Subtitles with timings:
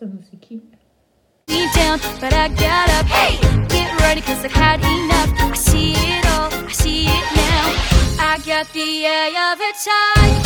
[0.00, 0.62] essa musiquinha.
[1.48, 3.06] me down, but I got up.
[3.06, 3.36] Hey,
[3.68, 5.30] get ready, cause I've had enough.
[5.38, 7.66] I see it all, I see it now.
[8.18, 10.39] I got the eye of a tiger,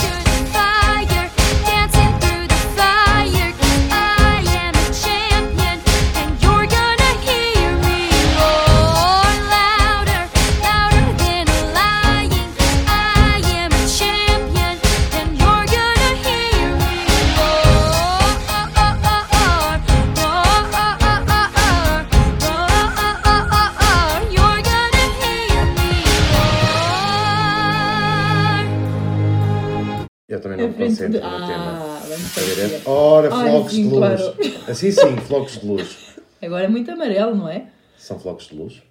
[30.91, 31.71] Eu também não A me frente concentro de- no tema.
[31.71, 32.55] Ah, vamos Está a ver?
[32.69, 32.89] fazer.
[32.89, 33.99] Ora, flocos sim, de luz.
[33.99, 34.35] claro.
[34.71, 36.17] Assim sim, flocos de luz.
[36.43, 37.67] Agora é muito amarelo, não é?
[37.97, 38.83] São flocos de luz.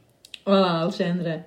[0.46, 1.46] Olá, Alexandra.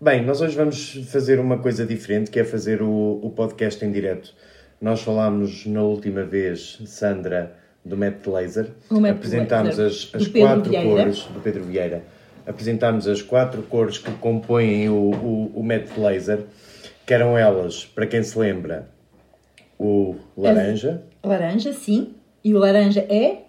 [0.00, 3.90] Bem, nós hoje vamos fazer uma coisa diferente, que é fazer o, o podcast em
[3.90, 4.34] direto.
[4.80, 8.72] Nós falámos na última vez, Sandra, do Matt Laser.
[9.10, 10.88] Apresentámos as, as quatro Vieira.
[10.88, 12.04] cores do Pedro Vieira.
[12.46, 16.40] Apresentámos as quatro cores que compõem o, o, o Matt Laser,
[17.06, 18.88] que eram elas, para quem se lembra,
[19.78, 21.02] o laranja.
[21.24, 22.14] Laranja, sim.
[22.42, 23.42] E o laranja é?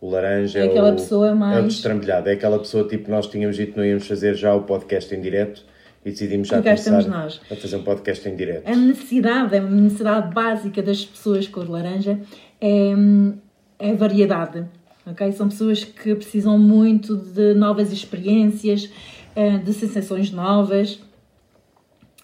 [0.00, 2.28] O laranja É é, aquela o, pessoa É o mais- destrambelhado.
[2.28, 5.20] É aquela pessoa tipo nós tínhamos dito que não íamos fazer já o podcast em
[5.20, 5.64] direto
[6.04, 8.68] e decidimos já começar a fazer um podcast em direto.
[8.68, 12.18] A necessidade, a necessidade básica das pessoas cor laranja
[12.60, 12.92] é,
[13.78, 14.64] é variedade.
[15.06, 15.30] ok?
[15.32, 18.90] São pessoas que precisam muito de novas experiências,
[19.36, 20.98] eh, de sensações novas.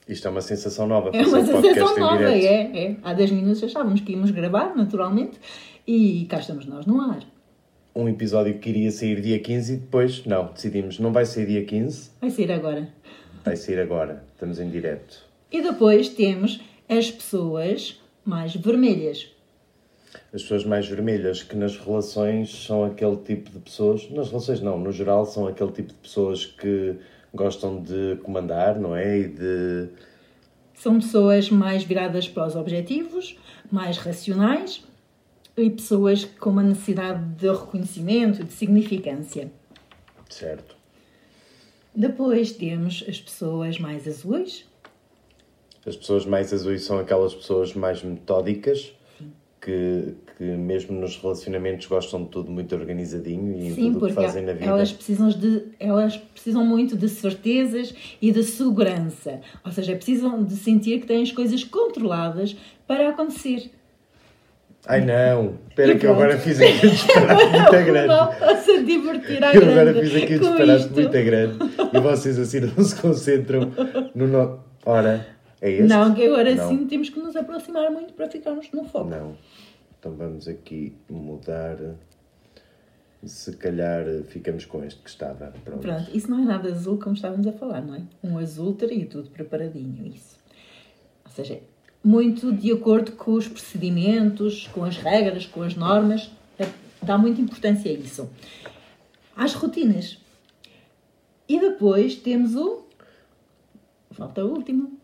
[0.08, 1.10] Isto é uma sensação nova.
[1.12, 2.96] É uma um sensação nova, é, é.
[3.02, 5.38] Há 10 minutos achávamos que íamos gravar, naturalmente,
[5.86, 7.20] e cá estamos nós no ar.
[7.94, 11.64] Um episódio que iria sair dia 15 e depois, não, decidimos, não vai sair dia
[11.64, 12.88] 15, Vai ser agora.
[13.44, 14.24] vai sair agora.
[14.32, 15.22] Estamos em direto.
[15.50, 19.30] E depois temos as pessoas mais vermelhas.
[20.32, 24.78] As pessoas mais vermelhas que nas relações são aquele tipo de pessoas, nas relações não,
[24.78, 26.96] no geral são aquele tipo de pessoas que
[27.38, 29.18] gostam de comandar, não é?
[29.20, 29.88] E de
[30.74, 33.38] São pessoas mais viradas para os objetivos,
[33.70, 34.84] mais racionais
[35.56, 39.50] e pessoas com uma necessidade de reconhecimento, de significância.
[40.28, 40.76] certo.
[41.94, 44.64] Depois temos as pessoas mais azuis,
[45.84, 48.92] As pessoas mais azuis são aquelas pessoas mais metódicas
[49.60, 54.44] que, que mesmo nos relacionamentos gostam de tudo muito organizadinho e sim, tudo que fazem
[54.44, 54.66] na vida.
[54.66, 59.40] elas precisam, de, elas precisam muito de certezas e de segurança.
[59.66, 62.56] Ou seja, precisam de sentir que têm as coisas controladas
[62.86, 63.68] para acontecer.
[64.86, 68.84] Ai não, espera que eu agora fiz aqui um disparate muito grande.
[68.86, 70.94] Divertir à Eu agora fiz aqui um disparate isto.
[70.94, 71.58] muito grande
[71.92, 73.72] e vocês assim não se concentram
[74.14, 74.28] no.
[74.28, 74.60] No...
[74.86, 75.26] Ora,
[75.60, 75.82] é este?
[75.82, 76.68] Não, que agora Não.
[76.68, 79.10] sim temos que nos aproximar muito para ficarmos no foco.
[79.10, 79.36] Não.
[79.98, 81.76] Então vamos aqui mudar.
[83.24, 85.52] Se calhar ficamos com este que estava.
[85.64, 85.80] Pronto.
[85.80, 88.02] Pronto, isso não é nada azul como estávamos a falar, não é?
[88.22, 90.38] Um azul teria tudo preparadinho, isso.
[91.24, 91.60] Ou seja,
[92.02, 96.68] muito de acordo com os procedimentos, com as regras, com as normas, é-
[97.02, 98.30] dá muita importância a isso.
[99.34, 100.18] Às rotinas.
[101.48, 102.84] E depois temos o.
[104.12, 104.97] Falta o último.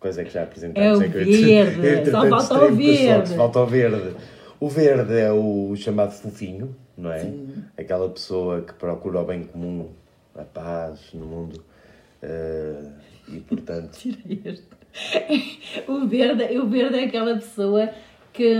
[0.00, 1.02] Coisa que já apresentámos.
[1.02, 1.22] É o que eu,
[1.60, 3.34] entretanto, verde, só falta o verde.
[3.34, 4.16] Falta o verde.
[4.60, 7.30] O verde é o chamado fofinho, não é?
[7.76, 9.88] Aquela pessoa que procura o bem comum,
[10.36, 11.62] a paz no mundo.
[12.22, 12.82] eh,
[13.28, 14.66] e portanto, Tirei este.
[15.86, 17.88] O verde, o verde é aquela pessoa
[18.32, 18.54] que,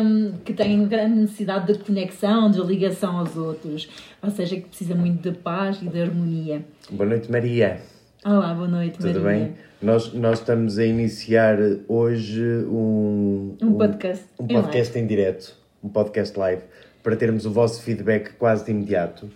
[0.44, 3.88] que tem grande necessidade de conexão, de ligação aos outros.
[4.22, 6.62] Ou seja, que precisa muito de paz e de harmonia.
[6.90, 7.80] boa noite, Maria.
[8.24, 9.44] Olá, boa noite, Tudo Maria.
[9.46, 9.54] bem?
[9.80, 11.56] Nós, nós estamos a iniciar
[11.86, 16.62] hoje um, Um podcast um em podcast em direto, um podcast live,
[17.02, 19.30] para termos o vosso feedback quase de imediato,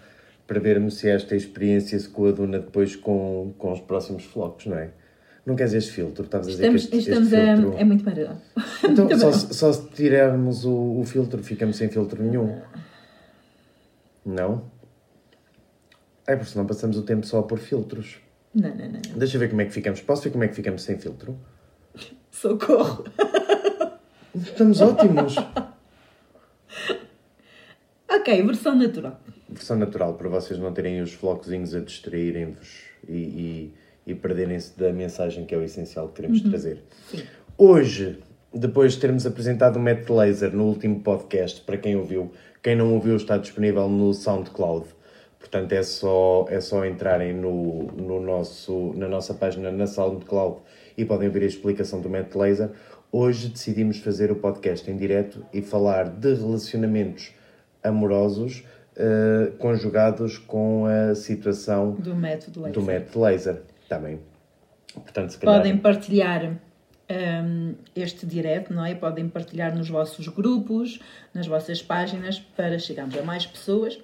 [0.46, 4.90] para vermos se esta experiência se coaduna depois com, com os próximos flocos, não é?
[5.46, 6.24] Não queres este filtro?
[6.24, 7.56] Estavas a dizer Estamos, que este, estamos este a.
[7.56, 7.78] filtro...
[7.78, 8.36] É muito amarelo.
[8.84, 12.60] Então, Muito só, se- só se tirarmos o, o filtro, ficamos sem filtro nenhum.
[14.26, 14.64] Não?
[16.26, 18.16] É, porque senão passamos o tempo só a pôr filtros.
[18.54, 19.00] Não, não, não.
[19.16, 20.00] Deixa eu ver como é que ficamos.
[20.00, 21.38] Posso ver como é que ficamos sem filtro?
[22.30, 23.04] Socorro.
[24.34, 25.36] Estamos ótimos.
[28.08, 29.20] Ok, versão natural.
[29.48, 33.74] Versão natural, para vocês não terem os flocozinhos a distraírem-vos e, e,
[34.06, 36.82] e perderem-se da mensagem que é o essencial que queremos trazer.
[37.58, 38.18] Hoje,
[38.52, 42.32] depois de termos apresentado o método laser no último podcast, para quem ouviu,
[42.62, 44.86] quem não ouviu está disponível no SoundCloud.
[45.42, 50.60] Portanto, é só, é só entrarem no, no nosso, na nossa página na SoundCloud
[50.96, 52.70] e podem ouvir a explicação do método laser.
[53.10, 57.32] hoje decidimos fazer o podcast em direto e falar de relacionamentos
[57.82, 58.62] amorosos
[58.96, 62.74] uh, conjugados com a situação Do método laser.
[62.74, 64.20] do método laser também.
[64.94, 66.56] Portanto, calhar, Podem partilhar
[67.10, 68.94] hum, este direto, não é?
[68.94, 71.00] Podem partilhar nos vossos grupos,
[71.34, 73.98] nas vossas páginas, para chegarmos a mais pessoas.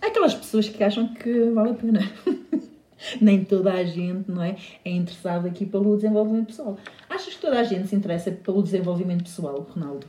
[0.00, 2.00] Aquelas pessoas que acham que vale a pena.
[3.20, 4.56] Nem toda a gente, não é?
[4.84, 6.76] É interessada aqui pelo desenvolvimento pessoal.
[7.08, 10.06] Achas que toda a gente se interessa pelo desenvolvimento pessoal, Ronaldo?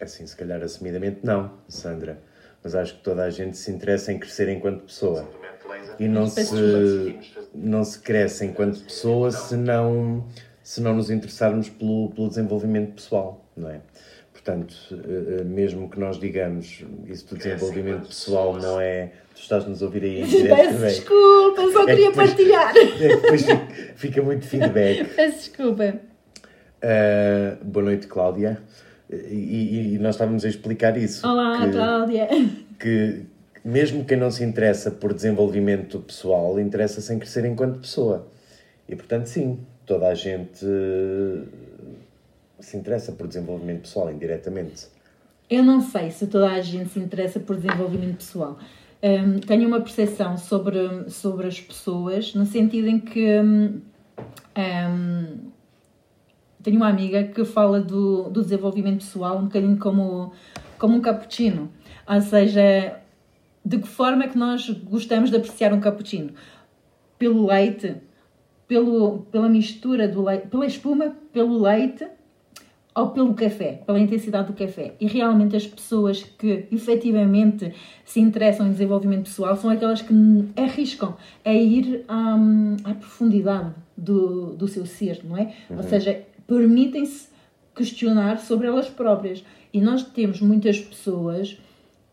[0.00, 2.18] assim, se calhar assumidamente não, Sandra.
[2.62, 5.28] Mas acho que toda a gente se interessa em crescer enquanto pessoa.
[5.98, 7.18] E não se,
[7.54, 10.26] não se cresce enquanto pessoa se não,
[10.62, 13.80] se não nos interessarmos pelo, pelo desenvolvimento pessoal, não é?
[14.44, 19.10] Portanto, eh, eh, mesmo que nós digamos isso do desenvolvimento pessoal não é.
[19.34, 20.88] Tu estás-nos a ouvir aí em direto, Peço bem?
[20.90, 22.74] desculpa, só É queria que depois- partilhar.
[23.00, 25.04] É depois fica, fica muito feedback.
[25.16, 25.94] Peço desculpa.
[26.82, 28.58] Uh, boa noite, Cláudia.
[29.10, 31.26] E, e- e nós estávamos a explicar isso.
[31.26, 32.28] Olá, que, Cláudia.
[32.78, 33.22] que
[33.64, 38.28] mesmo quem não se interessa por desenvolvimento pessoal, interessa-se em crescer enquanto pessoa.
[38.86, 41.46] E portanto, sim, toda a gente uh,
[42.60, 44.86] se interessa por desenvolvimento pessoal, indiretamente.
[45.48, 48.58] Eu não sei se toda a gente se interessa por desenvolvimento pessoal.
[49.02, 53.80] Hum, tenho uma percepção sobre, sobre as pessoas, no sentido em que hum,
[54.56, 55.50] hum,
[56.62, 60.32] tenho uma amiga que fala do, do desenvolvimento pessoal um bocadinho como,
[60.78, 61.70] como um cappuccino.
[62.08, 62.98] Ou seja,
[63.62, 66.32] de que forma é que nós gostamos de apreciar um cappuccino?
[67.18, 67.96] Pelo leite,
[68.66, 72.06] pelo, pela mistura do leite, pela espuma, pelo leite
[72.94, 74.94] ou pelo café, pela intensidade do café.
[75.00, 77.74] E realmente as pessoas que efetivamente
[78.04, 80.14] se interessam em desenvolvimento pessoal são aquelas que
[80.56, 82.36] arriscam a ir à,
[82.84, 85.52] à profundidade do, do seu ser, não é?
[85.70, 87.28] Ou seja, permitem-se
[87.74, 89.44] questionar sobre elas próprias.
[89.72, 91.58] E nós temos muitas pessoas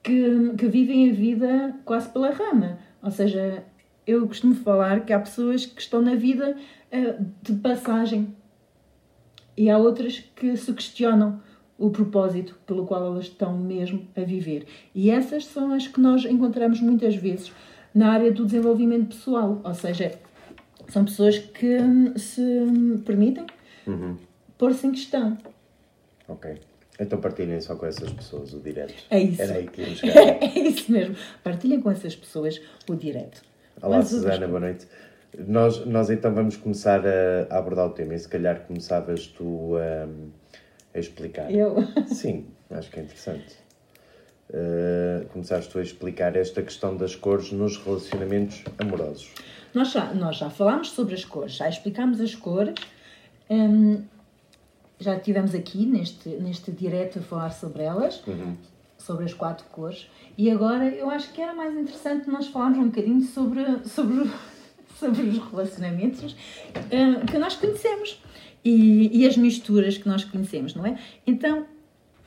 [0.01, 2.79] que, que vivem a vida quase pela rama.
[3.03, 3.63] Ou seja,
[4.07, 6.55] eu costumo falar que há pessoas que estão na vida
[6.91, 8.35] eh, de passagem
[9.61, 11.39] e há outras que se questionam
[11.77, 14.65] o propósito pelo qual elas estão mesmo a viver.
[14.95, 17.51] E essas são as que nós encontramos muitas vezes
[17.93, 20.17] na área do desenvolvimento pessoal, ou seja,
[20.87, 22.41] são pessoas que hum, se
[23.05, 23.45] permitem
[24.57, 25.37] pôr-se em questão.
[26.27, 26.55] Ok.
[26.99, 28.95] Então partilhem só com essas pessoas o direto.
[29.11, 29.43] É isso.
[29.43, 31.15] Era aí que íamos é isso mesmo.
[31.43, 32.59] Partilhem com essas pessoas
[32.89, 33.43] o direto.
[33.79, 34.87] Olá, Mas Susana, boa noite.
[35.37, 39.75] Nós, nós então vamos começar a, a abordar o tema e se calhar começavas tu
[39.77, 40.07] a,
[40.97, 41.49] a explicar.
[41.51, 41.75] Eu.
[42.07, 43.55] Sim, acho que é interessante.
[44.49, 49.31] Uh, começaste tu a explicar esta questão das cores nos relacionamentos amorosos.
[49.73, 52.75] Nós já, nós já falámos sobre as cores, já explicámos as cores,
[53.49, 54.03] hum,
[54.99, 58.21] já estivemos aqui neste, neste direto a falar sobre elas,
[58.97, 62.89] sobre as quatro cores, e agora eu acho que era mais interessante nós falarmos um
[62.89, 64.29] bocadinho sobre, sobre,
[65.01, 66.35] sobre os relacionamentos
[66.91, 68.21] hum, que nós conhecemos
[68.63, 70.97] e, e as misturas que nós conhecemos, não é?
[71.25, 71.65] Então,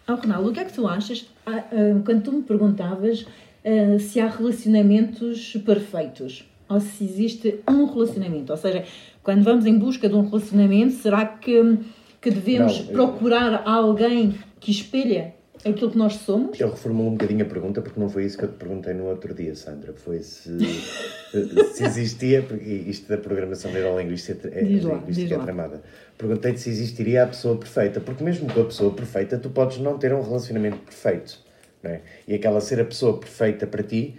[0.06, 1.62] Oh, Ronaldo, o que é que tu achas ah,
[2.04, 3.24] quando tu me perguntavas
[3.64, 8.52] ah, se há relacionamentos perfeitos ou se existe um relacionamento?
[8.52, 8.84] Ou seja,
[9.22, 11.78] quando vamos em busca de um relacionamento, será que,
[12.20, 15.34] que devemos Não, eu- procurar alguém que espelha
[15.70, 16.58] aquilo que nós somos?
[16.60, 19.06] Eu reformulo um bocadinho a pergunta porque não foi isso que eu te perguntei no
[19.06, 19.92] outro dia, Sandra.
[19.92, 20.50] Foi se,
[21.72, 25.82] se existia, porque isto da programação neurolinguística é, lá, linguística é tramada.
[26.18, 29.98] Perguntei-te se existiria a pessoa perfeita, porque mesmo com a pessoa perfeita tu podes não
[29.98, 31.38] ter um relacionamento perfeito.
[31.82, 32.00] Não é?
[32.26, 34.16] E aquela ser a pessoa perfeita para ti,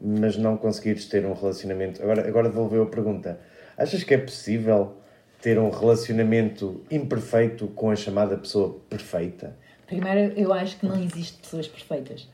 [0.00, 2.02] mas não conseguires ter um relacionamento.
[2.02, 3.38] Agora, agora devolveu a pergunta.
[3.76, 4.96] Achas que é possível
[5.40, 9.56] ter um relacionamento imperfeito com a chamada pessoa perfeita?
[9.86, 12.28] Primeiro, eu acho que não existe pessoas perfeitas.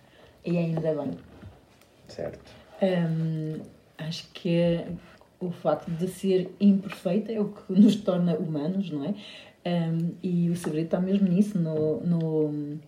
[0.44, 1.10] E ainda bem.
[2.08, 2.52] Certo.
[2.82, 3.60] Hum,
[3.98, 4.80] acho que
[5.38, 9.14] o facto de ser imperfeita é o que nos torna humanos, não é?
[9.66, 12.78] Hum, e o segredo está mesmo nisso, no, no...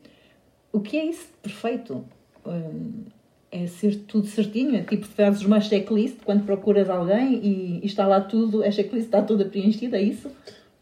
[0.73, 2.05] O que é isso de perfeito?
[2.47, 3.05] Hum,
[3.51, 8.07] é ser tudo certinho, é tipo fazes uma checklist quando procuras alguém e, e está
[8.07, 10.31] lá tudo, a checklist está toda preenchida, é isso?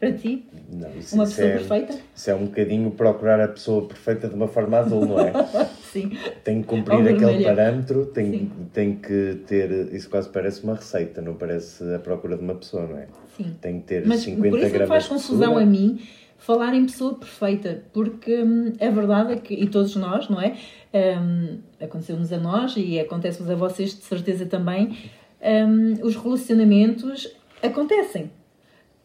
[0.01, 0.43] Para ti?
[0.73, 1.99] Não, isso, Uma isso pessoa é, perfeita?
[2.15, 5.31] Isso é um bocadinho procurar a pessoa perfeita de uma forma azul, não é?
[5.93, 6.11] Sim.
[6.43, 7.55] Tem que cumprir Ou aquele vermelha.
[7.55, 8.51] parâmetro, tem, Sim.
[8.73, 9.93] tem que ter.
[9.93, 13.07] Isso quase parece uma receita, não parece a procura de uma pessoa, não é?
[13.37, 13.55] Sim.
[13.61, 15.99] Tem que ter Mas 50 por isso gramas faz confusão a mim
[16.39, 20.55] falar em pessoa perfeita, porque hum, a verdade é que, e todos nós, não é?
[20.91, 24.97] Hum, Aconteceu-nos a nós e acontece-vos a vocês de certeza também,
[25.39, 27.31] hum, os relacionamentos
[27.61, 28.31] acontecem.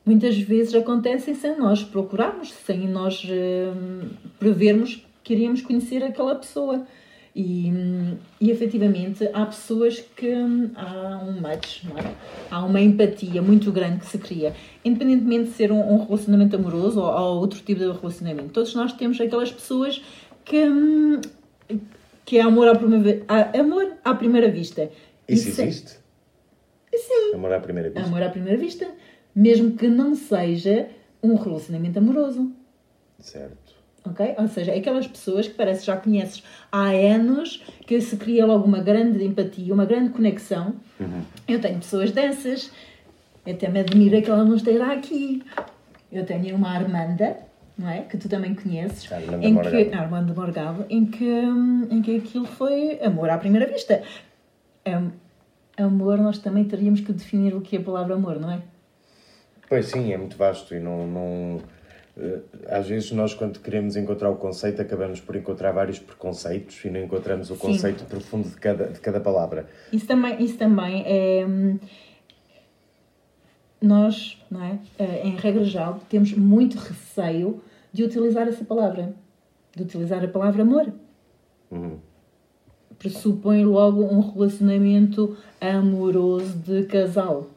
[0.06, 4.08] Muitas vezes acontecem sem nós procurarmos, sem nós hum,
[4.38, 6.86] prevermos que iríamos conhecer aquela pessoa.
[7.38, 12.14] E, hum, e efetivamente há pessoas que hum, há um match, é?
[12.50, 16.98] há uma empatia muito grande que se cria, independentemente de ser um, um relacionamento amoroso
[16.98, 18.50] ou, ou outro tipo de relacionamento.
[18.54, 20.02] Todos nós temos aquelas pessoas
[20.46, 21.20] que, hum,
[22.24, 23.22] que é amor à primeira,
[23.58, 24.88] amor à primeira vista.
[25.28, 26.06] Isso Isso é- existe?
[26.94, 28.06] Sim, Amor à primeira vista?
[28.08, 28.88] amor à primeira vista,
[29.36, 30.88] mesmo que não seja
[31.22, 32.50] um relacionamento amoroso.
[33.20, 33.74] Certo.
[34.04, 34.34] Ok?
[34.38, 38.64] Ou seja, aquelas pessoas que parece que já conheces há anos, que se cria logo
[38.64, 40.76] uma grande empatia, uma grande conexão.
[41.46, 42.70] Eu tenho pessoas dessas,
[43.44, 45.42] eu até me admira que ela não esteja aqui.
[46.10, 47.36] Eu tenho uma Armanda,
[47.76, 48.02] não é?
[48.02, 49.10] Que tu também conheces.
[49.12, 49.76] Armanda em Morgado.
[49.76, 54.02] que, Armanda Morgado, em que, hum, em que aquilo foi amor à primeira vista.
[54.86, 55.10] Am-
[55.76, 58.60] amor, nós também teríamos que definir o que é a palavra amor, não é?
[59.68, 61.60] Pois sim, é muito vasto e não, não.
[62.16, 66.90] eh, Às vezes nós, quando queremos encontrar o conceito, acabamos por encontrar vários preconceitos e
[66.90, 69.68] não encontramos o conceito profundo de cada, de cada palavra.
[69.92, 71.44] Isso também, isso também é.
[71.46, 71.78] hum,
[73.80, 74.78] Nós, não é?
[74.98, 77.60] Eh, Em regra geral, temos muito receio
[77.92, 79.14] de utilizar essa palavra.
[79.74, 80.92] De utilizar a palavra amor.
[81.70, 81.98] Uhum.
[82.98, 87.48] Pressupõe logo um relacionamento amoroso de casal.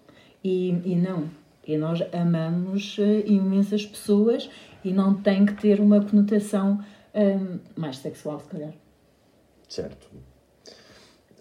[0.43, 1.23] E, e não.
[1.69, 4.49] E nós amamos eh, imensas pessoas
[4.83, 6.83] e não tem que ter uma conotação
[7.13, 8.73] hum, mais sexual, se calhar.
[9.67, 10.09] Certo.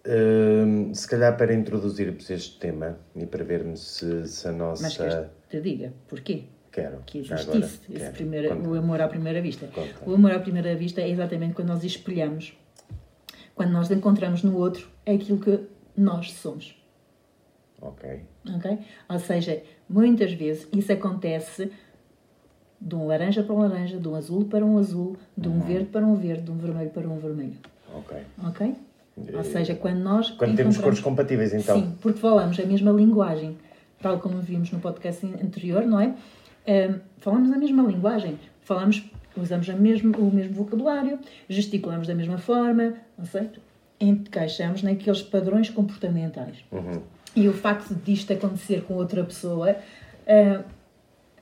[0.06, 4.82] Hum, se calhar para introduzirmos este tema e para vermos se, se a nossa.
[4.82, 6.44] Mas queres te diga porquê?
[6.70, 7.02] Quero.
[7.06, 8.12] que existe agora, esse quero.
[8.12, 8.68] primeiro, Conta.
[8.68, 9.66] o amor à primeira vista.
[9.68, 9.94] Conta.
[10.04, 12.52] O amor à primeira vista é exatamente quando nós espelhamos,
[13.54, 15.58] quando nós encontramos no outro é aquilo que
[15.96, 16.77] nós somos.
[17.80, 18.20] Ok.
[18.56, 18.78] ok?
[19.08, 21.70] Ou seja, muitas vezes isso acontece
[22.80, 25.56] de um laranja para um laranja, de um azul para um azul, de Uhum.
[25.56, 27.56] um verde para um verde, de um vermelho para um vermelho.
[27.94, 28.16] Ok.
[28.46, 28.74] Ok?
[29.36, 30.30] Ou seja, quando nós.
[30.30, 31.76] Quando temos cores compatíveis, então.
[31.80, 33.56] Sim, porque falamos a mesma linguagem,
[34.00, 36.14] tal como vimos no podcast anterior, não é?
[36.68, 39.04] Ahm, falamos a mesma linguagem, falamos,
[39.36, 41.18] usamos a mesmo, o mesmo vocabulário,
[41.48, 43.50] gesticulamos da mesma forma, não sei,
[44.00, 46.58] encaixamos naqueles padrões comportamentais.
[46.70, 47.02] Uhum.
[47.36, 49.76] E o facto disto acontecer com outra pessoa
[50.26, 50.62] ah,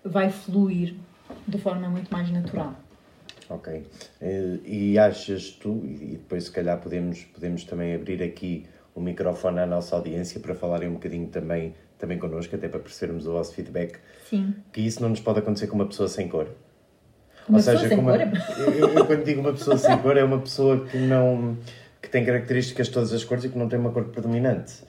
[0.04, 0.94] vai fluir
[1.46, 2.74] de forma muito mais natural.
[3.48, 3.84] Ok.
[4.20, 9.60] Eh, E achas tu, e depois se calhar podemos, podemos também abrir aqui o microfone
[9.60, 13.52] à nossa audiência para falarem um bocadinho também, também connosco, até para percebermos o vosso
[13.54, 14.54] feedback, Sim.
[14.72, 16.48] que isso não nos pode acontecer com uma pessoa sem cor.
[17.48, 20.40] Uma pessoa sem com uma- eu- eu quando digo uma pessoa sem cor, é uma
[20.40, 21.56] pessoa que não
[22.02, 24.82] que tem características de todas as cores e que não tem uma cor predominante.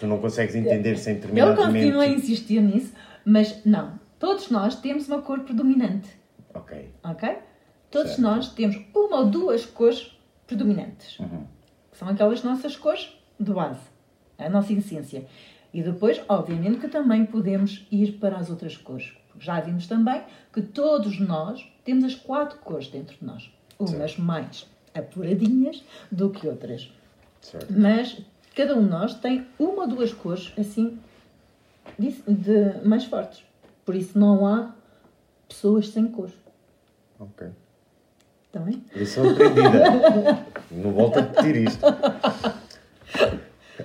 [0.00, 4.00] Tu não consegues entender sem Ele determinado continua a insistir nisso, mas não.
[4.18, 6.08] Todos nós temos uma cor predominante.
[6.54, 6.88] Ok.
[7.04, 7.36] ok?
[7.90, 8.22] Todos Certo.
[8.22, 11.18] nós temos uma ou duas cores predominantes.
[11.18, 11.44] Uhum.
[11.92, 13.80] São aquelas nossas cores de base,
[14.38, 15.26] a nossa essência.
[15.72, 19.12] E depois, obviamente, que também podemos ir para as outras cores.
[19.38, 23.50] Já vimos também que todos nós temos as quatro cores dentro de nós.
[23.78, 26.90] Umas mais apuradinhas do que outras.
[27.40, 27.72] Certo.
[27.72, 28.20] Mas
[28.54, 30.98] cada um de nós tem uma ou duas cores assim
[31.98, 33.44] de, de- mais fortes.
[33.84, 34.72] Por isso não há
[35.48, 36.30] pessoas sem cor.
[37.18, 37.48] Ok.
[38.46, 38.82] Está bem?
[38.94, 40.44] Lição aprendida.
[40.70, 41.84] não volto a repetir isto.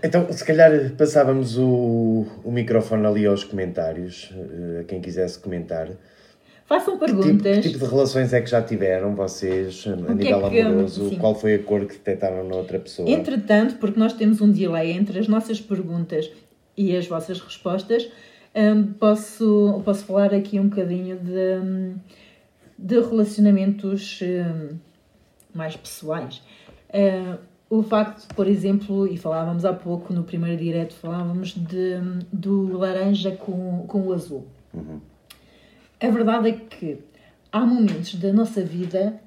[0.04, 5.90] Então, se calhar passávamos o, o microfone ali aos comentários, eh, a quem quisesse comentar.
[6.66, 7.58] Façam Que tipo, perguntas.
[7.58, 11.10] que tipo de relações é que já tiveram vocês a que nível é que- amoroso?
[11.10, 11.18] sim.
[11.18, 13.08] Qual foi a cor que detectaram na outra pessoa?
[13.10, 16.32] Entretanto, porque nós temos um delay entre as nossas perguntas
[16.76, 18.10] e as vossas respostas,
[18.56, 21.96] hum, posso, posso falar aqui um bocadinho de, hum,
[22.80, 24.76] de relacionamentos hum,
[25.54, 26.42] mais pessoais.
[26.94, 27.36] Hum,
[27.70, 31.98] o facto, por exemplo, e falávamos há pouco no primeiro direto, falávamos de,
[32.34, 34.46] do laranja com, com o azul.
[36.06, 37.00] A verdade é que
[37.52, 39.20] há momentos da nossa vida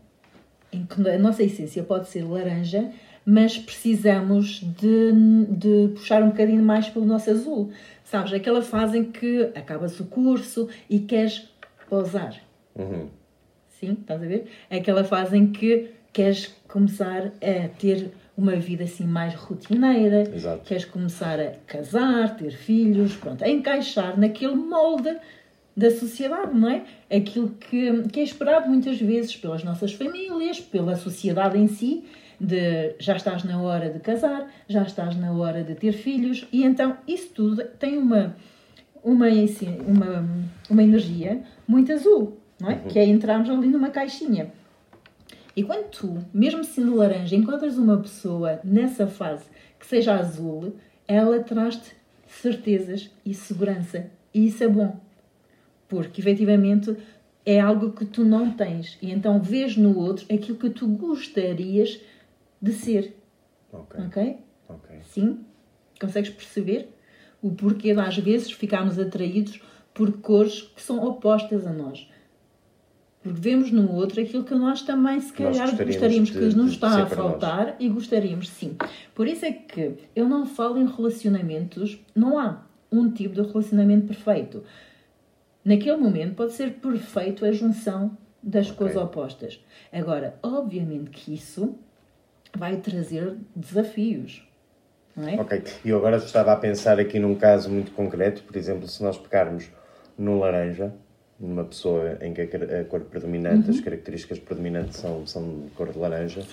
[0.73, 2.93] em que a nossa essência pode ser laranja,
[3.27, 5.13] mas precisamos de,
[5.49, 7.73] de puxar um bocadinho mais pelo nosso azul.
[8.05, 11.51] Sabes, aquela fase em que acabas o curso e queres
[11.91, 12.37] pousar.
[12.77, 13.09] Uhum.
[13.69, 14.49] Sim, estás a ver?
[14.71, 20.63] Aquela fase em que queres começar a ter uma vida assim mais rotineira, Exato.
[20.65, 25.17] queres começar a casar, ter filhos, pronto, a encaixar naquele molde
[25.79, 26.83] da sociedade, não é?
[27.09, 32.03] Aquilo que, que é esperado muitas vezes pelas nossas famílias, pela sociedade em si,
[32.41, 36.65] de já estás na hora de casar, já estás na hora de ter filhos, e
[36.65, 38.35] então isso tudo tem uma,
[39.05, 39.29] uma,
[39.87, 40.29] uma,
[40.69, 42.75] uma energia muito azul, não é?
[42.89, 44.53] Que é entrarmos ali numa caixinha.
[45.55, 49.45] E quando tu, mesmo sendo laranja, encontras uma pessoa nessa fase
[49.79, 50.75] que seja azul,
[51.07, 51.95] ela traz-te
[52.27, 54.11] certezas e segurança.
[54.35, 55.08] E isso é bom.
[55.89, 56.97] Porque efetivamente
[57.47, 58.99] é algo que tu não tens.
[59.01, 62.01] E então vês no outro aquilo que tu gostarias
[62.61, 63.17] de ser.
[63.73, 64.01] Ok.
[64.05, 64.37] Ok?
[64.69, 64.97] Ok.
[65.03, 65.41] Sim?
[66.01, 66.89] Consegues perceber
[67.43, 69.61] o porquê de às vezes ficarmos atraídos
[69.95, 72.09] por cores que são opostas a nós?
[73.23, 75.97] Porque vemos no outro aquilo que nós também, se Nós calhar, gostaríamos
[76.31, 78.77] gostaríamos de- que nos está a faltar e gostaríamos sim.
[79.15, 84.07] Por isso é que eu não falo em relacionamentos, não há um tipo de relacionamento
[84.07, 84.63] perfeito.
[85.69, 88.79] Naquele momento pode ser perfeito a junção das Ok.
[88.79, 89.63] coisas opostas.
[89.93, 91.75] Agora, obviamente que isso
[92.57, 94.49] vai trazer desafios.
[95.15, 95.35] Não é?
[95.39, 95.63] Ok.
[95.85, 99.19] E eu agora estava a pensar aqui num caso muito concreto, por exemplo, se nós
[99.19, 99.69] pegarmos
[100.17, 100.91] no laranja,
[101.39, 105.99] numa pessoa em que a, cor predominante, as características predominantes são, são de cor de
[105.99, 106.47] laranja,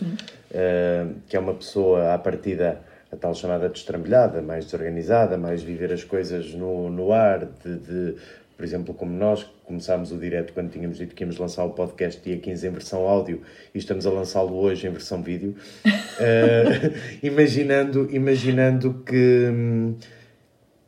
[0.53, 2.81] eh, que é uma pessoa à partida
[3.12, 8.15] a tal chamada destrambelhada, mais desorganizada, mais viver as coisas no, no ar, de, de,
[8.55, 12.21] por exemplo, como nós começámos o direto quando tínhamos dito que íamos lançar o podcast
[12.24, 13.41] dia 15 em versão áudio
[13.74, 15.55] e estamos a lançá-lo hoje em versão vídeo,
[16.19, 19.50] eh, imaginando, imaginando que,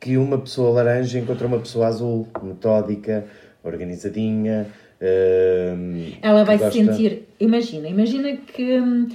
[0.00, 3.26] que uma pessoa laranja encontra uma pessoa azul, metódica,
[3.62, 4.66] organizadinha.
[5.76, 7.24] hum, Ela vai se sentir.
[7.40, 9.08] Imagina, imagina que hum,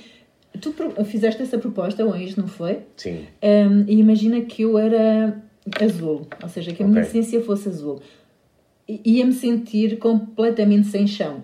[0.61, 0.73] tu
[1.05, 2.79] fizeste essa proposta hoje, não foi?
[2.97, 5.41] Sim, Hum, e imagina que eu era
[5.81, 7.09] azul, ou seja, que a minha Ok.
[7.09, 8.01] essência fosse azul.
[8.87, 11.43] Ia-me sentir completamente sem chão.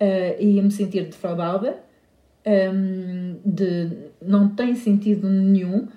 [0.00, 1.78] Uh, Ia-me sentir defraudada,
[2.46, 5.88] hum, de não tem sentido nenhum,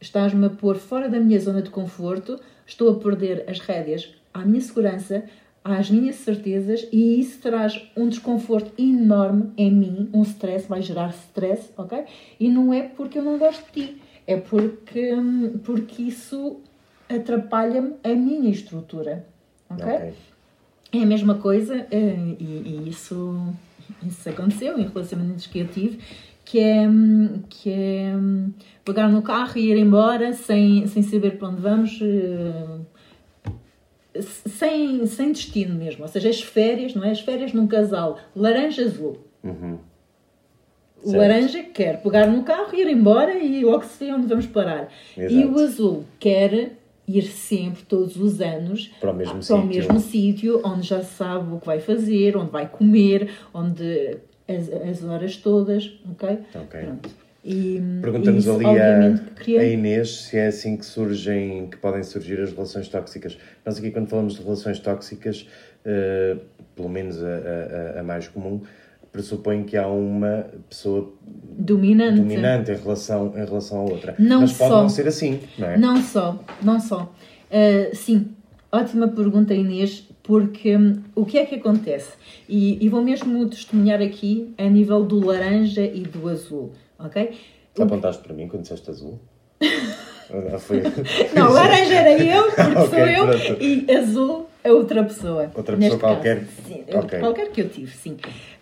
[0.00, 4.44] estás-me a pôr fora da minha zona de conforto, estou a perder as rédeas à
[4.44, 5.24] minha segurança,
[5.64, 11.10] às minhas certezas e isso traz um desconforto enorme em mim, um stress, vai gerar
[11.10, 12.04] stress, ok?
[12.38, 16.60] E não é porque eu não gosto de ti, é porque, hum, porque isso
[17.08, 19.26] atrapalha-me a minha estrutura,
[19.70, 19.84] ok?
[19.84, 20.12] ok.
[20.92, 23.52] É a mesma coisa, eh, e, e isso,
[24.06, 25.98] isso aconteceu em relacionamentos que eu tive,
[26.44, 26.88] que é,
[27.50, 28.14] que é
[28.84, 32.78] pegar no carro e ir embora sem, sem saber para onde vamos, eh,
[34.46, 36.02] sem, sem destino mesmo.
[36.02, 37.10] Ou seja, as férias, não é?
[37.10, 39.18] As férias num casal laranja-azul.
[39.44, 39.78] Uhum.
[41.02, 41.18] O Certo.
[41.20, 44.88] laranja quer pegar no carro, ir embora e logo se vê onde vamos parar.
[45.16, 45.52] E Exato.
[45.52, 46.77] o azul quer
[47.08, 49.66] ir sempre, todos os anos, Para o mesmo para o sítio.
[49.66, 55.02] mesmo sítio, onde já sabe o que vai fazer, onde vai comer, onde as, as
[55.04, 56.38] horas todas, ok?
[56.54, 56.80] Ok.
[56.80, 57.10] Pronto.
[57.44, 62.38] E, Perguntamos isso, ali a, a Inês se é assim que surgem, que podem surgir
[62.40, 63.38] as relações tóxicas.
[63.64, 65.46] Nós aqui quando falamos de relações tóxicas,
[65.84, 66.36] eh,
[66.76, 68.60] pelo menos a- a- a mais comum,
[69.18, 71.12] pressupõe que há uma pessoa
[71.58, 72.20] dominante.
[72.20, 74.14] dominante em relação, em relação à outra.
[74.16, 74.82] Não Mas pode só.
[74.82, 75.76] não ser assim, não é?
[75.76, 77.12] Não só, não só.
[77.50, 78.28] Ah, sim,
[78.70, 82.12] ótima pergunta, Inês, porque hum, o que é que acontece?
[82.48, 87.32] E, e vou mesmo testemunhar aqui a nível do laranja e do azul, ok?
[87.74, 89.18] Tu apontaste para mim quando disseste azul?
[91.34, 93.62] Não, laranja era eu, porque Ok, sou eu, pronto.
[93.62, 95.50] e azul é outra pessoa.
[95.54, 96.40] Outra pessoa qualquer?
[96.40, 96.50] Caso.
[96.66, 97.18] Sim, eu- Ok.
[97.18, 98.16] qualquer que eu tive, sim.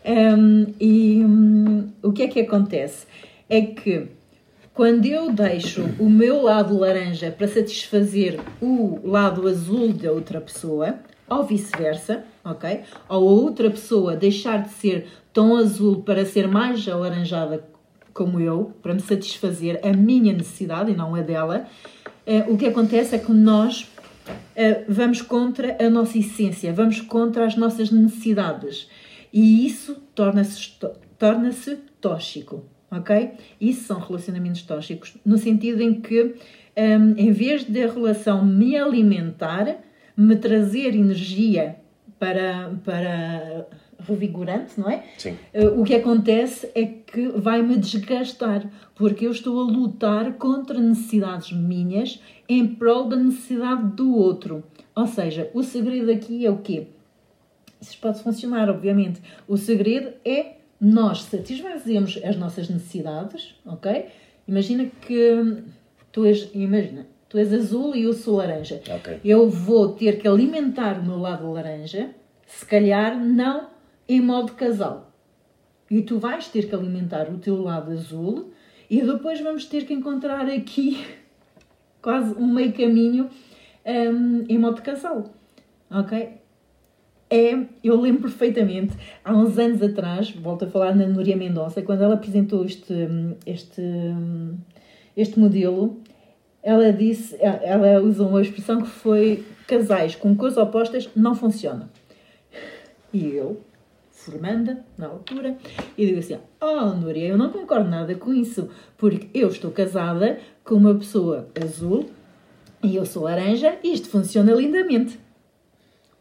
[0.05, 3.07] Hum, e hum, o que é que acontece?
[3.49, 4.07] É que
[4.73, 10.97] quando eu deixo o meu lado laranja para satisfazer o lado azul da outra pessoa,
[11.29, 12.81] ou vice-versa, ok?
[13.09, 17.65] Ou a outra pessoa deixar de ser tão azul para ser mais alaranjada
[18.15, 21.67] como eu, para me satisfazer a minha necessidade e não a dela,
[22.27, 23.91] eh, o que acontece é que nós
[24.89, 28.89] vamos contra a nossa essência, vamos contra as nossas necessidades.
[29.33, 30.77] E isso torna-se
[31.19, 33.33] torna-se tóxico, ok?
[33.61, 36.23] Isso são relacionamentos tóxicos, no sentido em que,
[36.77, 39.79] hum, em vez de a relação me alimentar,
[40.17, 41.77] me trazer energia
[42.19, 43.67] para, para
[43.99, 45.05] revigorante, não é?
[45.19, 45.37] Sim.
[45.55, 51.53] Uh, o que acontece é que vai-me desgastar, porque eu estou a lutar contra necessidades
[51.53, 54.65] minhas em prol da necessidade do outro.
[54.95, 56.87] Ou seja, o segredo aqui é o quê?
[57.81, 59.21] Isso pode funcionar, obviamente.
[59.47, 64.07] O segredo é nós satisfazermos as nossas necessidades, ok?
[64.47, 65.63] Imagina que
[66.13, 68.81] tu és, imagina, tu és azul e eu sou laranja.
[68.89, 69.21] Ok.
[69.25, 72.11] Eu vou ter que alimentar o meu lado laranja,
[72.47, 73.76] se calhar não
[74.09, 75.13] em modo casal.
[75.91, 78.53] E tu vais ter que alimentar o teu lado azul
[78.91, 81.05] e depois vamos ter que encontrar aqui
[82.03, 83.31] quase um meio caminho
[83.85, 85.25] hum, em modo casal.
[85.91, 86.41] Ok?
[87.29, 92.03] É, eu lembro perfeitamente, há uns anos atrás, volto a falar na Núria Mendonça, quando
[92.03, 92.95] ela apresentou este,
[93.45, 93.83] este,
[95.17, 96.01] este modelo,
[96.63, 101.91] ela disse, ela usou uma expressão que foi casais com cores opostas não funciona.
[103.15, 103.63] E eu,
[104.27, 105.57] formanda, na altura,
[105.97, 110.41] e digo assim, oh Núria, eu não concordo nada com isso, porque eu estou casada
[110.65, 112.11] com uma pessoa azul
[112.83, 115.19] e eu sou laranja e isto funciona lindamente.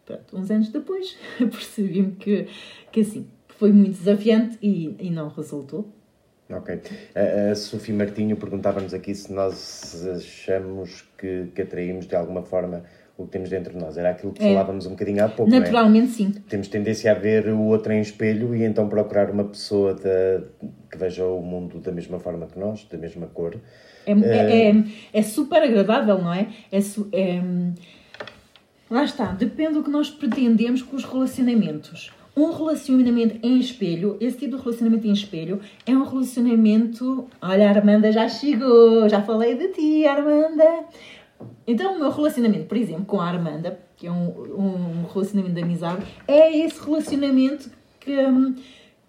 [0.05, 2.47] Pronto, uns anos depois percebi-me que,
[2.91, 5.89] que assim, foi muito desafiante e, e não resultou.
[6.47, 6.79] Ok.
[7.15, 12.83] A, a Sofia Martinho perguntava-nos aqui se nós achamos que, que atraímos de alguma forma
[13.17, 13.97] o que temos dentro de nós.
[13.97, 14.49] Era aquilo que é.
[14.49, 15.53] falávamos um bocadinho há pouco.
[15.53, 15.59] É?
[15.59, 16.13] Naturalmente, é?
[16.13, 16.31] sim.
[16.49, 21.25] Temos tendência a ver o outro em espelho e então procurar uma pessoa que veja
[21.25, 23.55] o mundo da mesma forma que nós, da mesma cor.
[24.05, 24.23] É, uh...
[24.23, 26.47] é, é, super agradável, não é?
[26.71, 26.79] É,
[27.13, 27.41] é
[28.89, 32.11] Lá está, depende do que nós pretendemos com os relacionamentos.
[32.37, 37.27] Um relacionamento em espelho, esse tipo de relacionamento em espelho, é um relacionamento.
[37.41, 40.85] Olha, a Armanda já chegou, já falei de ti, Armanda.
[41.67, 45.61] Então, o meu relacionamento, por exemplo, com a Armanda, que é um, um relacionamento de
[45.61, 48.15] amizade, é esse relacionamento que.
[48.17, 48.55] Hum,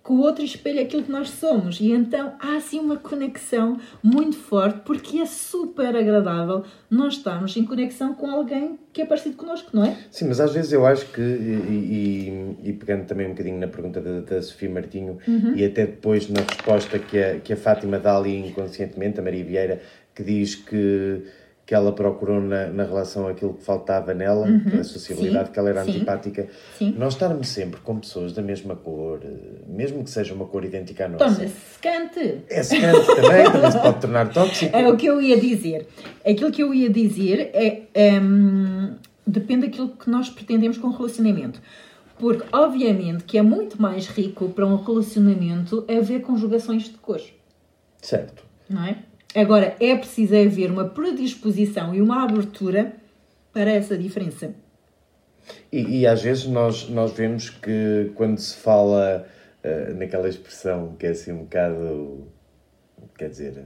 [0.07, 1.81] que o outro espelha aquilo que nós somos.
[1.81, 7.65] E então há assim uma conexão muito forte, porque é super agradável nós estarmos em
[7.65, 9.97] conexão com alguém que é parecido connosco, não é?
[10.13, 13.67] Sim, mas às vezes eu acho que, e, e, e pegando também um bocadinho na
[13.67, 15.55] pergunta da, da Sofia Martinho, uhum.
[15.57, 19.45] e até depois na resposta que a, que a Fátima dá ali inconscientemente, a Maria
[19.45, 19.83] Vieira,
[20.15, 21.25] que diz que
[21.67, 25.59] que ela procurou na, na relação aquilo que faltava nela, uhum, a sociabilidade, sim, que
[25.59, 26.49] ela era sim, antipática.
[26.79, 26.95] Sim.
[26.97, 29.21] Nós estarmos sempre com pessoas da mesma cor,
[29.67, 31.25] mesmo que seja uma cor idêntica à nossa.
[31.25, 32.45] Torna-se secante.
[32.49, 34.77] É secante também, também se pode tornar tóxico.
[34.77, 35.89] É o que eu ia dizer.
[36.25, 37.83] Aquilo que eu ia dizer é.
[37.93, 38.95] é hum,
[39.27, 41.61] depende daquilo que nós pretendemos com o relacionamento.
[42.17, 47.33] Porque, obviamente, que é muito mais rico para um relacionamento é ver conjugações de cores.
[48.01, 48.45] Certo.
[48.71, 48.99] Não é?
[49.37, 52.95] Agora, é preciso haver uma predisposição e uma abertura
[53.53, 54.55] para essa diferença.
[55.71, 59.27] E, e às vezes nós, nós vemos que quando se fala
[59.63, 62.29] uh, naquela expressão que é assim um bocado,
[63.19, 63.63] quer dizer,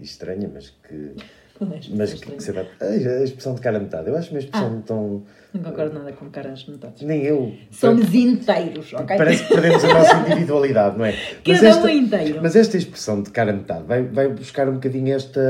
[0.00, 1.14] estranha, mas que
[1.90, 2.66] mas que, que vai.
[2.80, 4.08] A expressão de cara a metade.
[4.08, 5.22] Eu acho uma expressão ah, tão.
[5.54, 7.02] Não concordo nada com caras metades.
[7.02, 7.52] Nem eu.
[7.70, 9.16] Somos inteiros, ok?
[9.16, 11.12] Parece que perdemos a nossa individualidade, não é?
[11.44, 12.40] Cada esta, um inteiro.
[12.42, 15.40] Mas esta expressão de cara a metade vai, vai buscar um bocadinho esta.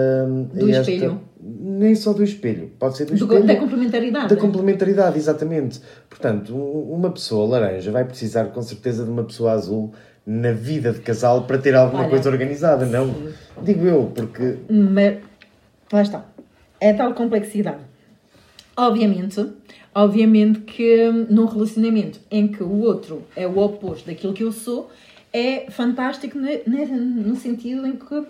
[0.54, 1.20] Do esta, espelho.
[1.40, 2.70] Nem só do espelho.
[2.78, 3.46] Pode ser do, do espelho.
[3.46, 4.28] Da complementaridade.
[4.28, 5.80] Da complementaridade, exatamente.
[6.08, 9.92] Portanto, uma pessoa laranja vai precisar com certeza de uma pessoa azul
[10.26, 13.14] na vida de casal para ter alguma Olha, coisa organizada, não?
[13.62, 14.58] Digo eu, porque.
[14.70, 15.16] Mas,
[15.92, 16.24] lá está
[16.82, 17.84] é tal complexidade.
[18.76, 19.52] Obviamente,
[19.94, 24.90] obviamente que num relacionamento em que o outro é o oposto daquilo que eu sou,
[25.32, 28.26] é fantástico no sentido em que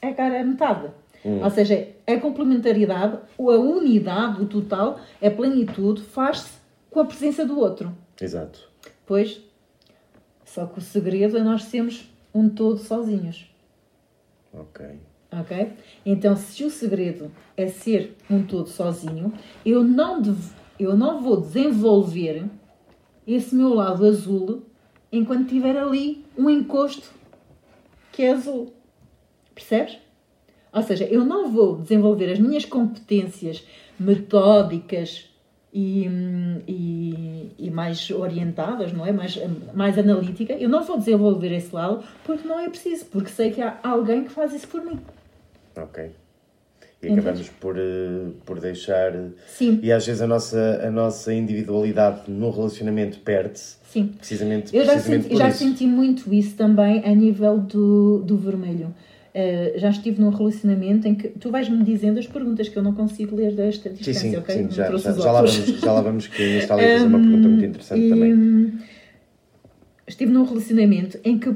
[0.00, 0.88] é cara a metade.
[1.24, 1.42] Hum.
[1.42, 6.52] Ou seja, a complementaridade, a unidade, o total, a plenitude faz-se
[6.90, 7.92] com a presença do outro.
[8.20, 8.70] Exato.
[9.04, 9.40] Pois,
[10.44, 13.52] só que o segredo é nós sermos um todo sozinhos.
[14.54, 15.07] Ok.
[15.30, 15.72] Ok?
[16.06, 19.32] Então, se o segredo é ser um todo sozinho,
[19.64, 20.22] eu não,
[20.78, 22.44] eu não vou desenvolver
[23.26, 24.62] esse meu lado azul
[25.12, 27.10] enquanto tiver ali um encosto
[28.10, 28.72] que é azul.
[29.54, 29.98] Percebes?
[30.72, 33.66] Ou seja, eu não vou desenvolver as minhas competências
[33.98, 35.28] metódicas
[35.72, 36.06] e,
[36.66, 39.12] e, e, mais orientadas, não é?
[39.12, 39.38] Mais,
[39.74, 40.54] mais analítica.
[40.54, 44.24] Eu não vou desenvolver esse lado porque não é preciso, porque sei que há alguém
[44.24, 44.98] que faz isso por mim.
[45.82, 46.10] Ok.
[47.00, 49.12] E acabamos por, uh, por deixar.
[49.46, 49.78] Sim.
[49.82, 53.76] E às vezes a nossa, a nossa individualidade no relacionamento perde-se.
[53.88, 54.14] Sim.
[54.18, 58.92] Precisamente, Eu já, precisamente senti, já senti muito isso também a nível do, do vermelho.
[59.32, 62.92] Uh, já estive num relacionamento em que tu vais-me dizendo as perguntas que eu não
[62.92, 64.54] consigo ler desta distância, sim, sim, ok?
[64.56, 67.06] Sim, já, já, já, lá vamos, já lá vamos que a Inês está a fazer
[67.06, 68.78] uma pergunta muito interessante e, também.
[70.08, 71.54] Estive num relacionamento em que,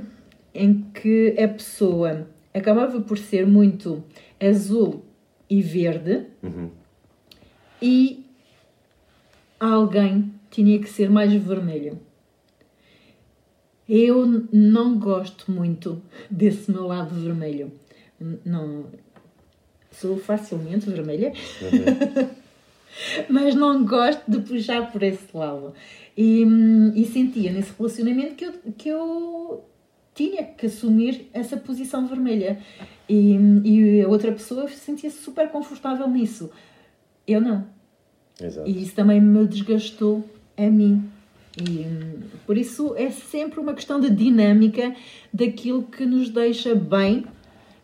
[0.55, 4.03] em que a pessoa acabava por ser muito
[4.41, 5.05] azul
[5.49, 6.71] e verde uhum.
[7.81, 8.25] e
[9.59, 11.99] alguém tinha que ser mais vermelho.
[13.89, 17.73] Eu não gosto muito desse meu lado vermelho.
[18.45, 18.87] Não
[19.91, 22.29] sou facilmente vermelha, uhum.
[23.29, 25.75] mas não gosto de puxar por esse lado.
[26.17, 26.45] E,
[26.95, 29.65] e sentia nesse relacionamento que eu, que eu
[30.15, 32.59] tinha que assumir essa posição vermelha.
[33.09, 36.51] E, e a outra pessoa sentia-se super confortável nisso.
[37.27, 37.67] Eu não.
[38.41, 38.69] Exato.
[38.69, 40.25] E isso também me desgastou
[40.57, 41.11] a mim.
[41.59, 41.85] E
[42.47, 44.95] por isso é sempre uma questão de dinâmica
[45.33, 47.27] daquilo que nos deixa bem,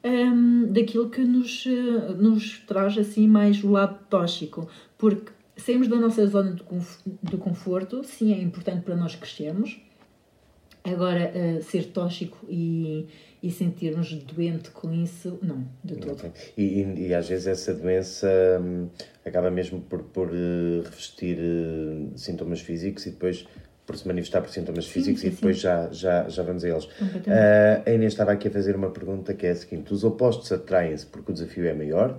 [0.02, 4.68] hum, daquilo que nos, eh, nos traz assim mais o lado tóxico.
[4.96, 6.56] Porque sairmos da nossa zona
[7.22, 9.78] de conforto, sim, é importante para nós crescermos.
[10.84, 13.06] Agora, eh, ser tóxico e,
[13.42, 16.32] e sentir-nos doente com isso, não, de todo.
[16.56, 18.28] E, e, e às vezes essa doença
[18.60, 18.88] hum,
[19.24, 23.46] acaba mesmo por, por eh, revestir eh, sintomas físicos e depois
[23.84, 26.86] por se manifestar por sintomas físicos sim, e depois já, já, já vamos a eles.
[27.26, 30.52] Ah, a Inês estava aqui a fazer uma pergunta que é a seguinte: os opostos
[30.52, 32.14] atraem-se porque o desafio é maior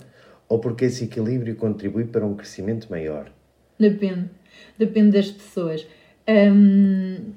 [0.48, 3.32] ou porque esse equilíbrio contribui para um crescimento maior?
[3.80, 4.32] Depende.
[4.80, 5.86] Depende das pessoas.
[6.28, 7.34] Hum,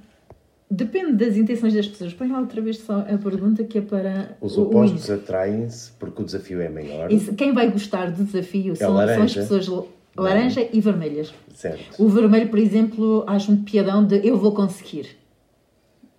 [0.75, 2.13] depende das intenções das pessoas.
[2.15, 4.37] Põe lá outra vez só a pergunta que é para.
[4.41, 8.97] Os opostos atraem-se porque o desafio é maior, Isso, quem vai gostar do desafio são,
[8.97, 9.69] são as pessoas
[10.17, 11.33] laranja e vermelhas.
[11.55, 12.03] certo?
[12.03, 15.07] O vermelho, por exemplo, acha um piadão de eu vou conseguir.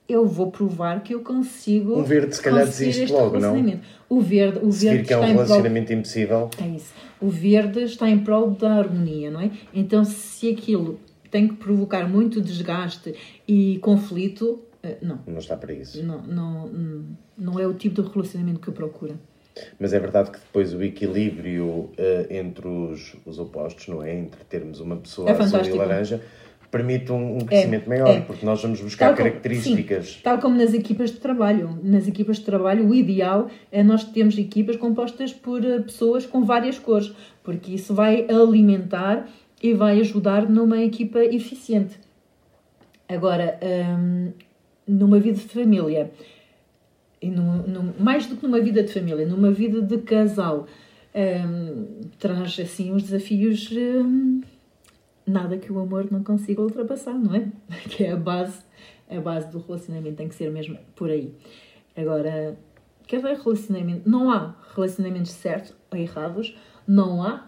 [0.07, 1.97] Eu vou provar que eu consigo.
[1.97, 3.53] Um verde, se calhar, desiste logo, não?
[3.53, 3.81] relacionamento.
[4.09, 6.93] O verde, o Se verde que é um em prol- relacionamento impossível, é isso.
[7.21, 9.49] O verde está em prol da harmonia, não é?
[9.73, 10.99] Então, se aquilo
[11.33, 13.15] tem que provocar muito desgaste
[13.47, 15.19] e conflito, eh, não.
[15.25, 16.03] não está para isso.
[16.03, 16.69] Não, não,
[17.35, 19.19] não é o tipo de relacionamento que eu procuro.
[19.79, 24.13] Mas é verdade que depois o equilíbrio eh, entre os, os opostos, não é?
[24.15, 26.21] Entre termos uma pessoa É azul e laranja,
[26.69, 28.21] permite um, um crescimento maior, é.
[28.21, 30.07] porque nós vamos buscar Tal como- características.
[30.09, 31.79] sim, tal como nas equipas de trabalho.
[31.83, 36.43] Nas equipas de trabalho, o ideal é nós termos equipas compostas por eh, pessoas com
[36.43, 37.11] várias cores,
[37.43, 39.27] porque isso vai alimentar
[39.63, 41.97] e vai ajudar numa equipa eficiente.
[43.08, 43.58] Agora,
[43.97, 44.34] hum,
[44.86, 46.12] numa vida de família,
[47.21, 50.67] e num- mais do que numa vida de família, numa vida de casal,
[51.15, 53.69] hum, traz assim uns desafios.
[53.71, 54.41] hum,
[55.26, 57.47] nada que o amor não consiga ultrapassar, não é?
[57.89, 58.60] Que é a base,
[59.10, 61.34] a base do relacionamento, tem que ser mesmo por aí.
[61.95, 62.58] Agora,
[63.08, 66.54] cada relacionamento, não há relacionamentos certos ou errados,
[66.86, 67.47] não há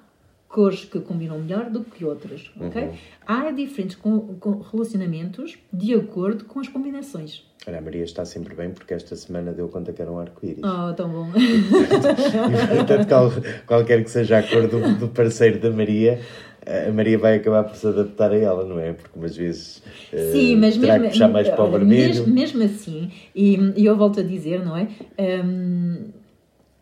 [0.56, 2.92] cores que combinam melhor do que outras, ok?
[3.28, 7.44] Há diferentes com, com relacionamentos de acordo com as combinações.
[7.68, 10.64] Olha, a Maria está sempre bem porque esta semana deu conta que era um arco-íris.
[10.64, 11.28] Oh, tão bom.
[11.36, 13.32] E, portanto, qual-
[13.68, 16.22] qualquer que seja a cor do, do parceiro da Maria,
[16.66, 18.94] a Maria vai acabar por se adaptar a ela, não é?
[18.94, 22.08] Porque umas vezes eh, Sim, mas terá mesmo, que puxar mais para o vermelho.
[22.08, 24.88] Mesmo, mesmo assim, e, e eu volto a dizer, não é?
[25.20, 26.12] Hum,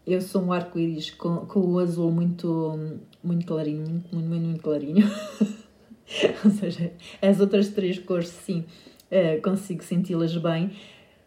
[0.05, 2.77] eu sou um arco-íris com, com o azul muito,
[3.23, 5.07] muito clarinho, muito, muito, muito, muito clarinho.
[6.45, 8.65] Ou seja, as outras três cores, sim,
[9.09, 10.71] eh, consigo senti-las bem.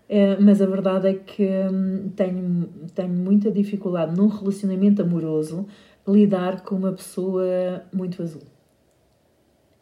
[0.09, 5.67] Eh, mas a verdade é que hum, tenho, tenho muita dificuldade num relacionamento amoroso
[6.07, 8.43] lidar com uma pessoa muito azul.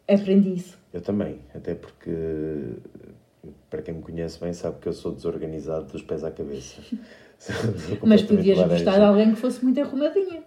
[0.07, 0.77] Aprendi isso.
[0.93, 2.11] Eu também, até porque,
[3.69, 6.81] para quem me conhece bem, sabe que eu sou desorganizado dos pés à cabeça.
[8.03, 8.83] Mas podias laranja.
[8.83, 10.43] gostar de alguém que fosse muito arrumadinha.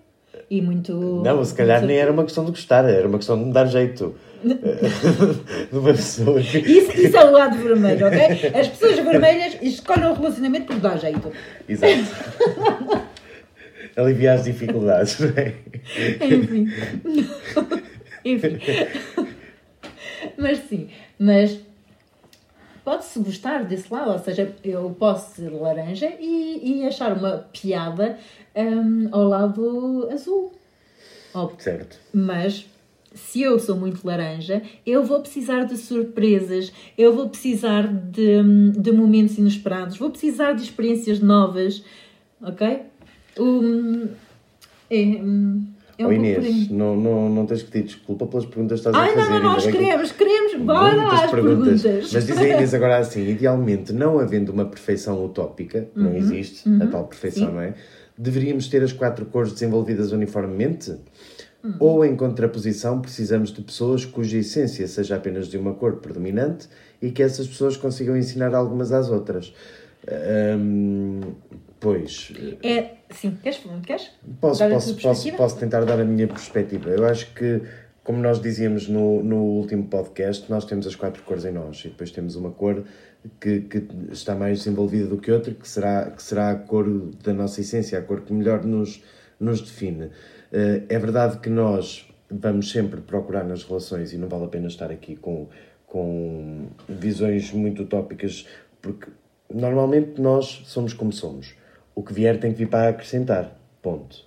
[0.50, 1.22] E muito.
[1.24, 3.52] Não, se calhar muito- nem era uma questão de gostar, era uma questão de me
[3.52, 4.14] dar jeito.
[4.44, 6.40] de uma pessoa.
[6.40, 8.50] Isso, isso é o lado vermelho, ok?
[8.54, 11.32] As pessoas vermelhas escolhem o relacionamento porque dá jeito.
[11.68, 13.02] Exato.
[13.96, 15.54] Aliviar as dificuldades, não é?
[16.24, 16.68] Enfim.
[18.24, 18.58] Enfim.
[20.36, 20.88] Mas sim,
[21.18, 21.58] mas
[22.88, 28.18] pode-se gostar desse lado, ou seja, eu posso ser laranja e, e achar uma piada
[28.56, 30.54] hum, ao lado azul.
[31.34, 31.98] Ou Certo.
[32.14, 32.64] Mas
[33.12, 38.42] se eu sou muito laranja, eu vou precisar de surpresas, eu vou precisar de,
[38.74, 41.84] de momentos inesperados, vou precisar de experiências novas,
[42.40, 42.84] ok?
[43.38, 44.08] Um,
[44.88, 45.62] é, um,
[45.98, 48.96] é Oh, um Inês, não, não, não tens que pedir desculpa pelas perguntas que estás
[48.96, 49.30] a Ai, fazer.
[49.30, 51.82] não, não, nós bem que- queremos, queremos, bora às perguntas.
[51.82, 52.12] perguntas.
[52.12, 56.86] Mas diz a Inês agora assim: idealmente, não havendo uma perfeição utópica, não existe a
[56.86, 57.48] tal perfeição, Uhum.
[57.50, 57.54] sim.
[57.56, 57.74] não é?
[58.16, 60.94] Deveríamos ter as quatro cores desenvolvidas uniformemente?
[61.64, 61.74] Uhum.
[61.80, 66.68] Ou, em contraposição, precisamos de pessoas cuja essência seja apenas de uma cor predominante
[67.02, 69.52] e que essas pessoas consigam ensinar algumas às outras?
[70.56, 71.20] Hum,
[71.80, 73.60] pois, É, sim, queres?
[73.86, 74.10] queres?
[74.40, 76.90] Posso, Dar posso, posso, posso tentar dar a minha perspectiva.
[76.90, 77.62] Eu acho que,
[78.04, 81.88] como nós dizíamos no, no último podcast, nós temos as quatro cores em nós e
[81.88, 82.84] depois temos uma cor
[83.40, 86.88] que, que está mais desenvolvida do que outra, que será, que será a cor
[87.22, 89.02] da nossa essência, a cor que melhor nos,
[89.38, 90.10] nos define.
[90.52, 94.68] Eh, É verdade que nós vamos sempre procurar nas relações, e não vale a pena
[94.68, 95.48] estar aqui com,
[95.86, 98.46] com visões muito utópicas,
[98.82, 99.08] porque
[99.52, 101.54] normalmente nós somos como somos.
[101.98, 103.58] O que vier tem que vir para acrescentar.
[103.82, 104.18] Ponto.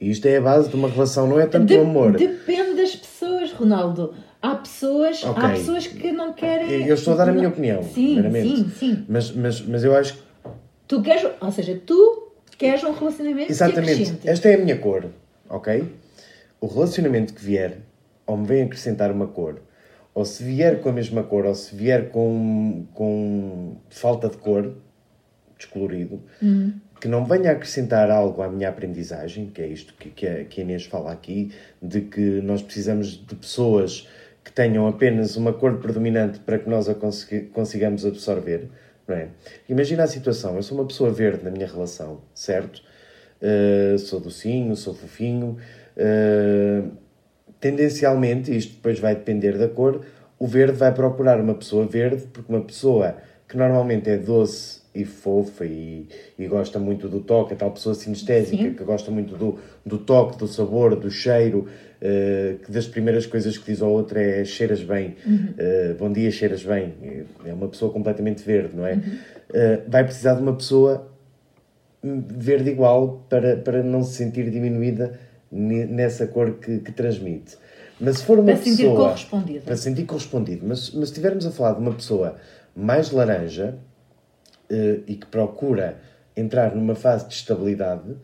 [0.00, 2.12] E isto é a base de uma relação, não é tanto De- o amor.
[2.16, 5.48] Depende das pessoas, Ronaldo, há pessoas, há Ok.
[5.50, 6.86] pessoas que não querem.
[6.86, 8.56] Eu estou a dar a minha opinião, Sim, primeiramente.
[8.56, 9.04] sim, sim.
[9.08, 10.22] Mas, mas, mas eu acho que
[10.86, 13.92] Tu queres, ou seja, tu queres um relacionamento que Exatamente.
[14.02, 14.28] acrescente.
[14.28, 15.06] Esta é a minha cor,
[15.48, 15.92] ok?
[16.60, 17.78] O relacionamento que vier,
[18.24, 19.60] ou me vem acrescentar uma cor,
[20.14, 24.74] ou se vier com a mesma cor, ou se vier com, com falta de cor,
[25.58, 26.22] descolorido,
[27.00, 30.60] que não venha acrescentar algo à minha aprendizagem, que é isto que, que, a, que
[30.60, 34.06] a Inês fala aqui, de que nós precisamos de pessoas
[34.44, 36.94] que tenham apenas uma cor predominante para que nós a
[37.52, 38.68] consigamos absorver.
[39.08, 39.26] É?
[39.68, 42.80] Imagina a situação, eu sou uma pessoa verde na minha relação, certo?
[43.42, 45.56] Uh, sou docinho, sou fofinho.
[45.96, 46.90] uh,
[47.58, 50.02] tendencialmente, isto depois vai depender da cor,
[50.38, 53.16] o verde vai procurar uma pessoa verde, porque uma pessoa
[53.48, 57.94] que normalmente é doce e fofa e, e gosta muito do toque, a tal pessoa
[57.94, 58.74] sinestésica Sim.
[58.74, 61.66] que gosta muito do, do toque, do sabor, do cheiro,
[62.00, 66.30] uh, que das primeiras coisas que diz ao outro é cheiras bem, uh, bom dia,
[66.30, 66.94] cheiras bem.
[67.44, 68.94] É uma pessoa completamente verde, não é?
[68.94, 71.08] Uh, vai precisar de uma pessoa
[72.02, 75.18] verde igual para, para não se sentir diminuída
[75.50, 77.56] ne- nessa cor que, que transmite.
[78.00, 79.08] Mas se for uma Para se sentir pessoa...
[79.08, 79.60] correspondida.
[79.60, 80.66] Para se sentir correspondido.
[80.66, 82.36] Mas, mas se estivermos a falar de uma pessoa
[82.74, 83.89] mais laranja eh,
[85.06, 85.96] e que procura
[86.36, 88.16] entrar numa fase de estabilidade,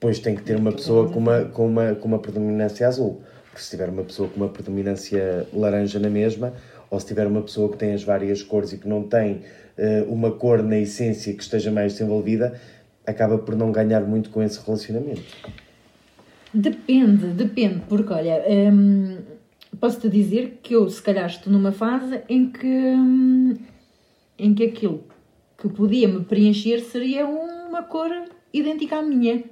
[0.00, 3.22] pois tem que ter uma pessoa com uma, com uma, com uma predominância azul.
[3.50, 6.52] Porque se tiver uma pessoa com uma predominância laranja na mesma,
[6.90, 9.42] ou se tiver uma pessoa que tem as várias cores e que não tem
[9.76, 12.60] eh, uma cor na essência que esteja mais desenvolvida,
[13.06, 15.22] acaba por não ganhar muito com esse relacionamento.
[16.52, 19.18] Depende, depende, porque olha, hum,
[19.80, 23.54] posso-te dizer que eu se calhar estou numa fase em que, hum,
[24.38, 25.04] em que aquilo
[25.68, 28.10] que podia me preencher seria uma cor
[28.52, 29.42] idêntica à minha.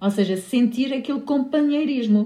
[0.00, 2.18] Ou seja, sentir aquele companheirismo.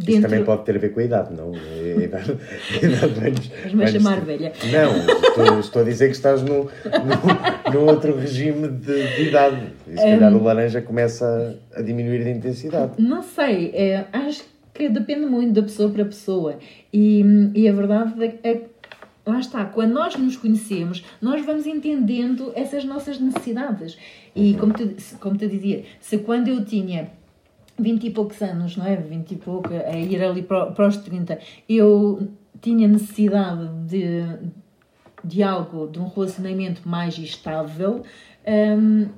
[0.00, 0.06] Uhum.
[0.08, 1.52] Isso também pode ter a ver com a idade, não?
[1.52, 1.56] A
[2.02, 2.36] idade,
[2.80, 4.52] a idade vai-nos- Vais-me chamar velha.
[4.72, 9.72] Não, estou, estou a dizer que estás no, no, no outro regime de, de idade.
[9.86, 12.92] E se calhar o laranja começa a diminuir de intensidade.
[12.98, 16.58] Não sei, é, acho que depende muito da pessoa para pessoa.
[16.92, 17.24] E,
[17.54, 18.64] e a verdade é que,
[19.28, 23.98] lá está, quando nós nos conhecemos, nós vamos entendendo essas nossas necessidades.
[24.34, 27.10] E como te, como te dizia, se quando eu tinha
[27.78, 28.96] 20 e poucos anos, não é?
[28.96, 31.38] 20 e pouco, a ir ali para, para os 30,
[31.68, 32.28] eu
[32.60, 34.22] tinha necessidade de,
[35.24, 38.02] de algo, de um relacionamento mais estável.
[38.46, 39.08] hum,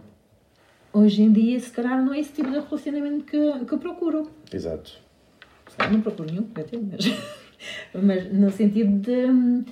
[0.93, 4.31] hoje em dia, se calhar, não é esse tipo de relacionamento que, que eu procuro.
[4.53, 4.99] Exato.
[5.91, 7.15] Não procuro nenhum, até, mas,
[7.95, 9.65] mas no sentido de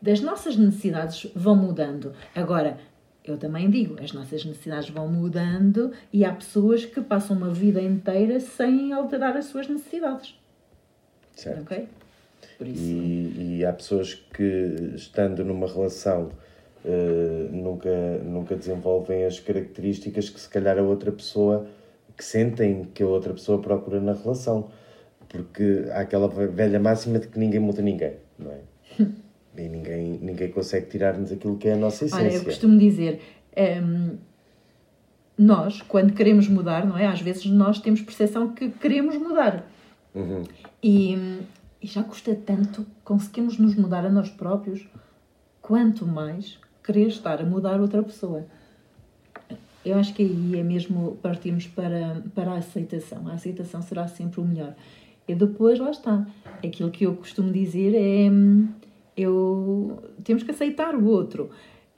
[0.00, 2.12] das nossas necessidades vão mudando.
[2.34, 2.78] Agora,
[3.24, 7.80] eu também digo, as nossas necessidades vão mudando e há pessoas que passam uma vida
[7.80, 10.38] inteira sem alterar as suas necessidades.
[11.34, 11.62] Certo.
[11.62, 11.88] Ok?
[12.56, 12.82] Por isso.
[12.82, 16.30] E, e há pessoas que, estando numa relação,
[16.84, 21.66] eh, nunca, nunca desenvolvem as características que, se calhar, a outra pessoa
[22.16, 24.70] que sentem que a outra pessoa procura na relação.
[25.28, 28.60] Porque há aquela velha máxima de que ninguém muda ninguém, não é?
[29.56, 32.26] E ninguém, ninguém consegue tirar-nos aquilo que é a nossa essência.
[32.26, 33.20] Olha, eu costumo dizer,
[33.82, 34.16] hum,
[35.38, 37.06] nós, quando queremos mudar, não é?
[37.06, 39.66] Às vezes nós temos percepção que queremos mudar.
[40.14, 40.44] Uhum.
[40.82, 41.14] E,
[41.82, 44.86] e já custa tanto conseguirmos nos mudar a nós próprios,
[45.60, 48.46] quanto mais querer estar a mudar outra pessoa.
[49.84, 53.28] Eu acho que aí é mesmo partirmos para, para a aceitação.
[53.28, 54.74] A aceitação será sempre o melhor.
[55.28, 56.26] E depois, lá está.
[56.64, 58.30] Aquilo que eu costumo dizer é
[59.16, 61.50] eu, temos que aceitar o outro.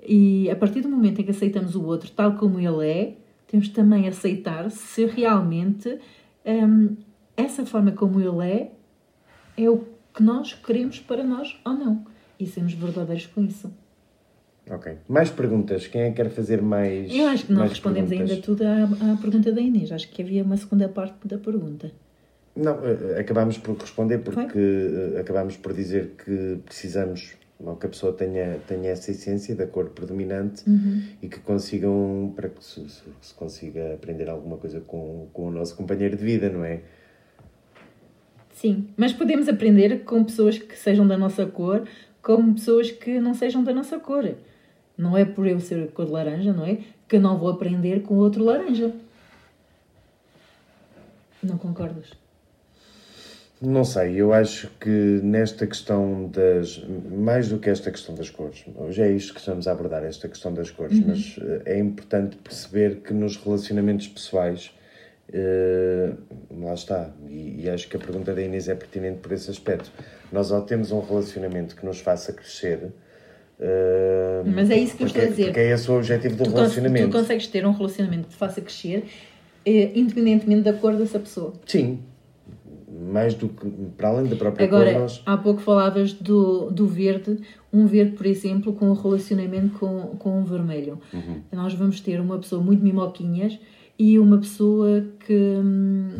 [0.06, 3.68] E a partir do momento em que aceitamos o outro tal como ele é, temos
[3.70, 5.98] também aceitar se realmente
[6.46, 6.96] hum,
[7.36, 8.72] essa forma como ele é
[9.56, 12.04] é o que nós queremos para nós ou não.
[12.38, 13.72] E sermos verdadeiros com isso.
[14.70, 14.98] Ok.
[15.08, 15.86] Mais perguntas?
[15.86, 18.30] Quem é que quer fazer mais Eu acho que não respondemos perguntas?
[18.32, 19.90] ainda tudo à, à pergunta da Inês.
[19.90, 21.90] Acho que havia uma segunda parte da pergunta.
[22.58, 27.88] Não, eh, acabámos por responder porque eh, acabámos por dizer que precisamos ou que a
[27.88, 31.02] pessoa tenha, tenha essa essência da cor predominante Uhum.
[31.22, 35.74] e que consigam, para que se, se- consiga aprender alguma coisa com, com o nosso
[35.76, 36.80] companheiro de vida, não é?
[38.54, 41.84] Sim, mas podemos aprender com pessoas que sejam da nossa cor,
[42.22, 44.34] como pessoas que não sejam da nossa cor.
[44.96, 46.78] Não é por eu ser cor de laranja, não é?
[47.08, 48.92] Que não vou aprender com outro laranja.
[51.42, 52.12] Não concordas?
[53.60, 56.80] Não sei, eu acho que nesta questão das.
[57.10, 60.28] Mais do que esta questão das cores, hoje é isto que estamos a abordar, esta
[60.28, 64.70] questão das cores, mas eh, é importante perceber que nos relacionamentos pessoais,
[65.32, 66.12] eh,
[66.56, 67.10] lá está.
[67.28, 69.90] E, e acho que a pergunta da Inês é pertinente por esse aspecto.
[70.30, 72.92] Nós ou temos um relacionamento que nos faça crescer.
[73.58, 75.44] eh, Mas é isso que eu estou a dizer.
[75.46, 77.08] Porque é esse o objetivo do Tu, cons- relacionamento.
[77.08, 79.02] tu consegues ter um relacionamento que te faça crescer,
[79.66, 81.54] eh, independentemente da cor dessa pessoa.
[81.66, 81.98] Sim.
[83.12, 83.66] Mais do que.
[83.96, 85.22] Para além da própria Agora, cor, nós.
[85.26, 87.38] há pouco falavas do, do verde,
[87.72, 91.00] um verde, por exemplo, com um relacionamento com, com um vermelho.
[91.12, 91.40] Uhum.
[91.52, 93.58] Nós vamos ter uma pessoa muito mimoquinhas
[93.98, 96.10] e uma pessoa que hum,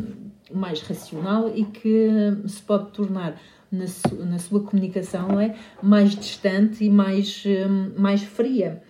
[0.53, 2.09] mais racional e que
[2.47, 3.39] se pode tornar
[3.71, 5.55] na, su- na sua comunicação não é?
[5.81, 8.81] mais distante e mais, hum, mais fria.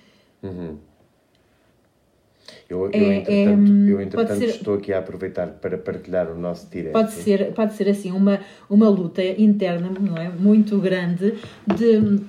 [2.70, 6.38] Eu, eu, É- entretanto, é, eu, entretanto ser- estou aqui a aproveitar para partilhar o
[6.38, 6.92] nosso direto.
[6.94, 8.40] Pode ser, pode ser assim, uma,
[8.70, 10.30] uma luta interna, não é?
[10.30, 11.34] Muito grande
[11.66, 12.20] de,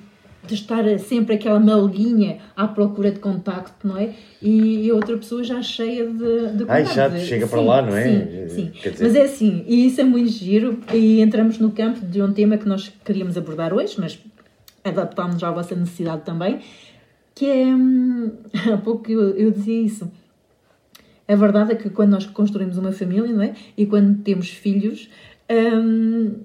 [0.47, 4.15] de estar sempre aquela malguinha à procura de contacto, não é?
[4.41, 8.03] E, e outra pessoa já cheia de, de Ai, chato, chega para lá, não é?
[8.47, 8.71] Sim, sim.
[8.81, 12.19] Quer dizer- Mas é assim, e isso é muito giro, e entramos no campo de
[12.19, 14.17] um tema que nós queríamos abordar hoje, mas
[14.83, 16.59] adaptámos à vossa necessidade também,
[17.35, 18.31] que é, hum,
[18.73, 20.11] há pouco eu, eu dizia isso,
[21.31, 23.53] a verdade é que quando nós construímos uma família, não é?
[23.77, 25.09] E quando temos filhos,
[25.49, 26.35] hum,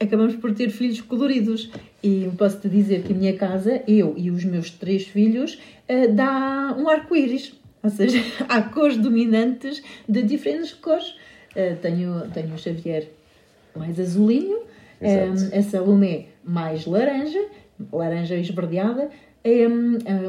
[0.00, 1.70] acabamos por ter filhos coloridos.
[2.02, 6.74] E posso-te dizer que a minha casa, eu e os meus três filhos, eh, dá
[6.76, 7.52] um arco-íris.
[7.82, 11.14] Ou seja, há cores dominantes de diferentes cores.
[11.54, 13.08] Eh, tenho, tenho o Xavier
[13.76, 14.60] mais azulinho,
[15.00, 17.44] eh, a Salomé mais laranja,
[17.92, 19.08] laranja esverdeada,
[19.44, 19.68] eh,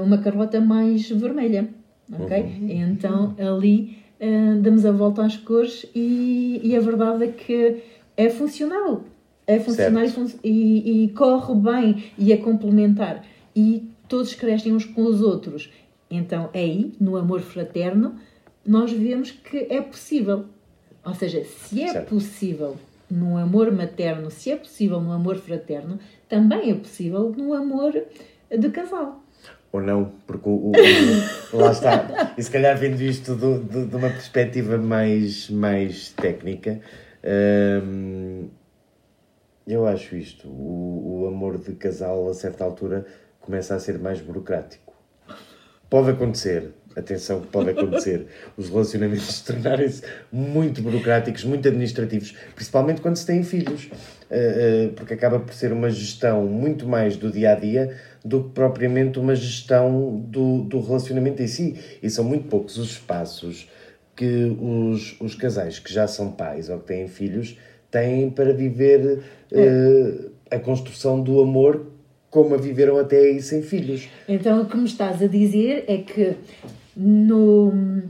[0.03, 1.67] uma Carlota mais vermelha.
[2.19, 2.37] Ok?
[2.69, 7.81] Então ali eh, damos a volta às cores e, e a verdade é que
[8.17, 9.03] é funcional.
[9.47, 13.25] É funcional e, fun- e- e corre bem e é complementar.
[13.55, 15.69] E todos crescem uns com os outros.
[16.09, 18.15] Então aí, no amor fraterno,
[18.65, 20.45] nós vemos que é possível.
[21.05, 22.09] Ou seja, se é Certo.
[22.09, 22.75] possível
[23.09, 25.97] no amor materno, se é possível no amor fraterno,
[26.29, 27.93] também é possível no amor
[28.55, 29.21] de casal.
[29.71, 30.71] Ou não, porque o, o-
[31.53, 32.33] o- lá está.
[32.37, 36.79] E se calhar vendo isto do- do- de uma perspectiva mais, mais técnica,
[37.83, 38.49] hum,
[39.67, 40.47] eu acho isto.
[40.47, 43.05] O, o amor de casal, a certa altura,
[43.39, 44.93] começa a ser mais burocrático.
[45.89, 53.25] Pode acontecer, atenção, pode acontecer, os relacionamentos tornarem-se muito burocráticos, muito administrativos, principalmente quando se
[53.25, 53.89] têm filhos,
[54.95, 59.19] porque acaba por ser uma gestão muito mais do dia a dia do que propriamente
[59.19, 61.75] uma gestão do, do relacionamento em si.
[62.01, 63.67] E são muito poucos os espaços
[64.15, 67.57] que os, os casais que já são pais ou que têm filhos
[67.89, 71.87] têm para viver eh, a construção do amor
[72.29, 74.07] como a viveram até aí sem filhos.
[74.27, 76.35] Então o que me estás a dizer é que
[76.95, 78.03] no,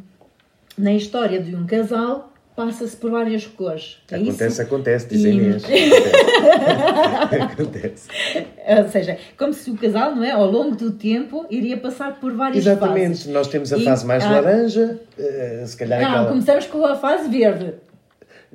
[0.77, 2.30] na história de um casal
[2.65, 3.97] passa-se por várias cores.
[4.11, 4.61] É Acontece, isso?
[4.61, 5.63] acontece, diz a E- Inês.
[7.51, 8.07] Acontece.
[8.83, 12.33] Ou seja, como se o casal, não é, ao longo do tempo, iria passar por
[12.33, 13.27] várias Exatamente, fases.
[13.27, 16.27] nós temos a E- fase mais ah, laranja, eh, se calhar Não, aquela...
[16.29, 17.73] começamos com a fase verde.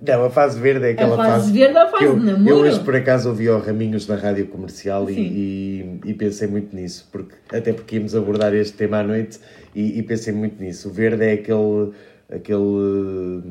[0.01, 2.51] Não, a fase verde é aquela fase verde é a fase eu, de namoro.
[2.51, 6.77] Eu hoje por acaso ouvi ao Raminhos na rádio comercial e, e, e pensei muito
[6.77, 9.41] nisso, porque, até porque íamos abordar este tema à noite
[9.75, 10.89] e, e pensei muito nisso.
[10.91, 11.93] O verde é aquele,
[12.31, 13.43] aquele,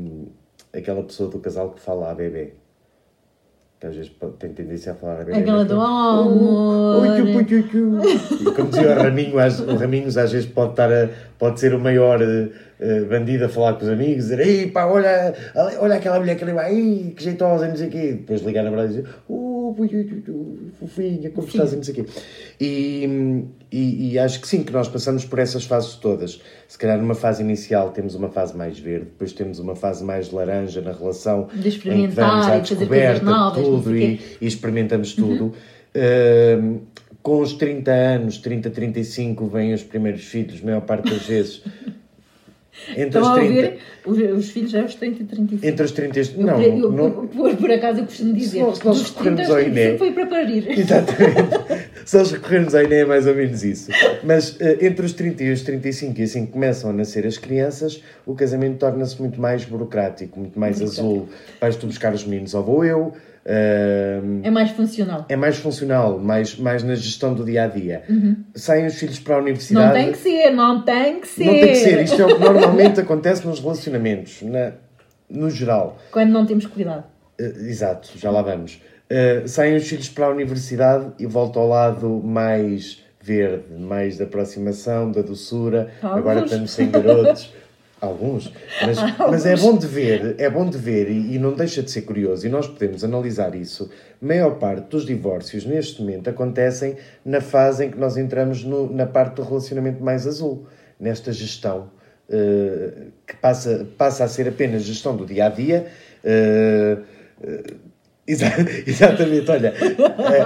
[0.78, 2.54] aquela pessoa do casal que fala a bebê.
[3.80, 5.40] Que às vezes tem tendência a falar a bebê.
[5.40, 7.06] Aquela mas do amor.
[7.34, 8.00] Pu, tchu, tchu.
[8.42, 11.80] E como dizia o Raminho, o Raminhos às vezes pode, estar a- pode ser o
[11.80, 12.50] maior eh,
[12.80, 15.34] eh, bandido a falar com os amigos, dizer Ei pá, olha,
[15.80, 18.12] olha aquela mulher que ali vai, que jeitosa, não sei o quê.
[18.14, 19.10] Depois ligar na verdade e dizer
[19.70, 22.06] Oh, fofinha, como estás, e não sei o quê.
[22.60, 26.42] E, e, e acho que sim, que nós passamos por essas fases todas.
[26.68, 30.32] Se calhar numa fase inicial temos uma fase mais verde, depois temos uma fase mais
[30.32, 31.48] laranja na relação.
[31.54, 35.54] De experimentar vamos à e fazer coisas descoberta de novas, tudo e, e experimentamos tudo.
[35.96, 36.80] Ahm,
[37.22, 41.64] com os 30 anos, 30, 35, vêm os primeiros filhos, a maior parte das vezes.
[42.90, 43.74] Entre Estão os a 30,
[44.06, 45.66] ouvir os, os filhos já aos 30 e 35.
[45.66, 46.22] entre os 30 e...
[46.22, 49.12] Eu, Não, eu, não, por, por acaso eu costumo dizer, Se nós- se nós dos
[49.12, 49.98] 30 recorrermos aos ao 35 INE.
[49.98, 50.70] foi para parir.
[50.80, 51.86] Exatamente.
[52.06, 53.92] Se nós recorrermos à INE é mais ou menos isso.
[54.24, 57.38] Mas eh, entre os 30 e os 35, e assim que começam a nascer as
[57.38, 61.28] crianças, o casamento torna-se muito mais burocrático, muito mais azul.
[61.60, 63.14] Vais tu buscar os meninos ou vou eu.
[63.48, 65.26] É mais funcional.
[65.30, 68.04] é mais funcional, mais, mais na gestão do dia a dia.
[68.56, 69.94] Saem os filhos para a Não universidade.
[69.94, 71.46] tem que ser, não tem que ser.
[71.46, 72.04] Não tem que ser.
[72.04, 74.72] Isto é o que normalmente acontece nos relacionamentos, na,
[75.30, 75.98] no geral.
[76.12, 77.04] Quando não temos cuidado.
[77.40, 78.82] Eh, exato, já lá vamos.
[79.10, 84.26] Eh, saem os filhos para a universidade e volta ao lado mais verde, mais da
[84.26, 85.90] aproximação, da doçura.
[86.02, 86.18] Alguns.
[86.20, 87.54] Agora estamos sem garotos.
[88.06, 88.52] Alguns.
[88.86, 91.90] Mas, mas é bom de ver, é bom de ver e, e não deixa de
[91.92, 93.90] ser curioso, e nós podemos analisar isso.
[94.22, 96.96] A maior parte dos divórcios neste momento acontecem
[97.26, 100.66] na fase em que nós entramos no- na parte do relacionamento mais azul,
[101.00, 101.90] nesta gestão
[102.30, 105.88] eh, que passa, passa a ser apenas gestão do dia a dia.
[106.24, 106.98] eh,
[108.28, 108.54] exa-
[108.86, 109.74] exatamente, olha,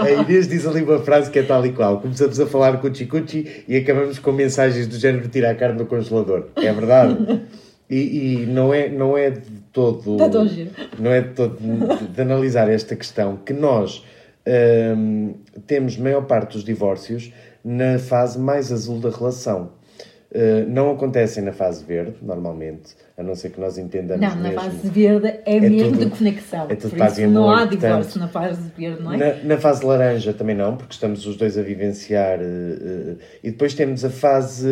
[0.02, 2.00] a, Inês diz ali uma frase que é tal e qual.
[2.00, 5.78] Começamos a falar com o Chicuchi e acabamos com mensagens do género tirar a carne
[5.78, 6.48] do congelador.
[6.56, 7.42] É verdade.
[7.90, 9.42] E, e não, é, não é de
[9.74, 10.14] todo.
[10.14, 10.70] Está tão giro.
[11.00, 14.04] Não é de todo de, de analisar esta questão que nós
[14.96, 15.34] hum,
[15.66, 17.32] temos maior parte dos divórcios
[17.64, 19.72] na fase mais azul da relação.
[20.32, 24.50] Uh, não acontecem na fase verde, normalmente, a não ser que nós entendamos Não, na
[24.50, 24.62] mesmo.
[24.62, 26.68] fase verde é, mesmo tudo- de conexão.
[26.70, 29.18] é tudo paz e isso não amor, há divórcio portanto, na fase verde, não é?
[29.18, 32.40] Na, na fase laranja também não, porque estamos os dois a vivenciar.
[32.42, 34.70] eh, eh, e depois temos a fase,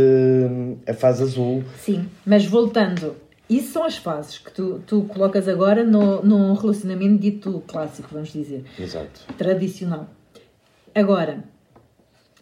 [0.85, 1.63] a fase azul.
[1.79, 3.15] Sim, mas voltando,
[3.49, 8.31] isso são as fases que tu, tu colocas agora no, num relacionamento dito clássico, vamos
[8.31, 9.21] dizer, Exato.
[9.35, 10.07] tradicional.
[10.93, 11.43] Agora,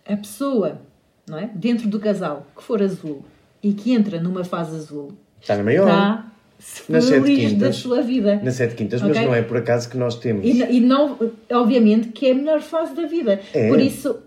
[0.06, 0.82] a pessoa,
[1.28, 1.50] não é?
[1.54, 3.24] Dentro do casal que for azul
[3.64, 5.88] e que entra numa fase azul, Está na maior.
[5.88, 6.26] está
[6.90, 7.76] Nas sete feliz da quintas.
[7.78, 8.40] sua vida.
[8.44, 9.26] Na Sete Quintas, mas Ok?
[9.26, 10.46] não é por acaso que nós temos.
[10.46, 11.18] E, e não,
[11.52, 13.40] obviamente, que é a melhor fase da vida.
[13.54, 13.68] É.
[13.70, 14.18] Por isso,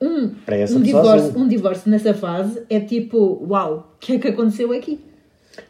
[0.00, 0.32] um,
[0.76, 1.40] um, divórcio, azul.
[1.42, 5.00] um divórcio nessa fase é tipo, uau, o que é que aconteceu aqui?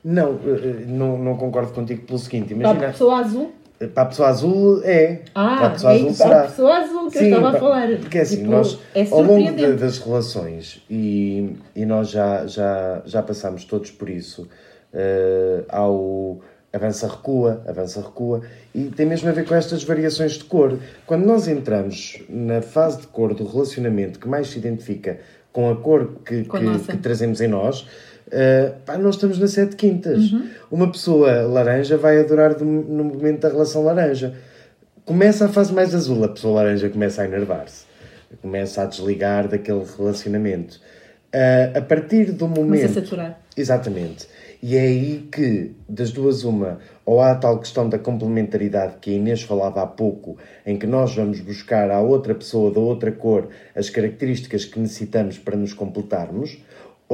[0.02, 2.54] Não, eh, eh, não, não concordo contigo pelo seguinte.
[2.54, 3.52] Para a Imagina, pessoa azul.
[3.88, 5.20] Para a pessoa azul é.
[5.34, 6.28] para a Ah, pessoa é azul será.
[6.30, 7.88] para a pessoa azul que eu Sim, estava a pa- falar.
[7.98, 13.02] Porque assim, Tipo, nós, é ao longo de- das relações, e, e nós já, já,
[13.04, 14.48] já passamos todos por isso,
[14.92, 16.40] eh, ao
[16.72, 18.40] avança-recua, avança-recua,
[18.74, 20.78] e tem mesmo a ver com estas variações de cor.
[21.06, 25.18] Quando nós entramos na fase de cor do relacionamento que mais se identifica
[25.52, 27.86] com a cor que, a que- que trazemos em nós,
[28.32, 30.32] eh, pá, nós estamos na sete quintas.
[30.32, 30.48] Uhum.
[30.70, 34.34] Uma pessoa laranja vai adorar do- no momento da relação laranja.
[35.04, 37.84] Começa a fase mais azul, a pessoa laranja começa a enervar-se,
[38.40, 40.80] começa a desligar daquele relacionamento.
[41.34, 42.94] Ah, a partir do Começa a momento.
[42.94, 43.40] saturar.
[43.56, 44.28] Exatamente.
[44.62, 49.10] E é aí que, das duas, uma, ou há a tal questão da complementaridade que
[49.10, 53.10] a Inês falava há pouco, em que nós vamos buscar à outra pessoa da outra
[53.10, 56.58] cor as características que necessitamos para nos completarmos,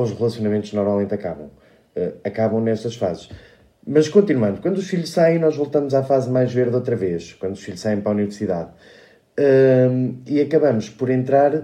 [0.03, 1.49] os relacionamentos normalmente acabam.
[1.97, 3.29] Ah, acabam nestas fases.
[3.87, 7.55] Mas continuando, quando os filhos saem, nós voltamos à fase mais verde outra vez, quando
[7.55, 8.71] os filhos saem para a universidade.
[9.39, 11.55] Hum, e acabamos por entrar.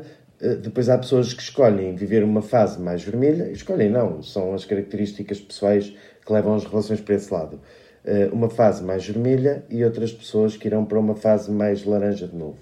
[0.40, 4.64] eh, Depois há pessoas que escolhem viver uma fase mais vermelha, escolhem não, são as
[4.64, 5.92] características pessoais
[6.24, 7.60] que levam as relações para esse lado.
[8.06, 12.26] Eh, Uma fase mais vermelha e outras pessoas que irão para uma fase mais laranja
[12.26, 12.58] de novo.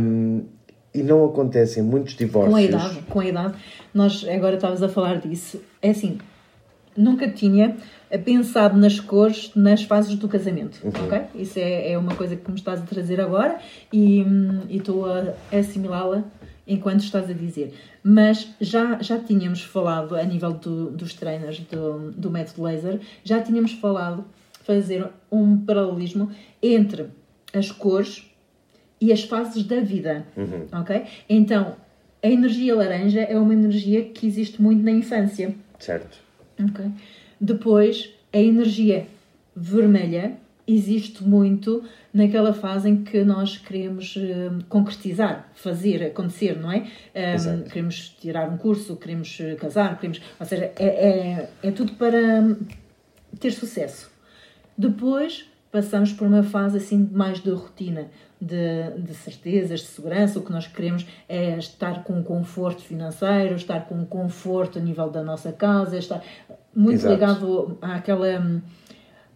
[0.00, 0.44] Hum,
[0.94, 2.52] e não acontecem muitos divórcios.
[2.52, 3.54] Com a idade, com a idade.
[3.94, 5.62] Nós agora estavas a falar disso.
[5.80, 6.18] É assim,
[6.96, 7.76] nunca tinha
[8.24, 10.90] pensado nas cores nas fases do casamento, Uhum.
[11.06, 11.22] ok?
[11.36, 13.58] Isso é, é uma coisa que me estás a trazer agora
[13.92, 14.24] e
[14.70, 16.24] estou a assimilá-la
[16.66, 17.74] enquanto estás a dizer.
[18.02, 23.40] Mas já, já tínhamos falado, a nível do- dos trainers do, do método laser, já
[23.42, 24.24] tínhamos falado
[24.62, 26.30] fazer um paralelismo
[26.62, 27.06] entre
[27.52, 28.30] as cores
[29.00, 30.26] e as fases da vida,
[30.72, 31.04] ok?
[31.28, 31.76] Então,
[32.24, 36.18] a energia laranja é uma energia que existe muito na infância, Certo.
[36.58, 36.90] ok?
[37.38, 39.06] Depois, a energia
[39.54, 40.32] vermelha
[40.66, 46.86] existe muito naquela fase em que nós queremos eh, concretizar, fazer acontecer, não é?
[47.14, 47.64] Exato.
[47.64, 50.22] queremos tirar um curso, queremos eh, casar, queremos...
[50.40, 52.56] Ou seja, é, é, é tudo para hum,
[53.38, 54.10] ter sucesso.
[54.78, 58.08] Depois passamos por uma fase assim mais de rotina,
[58.44, 60.38] de, de certezas, de segurança.
[60.38, 64.82] O que nós queremos é estar com um conforto financeiro, estar com um conforto a
[64.82, 66.22] nível da nossa casa, estar
[66.74, 67.14] muito Exato.
[67.14, 68.62] ligado àquela,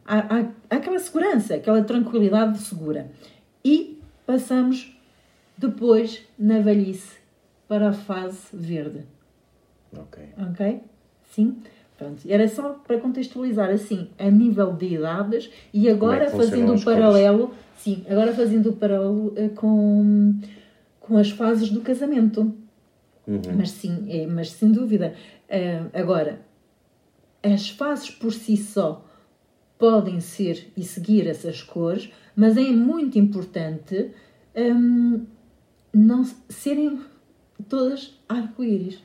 [0.04, 3.10] à, à, àquela segurança, aquela tranquilidade segura.
[3.64, 4.96] E passamos
[5.56, 7.16] depois, na velhice,
[7.66, 9.04] para a fase verde.
[9.96, 10.22] Ok.
[10.50, 10.82] Ok?
[11.30, 11.56] Sim?
[11.96, 12.22] Pronto.
[12.28, 16.66] Era só para contextualizar assim, a nível de idades e agora é que funcionam fazendo
[16.68, 16.84] cores?
[16.84, 20.34] paralelo, sim, agora fazendo o paralelo eh, com,
[21.00, 22.54] com as fases do casamento.
[23.26, 23.40] Uhum.
[23.56, 25.14] Mas sim, é, mas sem dúvida.
[25.48, 26.40] eh, agora,
[27.42, 29.04] as fases por si só
[29.78, 34.10] podem ser e seguir essas cores, mas é muito importante
[34.56, 35.24] hum,
[35.94, 37.00] não serem
[37.68, 38.98] todas arco-íris.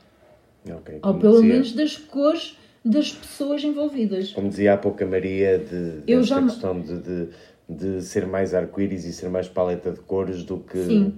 [0.70, 1.00] Ok.
[1.04, 4.32] Ou pelo dizia- menos das cores das pessoas envolvidas.
[4.34, 7.30] Como dizia há pouco a Maria, de, Eu desta já questão de, de,
[7.70, 10.84] de ser mais arco-íris e ser mais paleta de cores do que.
[10.86, 11.14] Sim.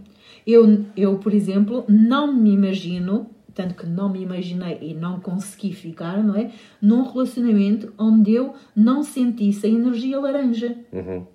[0.45, 5.71] Eu, eu, por exemplo, não me imagino tanto que não me imaginei e não consegui
[5.73, 6.51] ficar, não é?
[6.81, 10.75] Num relacionamento onde eu não sentisse a energia laranja.
[10.91, 11.25] Uhum.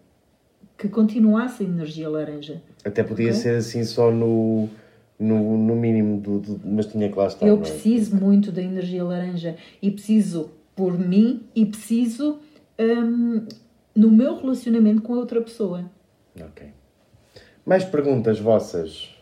[0.77, 2.63] Que continuasse a energia laranja.
[2.85, 3.41] Até podia Ok.
[3.41, 4.69] ser assim só no,
[5.19, 7.47] no, no mínimo, do, do- mas tinha que lá estar.
[7.47, 7.61] Eu é?
[7.61, 12.39] preciso muito da energia laranja e preciso por mim e preciso
[12.79, 13.47] hum,
[14.01, 15.85] no meu relacionamento com a outra pessoa.
[16.41, 16.69] Ok.
[17.67, 19.15] Mais perguntas vossas?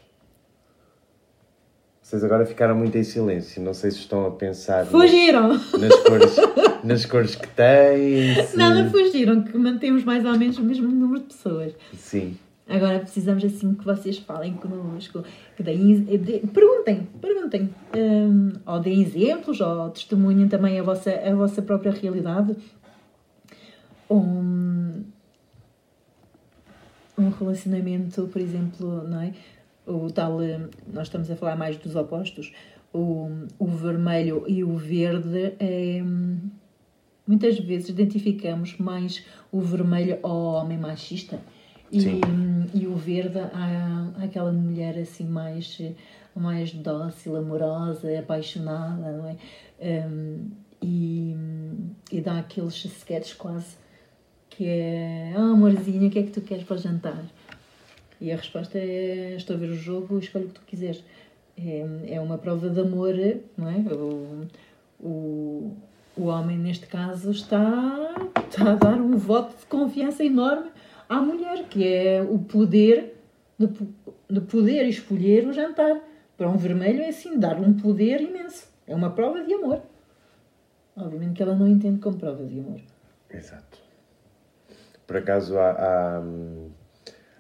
[2.01, 3.61] Vocês agora ficaram muito em silêncio.
[3.63, 5.49] Não sei se estão a pensar nas- Fugiram!
[5.49, 6.37] nas cores,
[6.85, 8.35] nas cores que têm.
[8.47, 11.73] se- Nada fugiram, que mantemos mais ou menos o mesmo número de pessoas.
[11.95, 12.37] Sim.
[12.67, 15.23] Agora precisamos assim que vocês falem connosco,
[15.57, 21.35] que deem, de- perguntem, perguntem, hum, ou deem exemplos, ou testemunhem também a vossa, a
[21.35, 22.55] vossa própria realidade.
[24.11, 24.68] Um,
[27.19, 29.33] um relacionamento, por exemplo, não é?
[29.87, 32.53] O tal, hum, nós estamos a falar mais dos opostos,
[32.93, 36.03] o, o vermelho e o verde é,
[37.27, 41.41] muitas vezes identificamos mais o vermelho ao homem machista
[41.91, 42.21] e, Sim.
[42.75, 45.81] e o verde à, àquela mulher assim mais,
[46.35, 49.37] mais dócil, amorosa, apaixonada, não é?
[50.07, 50.51] Hum,
[50.81, 51.35] e,
[52.13, 53.77] e dá aqueles sketches quase
[54.59, 57.23] que é ah, amorzinho, o que é que tu queres para o jantar?
[58.21, 61.05] E a resposta é estou a ver o jogo, escolhe o que tu quiseres.
[61.57, 63.15] É, é uma prova de amor,
[63.57, 63.77] não é?
[63.95, 64.49] O,
[64.99, 65.77] o,
[66.17, 68.17] o homem, neste caso, está,
[68.49, 70.71] está a dar um voto de confiança enorme
[71.09, 73.15] à mulher, que é o poder
[73.57, 73.69] de,
[74.29, 76.01] de poder escolher o jantar.
[76.37, 78.67] Para um vermelho é assim, dar um poder imenso.
[78.89, 79.83] É uma prova de amor.
[80.97, 82.81] Obviamente que ela não entende como prova de amor.
[83.31, 83.88] Exato.
[85.09, 86.23] Por acaso há, há,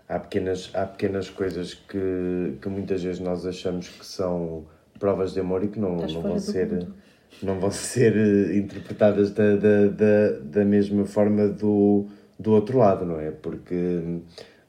[0.08, 4.64] há pequenas, há pequenas coisas que, que muitas vezes nós achamos que são
[4.98, 6.94] provas de amor e que não, Estás não vão ser ponto.
[7.42, 12.06] não vão ser interpretadas da, da, da, da mesma forma do,
[12.38, 13.30] do outro lado, não é?
[13.30, 14.22] Porque hum,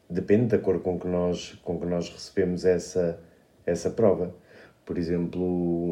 [0.10, 3.18] depende da cor com que nós, com que nós recebemos essa,
[3.66, 4.36] essa prova.
[4.86, 5.42] Por exemplo,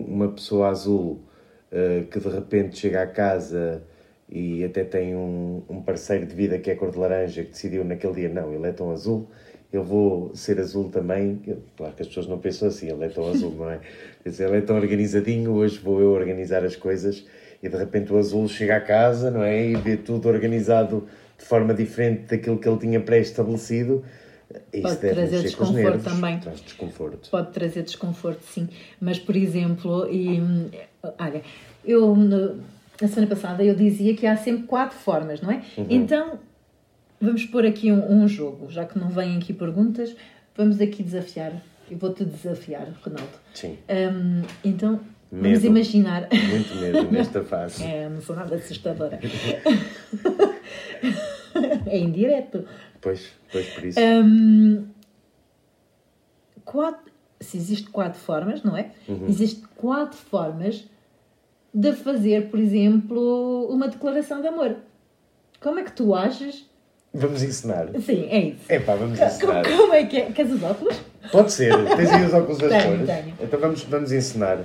[0.05, 1.22] uma pessoa azul
[1.72, 3.82] eh, que de repente chega à casa
[4.30, 7.84] e até tem um, um parceiro de vida que é cor de laranja que decidiu
[7.86, 9.28] naquele dia, não, ele é tão azul,
[9.71, 11.41] eu vou ser azul também.
[11.75, 13.80] Claro que as pessoas não pensam assim, ele é tão azul, não é?
[14.23, 17.25] Quer dizer, ele é tão organizadinho, hoje vou eu organizar as coisas
[17.61, 19.65] e de repente o azul chega à casa, não é?
[19.69, 21.07] E vê tudo organizado
[21.38, 24.03] de forma diferente daquilo que ele tinha pré-estabelecido.
[24.73, 26.39] Isso Pode trazer desconforto nervos, também.
[26.39, 27.30] Traz desconforto.
[27.30, 28.69] Pode trazer desconforto, sim.
[28.99, 30.69] Mas, por exemplo, e, hum,
[31.19, 31.41] olha,
[31.86, 32.61] eu no-
[33.02, 35.62] na semana passada eu dizia que há sempre quatro formas, não é?
[35.89, 36.39] Então,
[37.22, 40.16] vamos pôr aqui um, um jogo, já que não vêm aqui perguntas,
[40.56, 41.54] vamos aqui desafiar.
[41.89, 43.32] Eu vou-te desafiar, Ronaldo.
[43.54, 45.00] Sim, Hum, então,
[45.32, 45.68] vamos Medo.
[45.68, 46.28] imaginar.
[46.50, 47.84] muito medo nesta fase.
[47.84, 49.20] É, não sou nada assustadora.
[51.86, 52.66] é indireto.
[53.00, 54.00] Pois, pois por isso.
[54.00, 54.86] Hum,
[56.66, 58.91] quatro, se existe quatro formas, não é?
[59.30, 60.86] Existem quatro formas
[61.78, 64.78] de fazer, por exemplo, uma declaração de amor.
[65.61, 66.65] Como é que tu achas?
[67.13, 67.89] Vamos ensinar.
[68.01, 68.61] Sim, é isso.
[68.67, 69.63] Epá, vamos ensinar.
[69.63, 70.32] Como é que é?
[70.32, 70.99] Queres os óculos?
[71.32, 71.71] Pode ser.
[71.95, 73.05] Tens aí os óculos das Tenho, cores?
[73.05, 73.36] tenho.
[73.39, 74.57] Então vamos, vamos ensinar.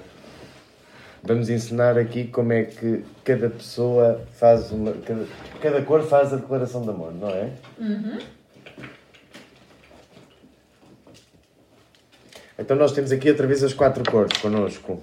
[1.22, 4.92] Vamos ensinar aqui como é que cada pessoa faz uma.
[4.92, 5.26] Cada,
[5.60, 7.50] cada cor faz a declaração de amor, não é?
[12.58, 15.02] Então nós temos aqui outra vez as quatro cores connosco.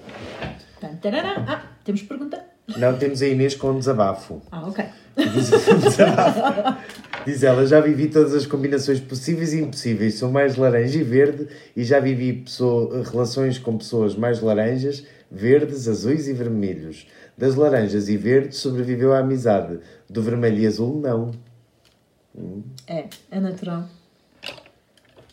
[0.82, 2.44] Ah, temos pergunta?
[2.78, 4.42] Não temos a Inês com um desabafo.
[4.52, 4.86] Ah, ok.
[5.18, 5.50] Diz,
[5.84, 6.78] desabafo.
[7.26, 10.16] Diz ela, já vivi todas as combinações possíveis e impossíveis.
[10.16, 15.88] Sou mais laranja e verde e já vivi pessoa- relações com pessoas mais laranjas, verdes,
[15.88, 17.08] azuis e vermelhos.
[17.38, 19.80] Das laranjas e verdes sobreviveu a amizade.
[20.10, 21.32] Do vermelho e azul, não.
[22.88, 23.86] É, é natural.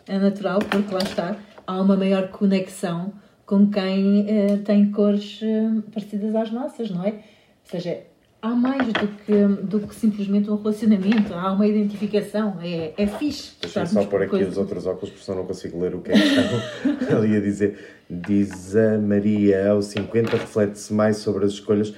[0.09, 1.37] É natural porque lá está,
[1.67, 3.13] há uma maior conexão
[3.47, 7.11] com quem eh, tem cores eh, parecidas às nossas, não é?
[7.13, 8.01] Ou seja,
[8.43, 13.53] há mais do que, do que simplesmente um relacionamento, há uma identificação, é, é fixe.
[13.61, 16.11] Deixa-me só pôr aqui coisas- os outros óculos, porque senão não consigo ler o que
[16.11, 17.79] é que estão ali a dizer.
[18.11, 21.95] Diz a Maria, aos 50 reflete-se mais sobre as escolhas.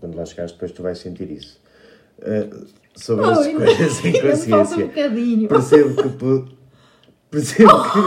[0.00, 1.58] Quando lá chegares, depois tu vais sentir isso.
[2.20, 4.86] Uh, sobre as Oh, escolhas em falta um consciência.
[4.86, 5.48] bocadinho.
[5.48, 6.08] Percebo que,
[7.30, 7.98] percebo que,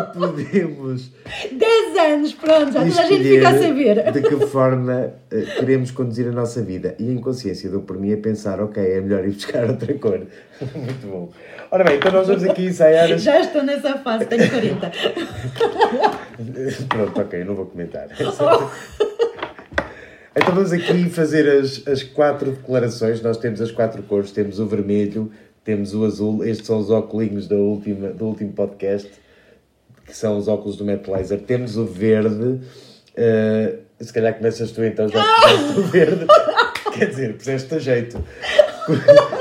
[0.00, 1.10] que podemos.
[1.52, 4.12] 10 anos, pronto, já toda a gente fica a saber.
[4.12, 6.94] de que forma eh, queremos conduzir a nossa vida.
[6.98, 10.20] E a inconsciência dou por mim a pensar, ok, é melhor ir buscar outra cor.
[10.74, 11.30] Muito bom.
[11.70, 13.18] Ora bem, então nós vamos aqui ensaiar.
[13.18, 14.92] Já estou nessa fase, tenho 40.
[16.88, 18.08] Pronto, ok, não vou comentar.
[20.36, 23.22] Então vamos aqui fazer as, as quatro declarações.
[23.22, 25.30] Nós temos as quatro cores, temos o vermelho,
[25.62, 26.44] temos o azul.
[26.44, 29.10] Estes são os óculos da última, do último podcast,
[30.04, 31.40] que são os óculos do Matt Laser.
[31.40, 32.60] Temos o verde.
[33.16, 36.26] eh, se calhar começas tu então, já puseste o verde.
[36.92, 38.24] Quer dizer, puseste a jeito.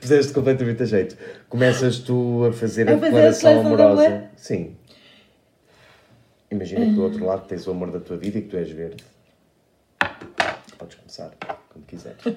[0.00, 1.16] Puseste completamente a jeito.
[1.48, 4.06] Começas tu a fazer a, A fazer a declaração de amorosa.
[4.06, 4.22] amor?
[4.36, 4.76] Sim.
[6.50, 8.70] Imagina que do outro lado tens o amor da tua vida e que tu és
[8.70, 9.04] verde.
[10.78, 11.30] Podes começar,
[11.72, 12.18] como quiseres.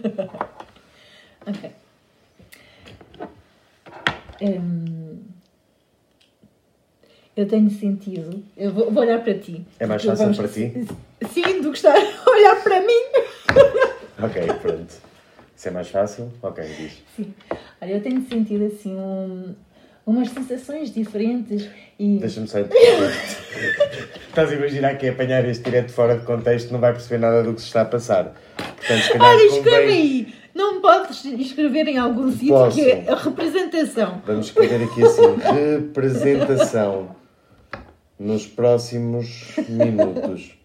[1.45, 1.71] Ok.
[4.41, 5.02] Hum,
[7.36, 8.43] eu tenho sentido.
[8.57, 9.65] Eu vou, vou olhar para ti.
[9.79, 10.86] É mais fácil vamos- para ti?
[11.31, 13.01] Sim, do que estar a olhar para mim.
[14.21, 14.93] Ok, pronto.
[15.55, 16.93] Se é mais fácil, ok, diz.
[17.15, 17.34] Sim.
[17.81, 19.53] Olha, eu tenho sentido assim um-
[20.05, 22.17] umas sensações diferentes e.
[22.17, 22.59] Deixa-me só.
[24.29, 27.43] Estás a imaginar que é apanhar este direto fora de contexto não vai perceber nada
[27.43, 28.34] do que se está a passar.
[28.57, 30.34] Portanto, se calhar Olha, escreve convém- aí!
[30.55, 32.75] Não podes escrever em algum sítio Posso.
[32.77, 34.21] que é a representação.
[34.25, 35.21] Vamos escrever aqui assim:
[35.53, 37.15] representação
[38.20, 40.57] nos próximos minutos.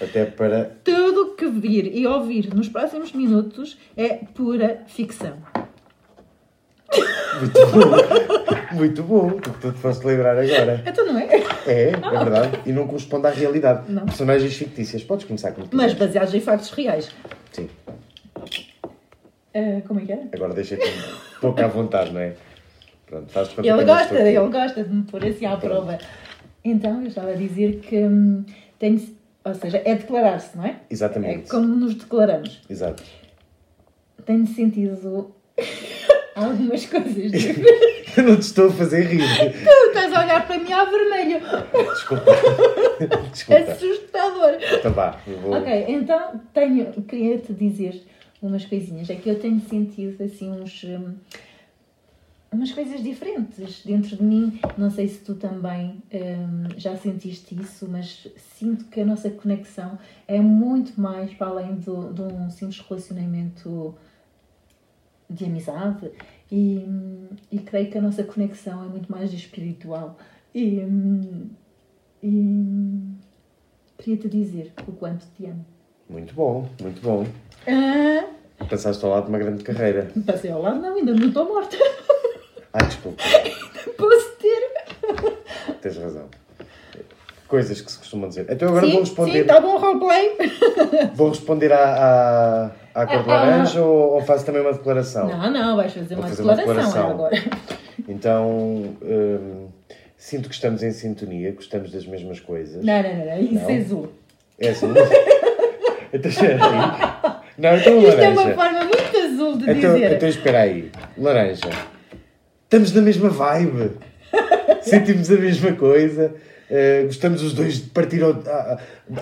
[0.00, 0.76] Até para.
[0.84, 5.38] Tudo o que vir e ouvir nos próximos minutos é pura ficção.
[7.40, 8.76] Muito bom!
[8.76, 9.26] Muito bom!
[9.28, 10.82] O que tu te foste lembrar agora.
[10.86, 11.26] Então não é?
[11.66, 12.60] É, é verdade.
[12.66, 13.90] E não corresponde à realidade.
[13.90, 14.04] Não.
[14.04, 15.02] Personagens fictícias.
[15.02, 17.10] Podes começar como Mas baseados em factos reais.
[17.52, 17.68] Sim.
[19.54, 20.28] Ah, como é que é?
[20.34, 22.34] Agora deixa-te um pouco à vontade, não é?
[23.06, 25.98] Pronto, faz Ele gosta, ele gosta de me pôr assim à prova.
[26.68, 28.44] Então, eu estava a dizer que hum,
[28.78, 28.98] tem
[29.46, 30.70] ou seja, é declarar-se, não é?
[30.70, 31.48] É Exatamente.
[31.48, 32.60] como nos declaramos.
[32.68, 33.00] Exato.
[34.24, 35.32] Tenho sentido
[36.34, 37.32] algumas coisas.
[38.16, 39.20] Eu não te estou a fazer rir.
[39.20, 41.38] tu estás a olhar para mim ao vermelho.
[41.94, 42.32] Desculpa.
[43.30, 43.70] Desculpa.
[43.70, 44.58] Assustador.
[44.80, 45.56] Então vá, eu vou.
[45.56, 48.02] Ok, então tenho, queria te dizer
[48.42, 49.08] umas coisinhas.
[49.08, 50.82] É que eu tenho sentido assim uns.
[50.82, 51.14] hum,
[52.56, 54.58] umas coisas diferentes dentro de mim.
[54.76, 58.26] Não sei se tu também hum, já sentiste isso, mas
[58.58, 63.94] sinto que a nossa conexão é muito mais para além do, de um simples relacionamento
[65.28, 66.10] de amizade
[66.50, 70.16] e, hum, e creio que a nossa conexão é muito mais espiritual.
[70.54, 71.48] E, hum,
[72.22, 73.16] e
[73.98, 75.64] queria te dizer o quanto te amo.
[76.08, 77.26] Muito bom, muito bom.
[77.66, 80.10] Ah, Passaste ao lado de uma grande carreira.
[80.24, 81.76] passei ao lado, não, ainda não estou morta.
[82.78, 83.22] Ai, desculpa,
[83.96, 85.74] Posso ter.
[85.80, 86.26] tens razão.
[87.48, 88.44] Coisas que se costumam dizer.
[88.50, 89.32] Então agora sim, vou responder.
[89.32, 90.36] sim, está bom roleplay.
[91.14, 93.44] Vou responder à, à, à cor de Ah, ah.
[93.44, 95.28] laranja ou, ou faço também uma declaração?
[95.28, 97.10] Não, não, vais fazer uma fazer uma declaração, declaração.
[97.10, 97.76] é agora.
[98.08, 98.48] Então,
[99.02, 99.68] hum,
[100.18, 102.84] sinto que estamos em sintonia, gostamos das mesmas coisas.
[102.84, 103.70] Não, não, não, não, isso Não?
[103.70, 104.12] é azul.
[104.60, 104.86] É assim?
[106.12, 106.30] então.
[107.58, 108.54] Não, então Isto é uma laranja.
[108.54, 110.12] forma muito azul de Então, dizer.
[110.12, 110.90] então espera aí.
[111.16, 111.70] Laranja.
[112.66, 113.92] Estamos na mesma vibe.
[114.82, 116.34] Sentimos a mesma coisa.
[116.68, 118.78] eh, gostamos os dois de partir ao- à,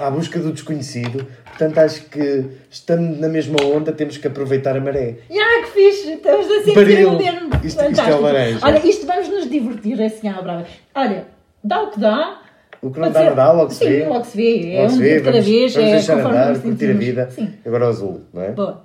[0.07, 1.27] à busca do desconhecido.
[1.45, 5.17] Portanto, acho que estando na mesma onda, temos que aproveitar a maré.
[5.31, 6.13] Ah, que fixe!
[6.15, 7.11] Estamos a sentir Baril.
[7.11, 8.59] um termo Isto- isto é laranja.
[8.63, 10.65] Olha, isto vamos nos divertir assim à brava.
[10.95, 11.27] Olha,
[11.63, 12.41] dá o que dá.
[12.81, 14.05] O que não dá, não dá, logo se Sim, vê.
[14.07, 14.73] logo se vê.
[14.75, 15.75] É Logo um dia cada vez.
[15.75, 17.31] vamos é deixar conforme andar, curtir a vida.
[17.31, 18.51] Sim, Agora o azul, não é?
[18.53, 18.85] boa.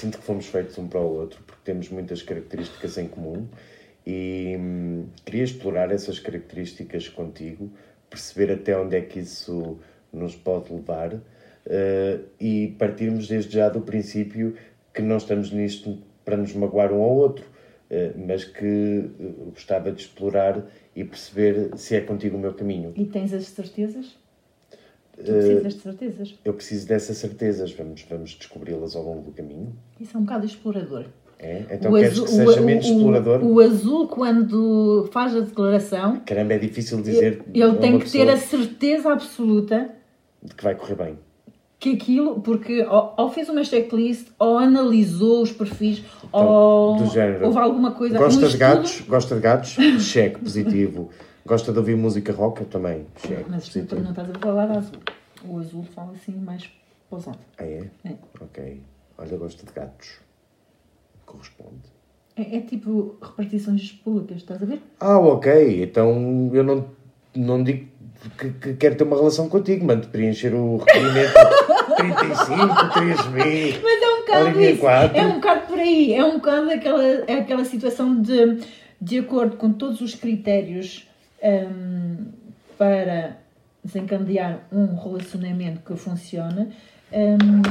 [0.00, 3.46] Sinto que fomos feitos um para o outro porque temos muitas características em comum
[4.06, 7.70] e hum, queria explorar essas características contigo,
[8.08, 9.78] perceber até onde é que isso
[10.10, 11.20] nos pode levar
[11.66, 14.56] eh, e partirmos desde já do princípio
[14.94, 17.44] que não estamos nisto para nos magoar um ao outro,
[17.90, 20.64] eh, mas que eh, gostava de explorar
[20.96, 22.94] e perceber se é contigo o meu caminho.
[22.96, 24.16] E tens as certezas?
[25.24, 26.34] Tu Eh, precisas de certezas.
[26.44, 29.74] Eu preciso dessas certezas, vamos, vamos descobri-las ao longo do caminho.
[30.00, 31.04] Isso é um bocado explorador.
[31.38, 31.64] É?
[31.70, 33.42] Então O queres azul- que seja o- menos o- explorador?
[33.44, 37.42] O azul, quando faz a declaração, Caramba, é difícil dizer.
[37.54, 39.90] ele tem que ter a certeza absoluta
[40.42, 41.18] de que vai correr bem.
[41.78, 47.06] que aquilo, porque ou, ou fez uma checklist, ou analisou os perfis, Então, ou do
[47.06, 48.18] género, houve alguma coisa.
[48.18, 49.00] Gosta um de estudo- gatos?
[49.08, 49.70] Gosta de gatos?
[49.98, 51.08] Cheque, positivo.
[51.46, 52.60] Gosta de ouvir música rock?
[52.60, 53.06] Eu também.
[53.26, 54.00] Cheque, Mas tu positivo.
[54.02, 54.98] não estás a falar de azul.
[55.48, 56.70] O azul fala assim mais
[57.08, 57.38] pausado.
[57.58, 57.88] Ah, é?
[58.04, 58.12] É.
[58.40, 58.80] Ok.
[59.18, 60.18] Olha, gosta de gatos.
[61.24, 61.88] Corresponde.
[62.36, 64.80] É, é tipo repartições públicas, estás a ver?
[65.00, 65.82] Ah, ok.
[65.82, 66.86] Então eu não,
[67.34, 67.88] não digo
[68.38, 71.32] que, que quero ter uma relação contigo, mando preencher o requerimento
[71.96, 73.80] 35, 3B.
[73.82, 74.80] Mas é um bocado isso.
[74.80, 75.16] quatro.
[75.18, 76.12] É um bocado por aí.
[76.14, 78.60] É um bocado aquela, é aquela situação de,
[79.00, 81.06] de acordo com todos os critérios
[81.42, 82.32] hum,
[82.76, 83.38] para
[83.82, 86.74] desencadear um relacionamento que funcione,
[87.12, 87.62] hum,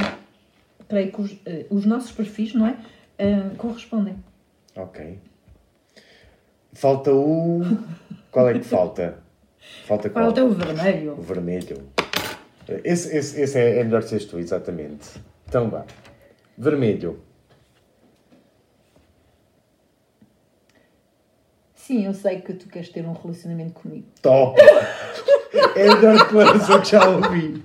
[0.88, 2.76] creio que os, eh, os nossos perfis, não é?
[3.18, 4.16] Hum, correspondem.
[4.76, 5.18] Ok.
[6.72, 7.60] Falta o.
[8.30, 9.18] Qual é que falta?
[9.84, 10.26] Falta qual?
[10.26, 11.12] Falta o vermelho.
[11.18, 11.88] O vermelho.
[12.84, 15.20] Esse, esse, esse é, é melhor seres tu, exatamente.
[15.48, 15.84] Então vá.
[16.56, 17.20] Vermelho.
[21.86, 24.06] Sim, eu sei que tu queres ter um relacionamento comigo.
[24.22, 24.60] Top!
[25.74, 27.62] É a melhor declaração que já ouvi.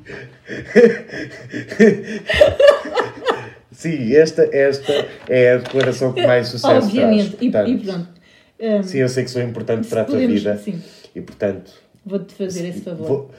[3.72, 4.92] Sim, esta, esta
[5.28, 7.36] é a declaração que mais sucesso Obviamente.
[7.36, 7.42] traz.
[7.42, 8.08] E, Portanto, e pronto.
[8.60, 10.58] Hum, Sim, eu sei que sou importante para a tua podemos- vida.
[10.58, 10.82] Sim,
[11.14, 11.74] E portanto.
[12.06, 13.08] vou-te fazer esse favor.
[13.08, 13.32] vou-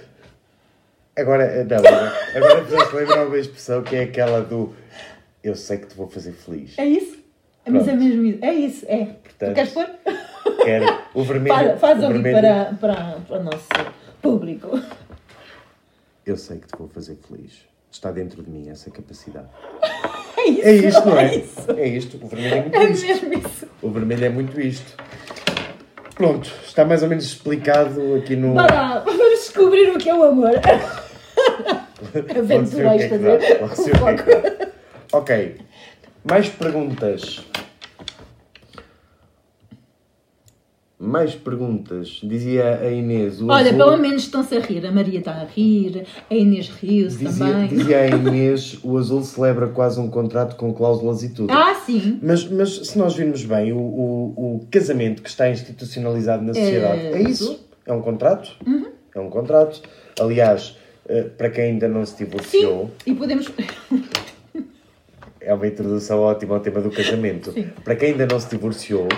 [1.17, 4.75] Agora, não, agora- fizeste lembrar uma expressão que é aquela do
[5.43, 6.75] eu sei que te vou fazer feliz.
[6.79, 7.17] É isso?
[7.67, 8.05] Mas é Pronto.
[8.05, 8.39] mesmo isso.
[8.45, 9.09] É isso, é.
[9.39, 9.87] Portanto, tu queres pôr?
[10.65, 11.55] Quero o vermelho.
[11.55, 13.67] Faz, faz o ouvir vermelho, para, para, para o nosso
[14.23, 14.81] público.
[16.25, 17.53] Eu sei que te vou fazer feliz.
[17.91, 19.47] Está dentro de mim essa capacidade.
[20.39, 20.63] É isso.
[20.69, 21.25] É isto, não é?
[21.25, 21.71] É isso.
[21.73, 22.21] É isto.
[22.25, 23.07] O vermelho é muito É isto.
[23.07, 23.67] mesmo isso.
[23.83, 24.97] O vermelho é muito isto.
[26.15, 28.55] Pronto, está mais ou menos explicado aqui no.
[28.55, 30.53] Lá, vamos descobrir o que é o amor.
[32.47, 33.61] Logo se vê o que é que dá.
[33.61, 34.69] Logo se vê o que é que dá.
[35.13, 35.57] Ok.
[36.25, 37.45] Mais perguntas.
[41.17, 42.21] Mais perguntas.
[42.23, 43.41] Dizia a Inês.
[43.41, 44.85] O Olha, azul- pelo menos estão-se a rir.
[44.85, 47.69] A Maria está a rir, a Inês riu-se também.
[47.69, 51.51] dizia a Inês, o Azul celebra quase um contrato com cláusulas e tudo.
[51.51, 52.19] Ah, sim.
[52.23, 57.01] Mas, mas se nós virmos bem, o, o, o casamento que está institucionalizado na sociedade
[57.01, 57.65] é, É isso?
[57.87, 58.51] É um contrato?
[58.67, 58.87] Uhum.
[59.15, 59.81] É um contrato.
[60.21, 60.77] Aliás,
[61.09, 63.49] eh, para quem ainda não se divorciou, E podemos.
[65.41, 67.53] é uma introdução ótima ao tema do casamento.
[67.53, 67.69] Sim.
[67.83, 69.09] Para quem ainda não se divorciou,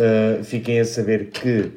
[0.00, 1.72] eh, fiquem a saber que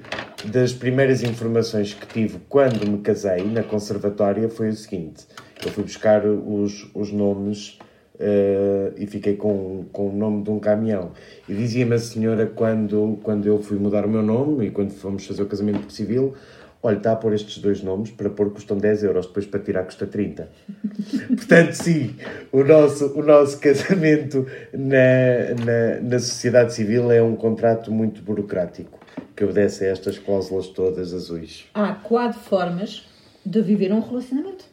[0.45, 5.25] das primeiras informações que tive quando me casei na conservatória foi o seguinte:
[5.65, 7.79] eu fui buscar os, os nomes
[8.19, 11.13] eh, e fiquei com, com o nome de um caminhão.
[11.49, 15.25] E dizia-me a senhora quando, quando eu fui mudar o meu nome e quando fomos
[15.25, 16.35] fazer o casamento civil.
[16.83, 19.83] Olha, está a pôr estes dois nomes, para pôr custam 10 euros, depois para tirar
[19.83, 20.49] custa 30.
[21.27, 22.15] Portanto, sim,
[22.51, 28.99] o nosso, o nosso casamento na, na, na sociedade civil é um contrato muito burocrático,
[29.35, 31.65] que obedece a estas cláusulas todas azuis.
[31.75, 33.07] Há quatro formas
[33.45, 34.65] de viver um relacionamento.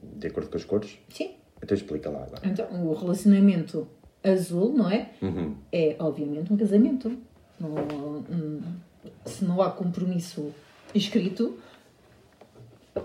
[0.00, 0.96] De acordo com as cores?
[1.08, 1.32] Sim.
[1.60, 2.40] Então explica lá agora.
[2.44, 3.88] Então, o relacionamento
[4.22, 5.10] azul, não é?
[5.20, 5.56] Uhum.
[5.72, 7.18] É, obviamente, um casamento.
[7.58, 7.70] Não,
[8.30, 8.60] hum,
[9.24, 10.52] se não há compromisso
[10.94, 11.58] escrito,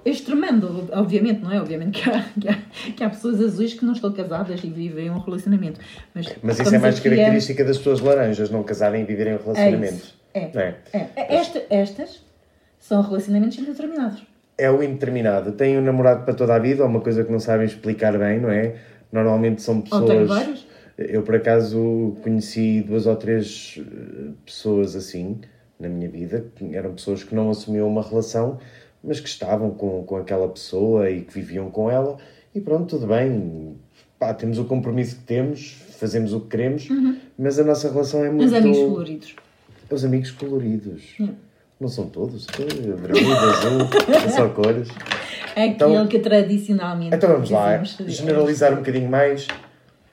[0.05, 1.59] extremando, obviamente, não é?
[1.59, 2.57] Obviamente que há, que, há,
[2.95, 5.79] que há pessoas azuis que não estão casadas e vivem um relacionamento.
[6.13, 9.95] Mas, Mas isso é mais característica das pessoas laranjas, não casarem e viverem um relacionamento.
[9.95, 10.19] isso.
[10.33, 10.49] É.
[10.53, 10.75] Não é?
[10.93, 12.23] É, esta- estas
[12.79, 14.23] são relacionamentos indeterminados.
[14.57, 15.53] é o indeterminado.
[15.53, 18.39] Tem um namorado para toda a vida, ou uma coisa que não sabem explicar bem,
[18.39, 18.75] não é?
[19.11, 20.27] Normalmente são pessoas.
[20.27, 20.67] vários.
[20.97, 25.39] Eu, por acaso, conheci duas ou três eh, pessoas assim
[25.79, 28.59] na minha vida, que eram pessoas que não assumiam uma relação,
[29.03, 32.17] mas que estavam com, com aquela pessoa e que viviam com ela,
[32.53, 33.77] e pronto, tudo bem.
[34.19, 36.89] Pá, temos o compromisso que temos, fazemos o que queremos,
[37.37, 38.45] mas a nossa relação é muito.
[38.45, 39.35] Os amigos coloridos.
[39.89, 41.03] Os amigos coloridos.
[41.21, 41.29] Hum.
[41.79, 44.89] Não são todos, vermelho, azul, é só cores.
[45.55, 47.15] É Então- aquele que tradicionalmente.
[47.15, 49.47] Então vamos lá, generalizar um bocadinho mais.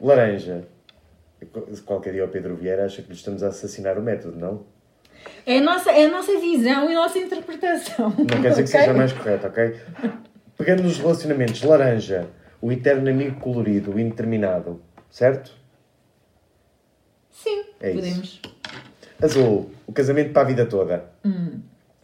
[0.01, 0.63] Laranja.
[1.85, 4.63] Qualquer dia o Pedro Vieira acha que lhe estamos a assassinar o método, não?
[5.45, 8.11] É a nossa, é a nossa visão e a nossa interpretação.
[8.11, 8.81] Não quer dizer que ok?
[8.81, 9.81] seja mais correto, ok?
[10.59, 12.29] Pegando nos relacionamentos, laranja,
[12.61, 15.53] o eterno amigo colorido, o indeterminado, certo?
[17.31, 18.01] Sim, É isso.
[18.01, 18.41] podemos.
[19.23, 21.05] Azul, o casamento para a vida toda.
[21.25, 21.61] Hum.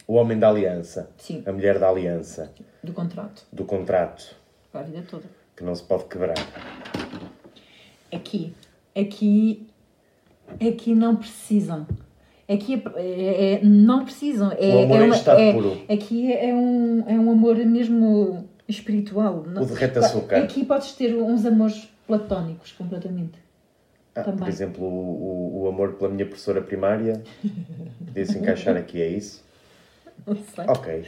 [0.07, 1.09] O homem da aliança.
[1.17, 1.43] Sim.
[1.45, 2.51] A mulher da aliança.
[2.83, 3.43] Do contrato.
[3.51, 4.35] Do contrato,
[4.71, 5.23] Para a vida toda.
[5.55, 6.35] que não se pode quebrar.
[8.13, 8.53] Aqui.
[8.95, 9.67] Aqui.
[10.59, 11.87] Aqui não precisam.
[12.47, 14.51] Aqui é, é- é- não precisam.
[14.51, 15.81] É, O amor é em uma- estado é- puro.
[15.89, 19.43] Aqui é um, é um amor mesmo espiritual.
[19.47, 20.37] Não- derrete-açúcar.
[20.43, 23.41] Aqui podes ter uns amores platónicos completamente.
[24.15, 27.23] Ah, por exemplo, o, o, o amor pela minha professora primária
[28.05, 29.43] podia-se encaixar aqui, é isso?
[30.27, 30.65] Não sei.
[30.67, 31.03] Ok.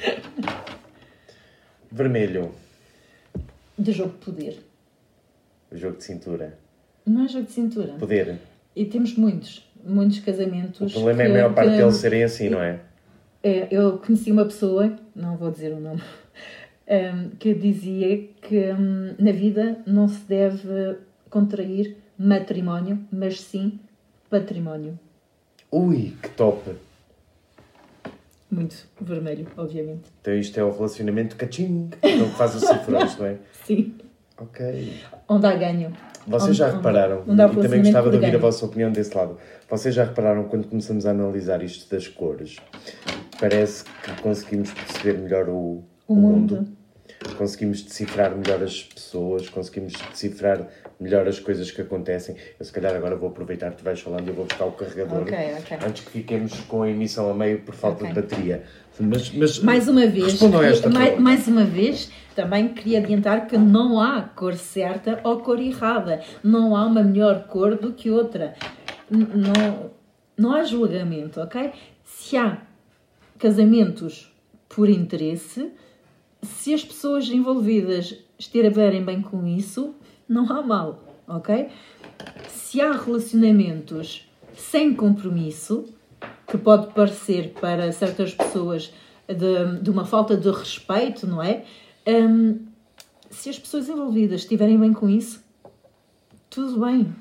[1.91, 2.51] Vermelho,
[3.77, 4.59] De jogo de poder.
[5.71, 6.57] o jogo de cintura.
[7.05, 7.93] Não é jogo de cintura.
[7.99, 8.39] Poder.
[8.75, 10.91] E temos muitos, muitos casamentos.
[10.91, 12.79] O problema é a que- maior parte que- deles serem assim, não é?
[13.43, 16.01] É, eu conheci uma pessoa, não vou dizer o nome,
[16.87, 20.97] ehm, que dizia que hum, na vida não se deve
[21.29, 23.79] contrair matrimónio, mas sim
[24.29, 24.97] património.
[25.71, 26.71] Ui, que top!
[28.49, 30.03] Muito vermelho, obviamente.
[30.21, 33.37] Então isto é o relacionamento caching, que faz os cifrões, não é?
[33.65, 33.95] Sim.
[34.37, 34.93] Ok.
[35.27, 35.91] Onde há ganho.
[36.27, 38.41] Vocês Onde- já onde- repararam, onde há e também gostava de ouvir a ganho.
[38.41, 39.37] vossa opinião desse lado.
[39.69, 42.57] Vocês já repararam quando começamos a analisar isto das cores,
[43.39, 46.67] parece que conseguimos perceber melhor o, O mundo.
[47.37, 50.67] Conseguimos decifrar melhor as pessoas, conseguimos decifrar
[50.99, 52.35] melhor as coisas que acontecem.
[52.59, 55.21] Eu se calhar agora vou aproveitar que tu vais falando e vou buscar o carregador
[55.23, 55.77] Ok, ok.
[55.87, 58.09] antes que fiquemos com a emissão a meio por falta Ok.
[58.13, 58.63] de bateria.
[58.99, 63.47] Mas, mas Mais uma vez, respondam a esta mais, mais uma vez, também queria adiantar
[63.47, 66.21] que não há cor certa ou cor errada.
[66.43, 68.53] Não há uma melhor cor do que outra.
[69.09, 69.91] Não,
[70.37, 71.71] não há julgamento, ok?
[72.03, 72.61] Se há
[73.37, 74.31] casamentos
[74.67, 75.71] por interesse,
[76.41, 79.95] se as pessoas envolvidas estiverem bem com isso,
[80.27, 81.69] não há mal, ok?
[82.47, 85.85] Se há relacionamentos sem compromisso,
[86.47, 88.93] que pode parecer para certas pessoas
[89.27, 91.65] de, de uma falta de respeito, não é?
[92.07, 92.59] Hum,
[93.29, 95.43] se as pessoas envolvidas estiverem bem com isso,
[96.49, 97.13] tudo bem.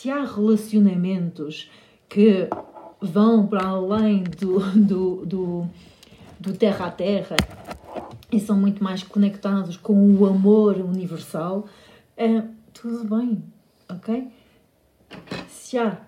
[0.00, 1.70] Se há relacionamentos
[2.08, 2.48] que
[3.02, 5.66] vão para além do, do, do,
[6.40, 7.36] do terra a terra
[8.32, 11.68] e são muito mais conectados com o amor universal,
[12.16, 12.42] é,
[12.72, 13.44] tudo bem,
[13.90, 14.26] ok?
[15.50, 16.00] Se há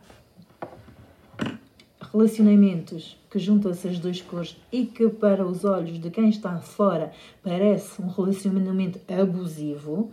[2.10, 7.12] relacionamentos que juntam essas duas cores e que para os olhos de quem está fora
[7.42, 10.10] parece um relacionamento abusivo,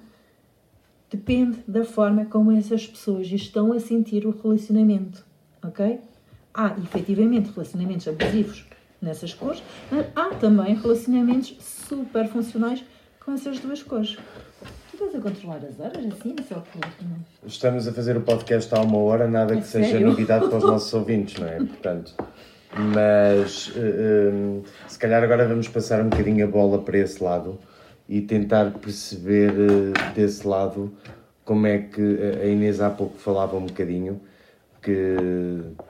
[1.09, 5.25] depende da forma como essas pessoas estão a sentir o relacionamento,
[5.63, 5.99] ok?
[6.53, 8.65] Há efetivamente relacionamentos abusivos
[9.01, 12.83] nessas cores, mas há também relacionamentos super funcionais
[13.23, 14.17] com essas duas cores.
[14.91, 16.79] Tu estás a controlar as horas assim, só que
[17.47, 20.07] Estamos a fazer o podcast há uma hora, nada que É seja sério?
[20.07, 21.57] novidade para os nossos ouvintes, não é?
[21.57, 22.13] Portanto,
[22.93, 27.57] mas eh, hum, se calhar agora vamos passar um bocadinho a bola para esse lado
[28.09, 30.91] e tentar perceber eh, desse lado
[31.45, 32.01] como é que
[32.41, 34.19] a Inês há pouco falava um bocadinho
[34.81, 35.15] que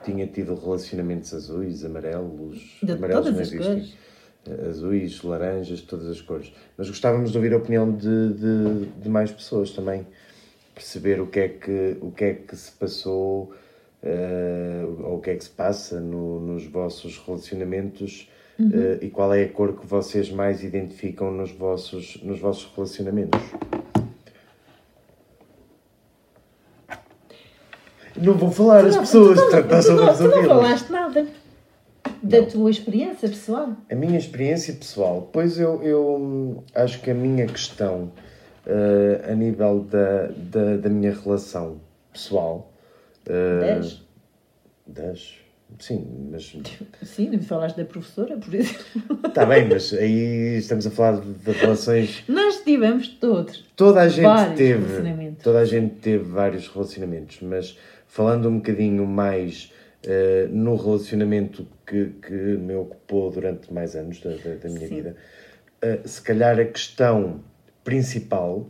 [0.04, 3.92] tinha tido relacionamentos azuis, amarelos, De amarelos não existem.
[4.46, 6.52] Eh, azuis, laranjas, todas as cores.
[6.76, 10.06] Mas gostávamos de ouvir a opinião de, de, de mais pessoas também,
[10.74, 13.54] perceber o que é que, o que, é que se passou
[14.02, 18.28] eh, ou o que é que se passa no- nos vossos relacionamentos
[18.72, 23.40] eh, e qual é a cor que vocês mais identificam nos vossos, nos vossos relacionamentos.
[28.16, 31.26] Não vou falar as pessoas, portanto, nós só tu, não, tu não falaste nada
[32.22, 33.70] da tua experiência pessoal.
[33.90, 38.12] A minha experiência pessoal, pois eu, eu acho que a minha questão
[38.66, 41.80] eh, a nível da, da, da minha relação
[42.12, 42.70] pessoal.
[43.26, 44.02] eh, Dez?
[44.86, 45.39] das
[45.78, 46.56] Sim, mas.
[47.02, 48.84] Sim, me falaste da professora, por exemplo.
[49.26, 52.24] Está bem, mas aí estamos a falar de, de relações.
[52.28, 53.64] Nós tivemos todos.
[53.76, 55.32] Toda a gente teve.
[55.42, 62.06] Toda a gente teve vários relacionamentos, mas falando um bocadinho mais eh, no relacionamento que,
[62.22, 64.94] que me ocupou durante mais anos da, da, da minha Sim.
[64.96, 65.16] vida,
[65.82, 67.42] eh, se calhar a questão
[67.84, 68.66] principal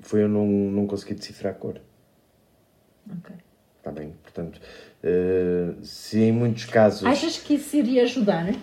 [0.00, 1.80] foi eu não, não conseguir decifrar a cor.
[3.10, 3.34] Ok.
[3.78, 4.14] Está bem?
[4.22, 4.60] Portanto,
[5.06, 7.04] eh, se em muitos casos.
[7.06, 8.54] Achas que isso iria ajudar?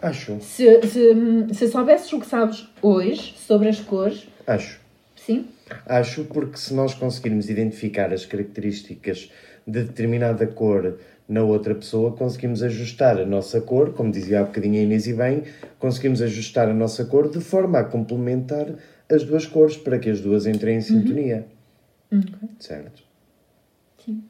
[0.00, 4.78] Acho, Se, se, se soubesses o que sabes hoje sobre as cores, acho.
[5.16, 5.46] sim?
[5.84, 9.30] Acho porque se nós conseguirmos identificar as características
[9.66, 14.78] de determinada cor na outra pessoa, conseguimos ajustar a nossa cor, como dizia há bocadinho
[14.80, 15.42] a Inês e bem,
[15.80, 18.68] conseguimos ajustar a nossa cor de forma a complementar
[19.10, 21.44] as duas cores para que as duas entrem em sintonia.
[22.60, 23.02] Certo?
[24.02, 24.22] Sim.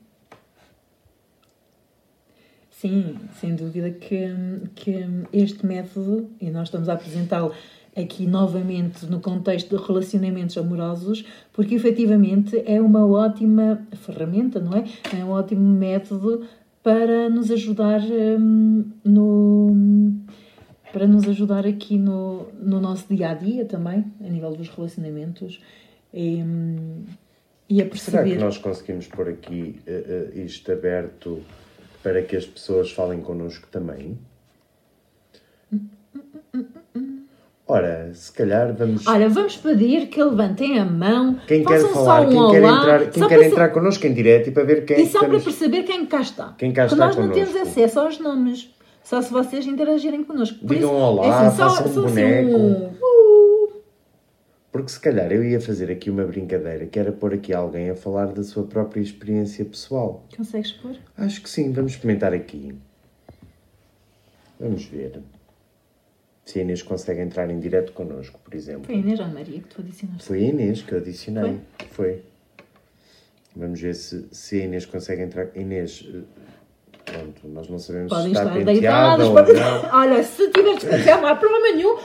[2.80, 4.28] Sim, sem dúvida que,
[4.76, 7.52] que este método, e nós estamos a apresentá-lo
[7.96, 14.84] aqui novamente no contexto de relacionamentos amorosos, porque efetivamente é uma ótima ferramenta, não é?
[15.12, 16.46] É um ótimo método
[16.80, 19.74] para nos ajudar hum, no
[20.92, 25.60] para nos ajudar aqui no, no nosso dia a dia também, a nível dos relacionamentos
[26.14, 27.02] e, hum,
[27.68, 28.36] e a Será perceber.
[28.36, 31.42] que nós conseguimos pôr aqui eh, eh, isto aberto
[32.02, 34.18] para que as pessoas falem connosco também?
[37.70, 39.06] Ora, se calhar vamos.
[39.06, 42.78] Olha, vamos pedir que levantem a mão, Quem quer falar, só um quem quer olá,
[42.80, 45.18] entrar, quem só quer para entrar connosco em direto e para ver quem E só
[45.18, 46.54] para estamos- perceber quem cá está.
[46.56, 48.70] Quem cá Porque está nós não temos acesso aos nomes.
[49.04, 50.58] Só se vocês interagirem connosco.
[50.60, 52.50] Por Digam isso, olá, é assim, só- façam um só assim boneco.
[52.56, 52.97] um, uh,
[54.78, 57.96] Porque se calhar eu ia fazer aqui uma brincadeira, que era pôr aqui alguém a
[57.96, 60.24] falar da sua própria experiência pessoal.
[60.36, 60.96] Consegues pôr?
[61.16, 62.72] Acho que sim, vamos experimentar aqui.
[64.60, 65.20] Vamos ver.
[66.44, 68.84] Se a Inês consegue entrar em direto connosco, por exemplo.
[68.84, 70.22] Foi a Inês ou a Maria que tu adicionaste.
[70.28, 71.60] Foi a Inês que eu adicionei.
[71.90, 72.22] Foi.
[73.56, 75.48] Vamos ver se, se a Inês consegue entrar.
[75.56, 76.20] Inês, eh,
[77.04, 79.58] pronto, nós não sabemos Podem se está estar penteada deitadas.
[79.58, 79.90] ou não.
[79.98, 81.98] Olha, se tiver despenteado, não há problema nenhum,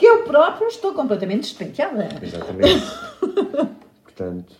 [0.00, 2.08] que eu próprio estou completamente despenteada.
[2.22, 2.86] Exatamente.
[4.02, 4.54] Portanto,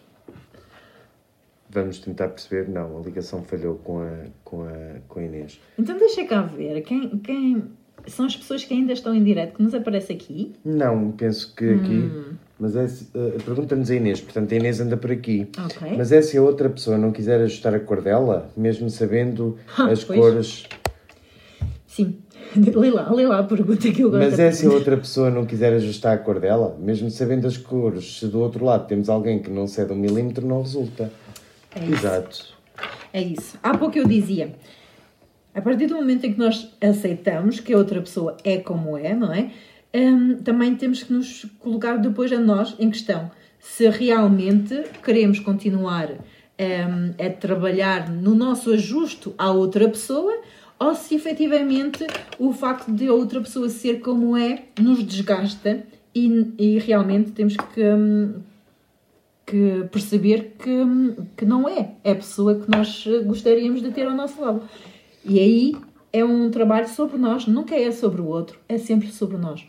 [1.70, 2.68] vamos tentar perceber.
[2.68, 4.10] Não, a ligação falhou com a,
[4.44, 4.70] com a,
[5.08, 5.58] com a Inês.
[5.78, 6.82] Então deixa cá ver.
[6.82, 7.64] Quem, quem
[8.06, 10.52] são as pessoas que ainda estão em direto que nos aparece aqui?
[10.62, 12.10] Não, penso que aqui.
[12.58, 15.48] Mas é, se- eh, pergunta-nos a Inês, portanto a Inês anda por aqui.
[15.58, 15.96] Ok.
[15.96, 19.86] Mas é se a outra pessoa não quiser ajustar a cor dela, mesmo sabendo Ah,
[19.88, 20.20] as pois.
[20.20, 20.64] cores.
[21.86, 22.18] Sim.
[22.74, 24.22] Lê lá, lê lá a pergunta que eu gosto.
[24.22, 27.56] Mas é se a outra pessoa não quiser ajustar a cor dela, mesmo sabendo as
[27.56, 31.12] cores, se do outro lado temos alguém que não cede um milímetro, não resulta.
[31.74, 31.92] É isso.
[31.92, 32.46] Exato.
[33.12, 33.58] É isso.
[33.62, 34.52] Há pouco eu dizia,
[35.54, 39.14] a partir do momento em que nós aceitamos que a outra pessoa é como é,
[39.14, 39.50] não é?
[39.94, 46.10] Hum, também temos que nos colocar depois a nós em questão se realmente queremos continuar
[46.12, 50.32] hum, a trabalhar no nosso ajuste à outra pessoa
[50.80, 52.06] ou se efetivamente
[52.38, 57.54] o facto de a outra pessoa ser como é nos desgasta e, e realmente temos
[57.54, 58.40] que, hum,
[59.46, 60.80] que perceber que,
[61.36, 61.96] que não é.
[62.02, 64.62] É a pessoa que nós gostaríamos de ter ao nosso lado.
[65.22, 65.76] E aí
[66.10, 69.66] é um trabalho sobre nós, nunca é sobre o outro, é sempre sobre nós.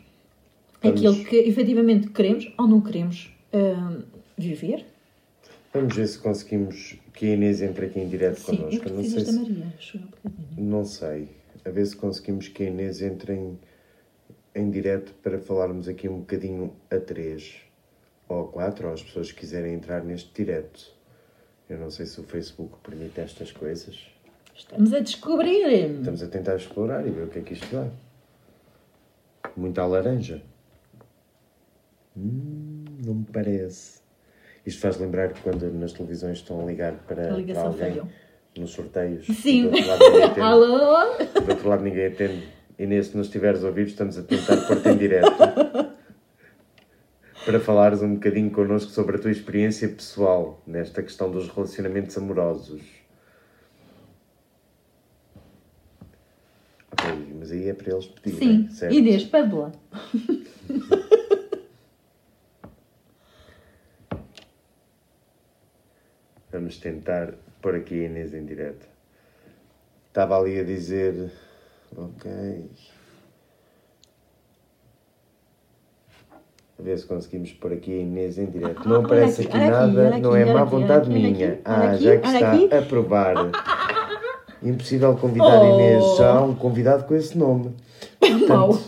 [0.82, 0.98] Vamos.
[0.98, 4.00] Aquilo que efetivamente queremos ou não queremos hum,
[4.38, 4.86] viver.
[5.72, 8.88] Vamos ver se conseguimos que a Inês entre aqui em direto Sim, eu connosco.
[8.90, 9.72] Não sei, da se, Maria.
[9.78, 10.46] acho eu, um bocadinho.
[10.70, 11.28] não sei.
[11.64, 13.58] A ver se conseguimos que a Inês entre em,
[14.54, 17.54] em direto para falarmos aqui um bocadinho a três
[18.28, 20.92] ou a quatro, ou as pessoas que quiserem entrar neste direto.
[21.68, 23.98] Eu não sei se o Facebook permite estas coisas.
[24.54, 25.66] Estamos a descobrir.
[25.98, 27.88] Estamos a tentar explorar e ver o que é que isto dá.
[29.56, 30.42] Muita laranja.
[32.16, 34.01] Hum, não me parece.
[34.64, 38.08] Isto faz lembrar que quando nas televisões estão a ligar para, A para alguém falhou.
[38.56, 39.26] nos sorteios.
[39.26, 39.68] Sim.
[39.68, 41.16] Do outro, lado ninguém atende, Alô?
[41.44, 42.48] do outro lado ninguém atende.
[42.78, 45.30] Inês, se nos estiveres a ouvir, estamos a tentar pôr-te em direto.
[47.44, 52.80] para falares um bocadinho connosco sobre a tua experiência pessoal nesta questão dos relacionamentos amorosos.
[56.92, 58.70] Ok, mas aí é para eles pedirem, Sim.
[58.70, 58.94] certo?
[58.94, 59.72] Inês, pede lá.
[66.72, 68.86] Vamos tentar pôr aqui a Inês em direto.
[70.08, 71.30] Estava ali a dizer.
[71.94, 72.30] Ok.
[76.78, 78.88] A ver se conseguimos pôr aqui a Inês em direto.
[78.88, 81.60] Não olha aparece aqui, nada, não é má vontade minha.
[81.64, 83.34] ah, já que está a provar.
[84.62, 85.74] Impossível convidar a Oh.
[85.74, 86.16] Inês.
[86.16, 87.74] Já há um convidado com esse nome.
[88.48, 88.78] Mau.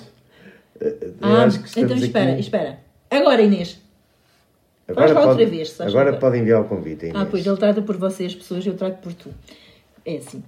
[1.20, 2.40] Ah, acho que estamos então espera, aqui.
[2.40, 2.78] espera.
[3.10, 3.83] Agora, Inês.
[4.86, 7.16] Agora, pode, outra vez, agora pode enviar o convite, Inês.
[7.16, 9.30] Ah, pois ele trata por vocês, pessoas, eu trato por tu.
[10.04, 10.42] É assim.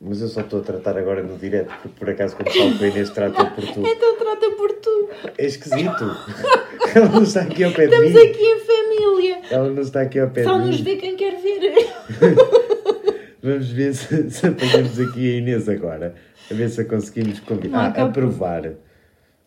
[0.00, 2.84] Mas eu só estou a tratar agora no direto, porque por acaso quando falo com
[2.84, 3.82] a Inês trata por tu.
[3.86, 5.08] Então trata por tu.
[5.38, 6.16] É esquisito.
[6.94, 8.28] Ela não está aqui ao pé de Estamos mim.
[8.28, 9.40] aqui em família.
[9.50, 10.84] Ela não está aqui ao pé Só de nos mim.
[10.84, 11.88] vê quem quer ver.
[13.42, 16.14] Vamos ver se, se apanhamos aqui a Inês agora.
[16.50, 17.92] A ver se a conseguimos convidar.
[17.96, 18.72] Ah, aprovar.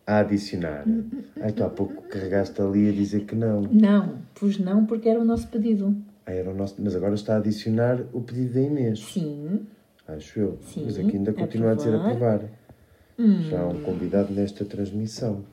[0.06, 0.84] A adicionar.
[1.40, 3.62] Ai, tu há pouco carregaste ali a dizer que não.
[3.62, 5.96] Não, pois não, porque era o nosso pedido.
[6.24, 6.76] Ah, era o nosso...
[6.78, 9.00] Mas agora está a adicionar o pedido da Inês.
[9.00, 9.66] Sim.
[10.06, 10.58] Acho eu.
[10.62, 12.34] Sim, Mas aqui ainda continua a dizer aprovar.
[12.36, 13.42] aprovar.
[13.50, 15.44] Já há um convidado nesta transmissão.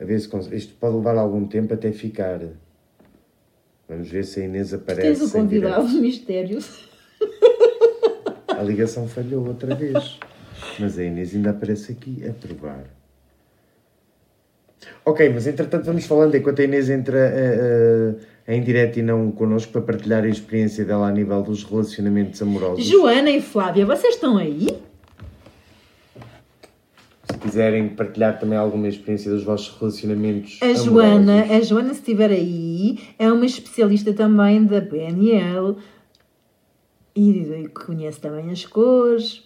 [0.00, 2.40] A ver se isto pode levar algum tempo até ficar.
[3.88, 5.20] Vamos ver se a Inês aparece.
[5.20, 6.00] Tens o convidado direto.
[6.02, 6.58] mistério.
[8.48, 10.18] A ligação falhou outra vez.
[10.78, 12.95] Mas a Inês ainda aparece aqui a provar.
[15.04, 18.14] Ok, mas entretanto vamos falando enquanto a Inês entra eh,
[18.48, 22.40] eh, em direto e não connosco para partilhar a experiência dela a nível dos relacionamentos
[22.42, 22.84] amorosos.
[22.84, 24.68] Joana e Flávia, vocês estão aí?
[27.30, 30.84] Se quiserem partilhar também alguma experiência dos vossos relacionamentos A amorosos.
[30.84, 35.76] Joana, a Joana, se estiver aí, é uma especialista também da PNL
[37.14, 39.42] e conhece também as cores.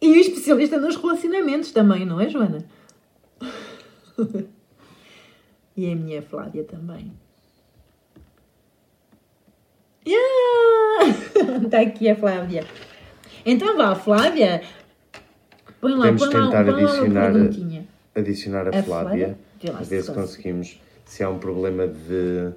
[0.00, 2.64] E especialista nos relacionamentos também, não é, Joana?
[5.76, 7.12] e a minha Flávia também.
[10.06, 11.16] Yeah!
[11.64, 12.64] Está aqui a Flávia.
[13.44, 14.62] Então vá, Flávia.
[15.80, 17.88] Põe lá, Podemos põe lá, tentar põe lá uma adicionar, perguntinha.
[18.14, 19.72] adicionar a, A Flávia, Flávia?
[19.72, 22.52] Lá a ver se conseguimos, se há um problema de,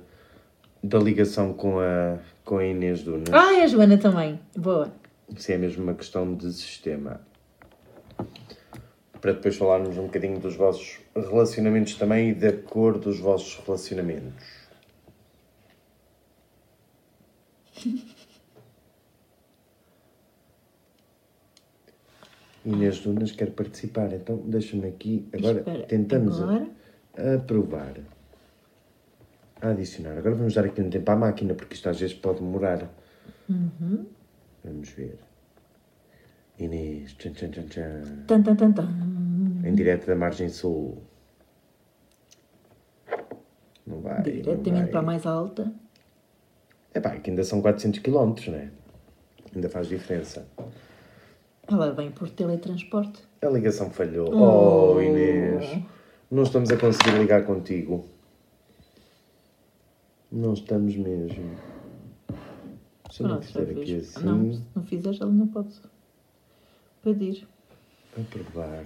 [0.83, 4.39] da ligação com a, com a Inês Dunas, Ah, e a Joana também.
[4.57, 4.91] Boa.
[5.37, 7.21] se é mesmo uma questão de sistema.
[9.23, 14.43] Para depois falarmos um bocadinho dos vossos relacionamentos também e da cor dos vossos relacionamentos.
[22.65, 25.25] Inês Dunas quer participar, então deixa-me aqui.
[25.33, 26.67] Agora Espera, tentamos a- agora?
[27.35, 27.93] aprovar.
[29.61, 30.17] A adicionar.
[30.17, 32.89] Agora vamos dar aqui um tempo à máquina, porque isto às vezes pode demorar.
[33.49, 34.05] Uhum.
[34.65, 35.17] Vamos ver.
[36.59, 38.25] Inês, tchan, tchan, tchan, tchan.
[38.27, 39.12] Tan, tan, tan, tan.
[39.63, 41.01] Em direto da margem sul.
[43.85, 44.21] Não vai.
[44.21, 45.71] Diretamente para a mais alta.
[46.93, 48.71] É pá, que ainda são 400 km, né?
[49.55, 50.45] Ainda faz diferença.
[51.67, 53.23] Ela vem por teletransporte.
[53.41, 54.29] A ligação falhou.
[54.33, 54.95] Oh.
[54.95, 55.81] Oh, Inês.
[56.29, 58.05] Não estamos a conseguir ligar contigo.
[60.31, 61.55] Não estamos mesmo.
[63.11, 65.69] Se eu não fizer aqui assim, Não, se não fizeres, ela não pode
[67.03, 67.47] pedir.
[68.19, 68.85] aprovar.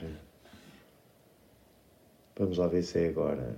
[2.37, 3.55] Vamos lá ver se é agora.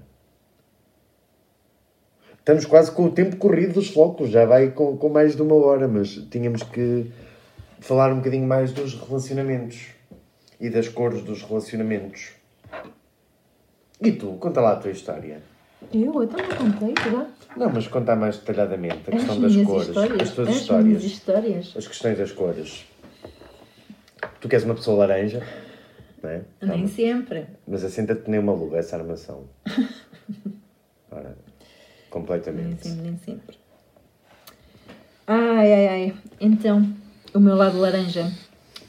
[2.39, 5.55] Estamos quase com o tempo corrido dos flocos, já vai com, com mais de uma
[5.55, 7.11] hora, mas tínhamos que
[7.79, 9.87] falar um bocadinho mais dos relacionamentos
[10.59, 12.31] e das cores dos relacionamentos.
[14.01, 15.41] E tu, conta lá a tua história.
[15.93, 16.23] Eu?
[16.23, 17.27] Então não contei, já?
[17.55, 20.21] Não, mas conta mais detalhadamente a As questão das minhas cores, histórias.
[20.21, 21.73] as tuas As histórias, histórias.
[21.77, 22.85] as questões das cores.
[24.39, 25.43] Tu queres uma pessoa laranja,
[26.21, 26.43] não é?
[26.61, 27.47] Nem sempre.
[27.67, 29.45] Mas assenta-te nem uma luva, essa armação.
[31.11, 32.87] Ora, Nem completamente.
[32.87, 33.57] sempre, nem sempre.
[35.27, 36.17] Ai, ai, ai.
[36.39, 36.95] Então,
[37.33, 38.31] o meu lado laranja.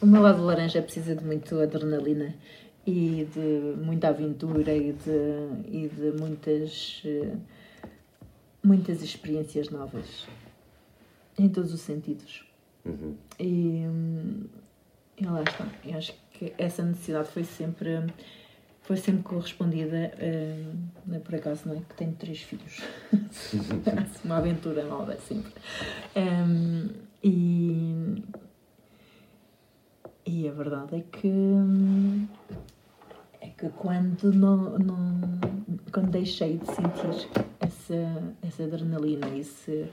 [0.01, 2.35] O meu lado laranja precisa de muito adrenalina
[2.87, 7.35] e de muita aventura e de, e de muitas, eh,
[8.65, 10.27] muitas experiências novas.
[11.39, 12.45] Em todos os sentidos.
[12.85, 13.15] Uhum.
[13.39, 14.45] E, hum,
[15.19, 15.67] e lá está.
[15.85, 18.05] Eu acho que essa necessidade foi sempre,
[18.83, 20.13] foi sempre correspondida,
[21.07, 21.81] não é por acaso, não é?
[21.81, 22.83] Que tenho três filhos.
[24.25, 25.53] Uma aventura nova, sempre.
[26.17, 26.89] Hum,
[27.23, 28.23] e,
[30.27, 31.33] e a verdade é que.
[33.43, 35.21] É que quando não, não
[35.93, 39.89] quando deixei de sentir essa, essa adrenalina, esse,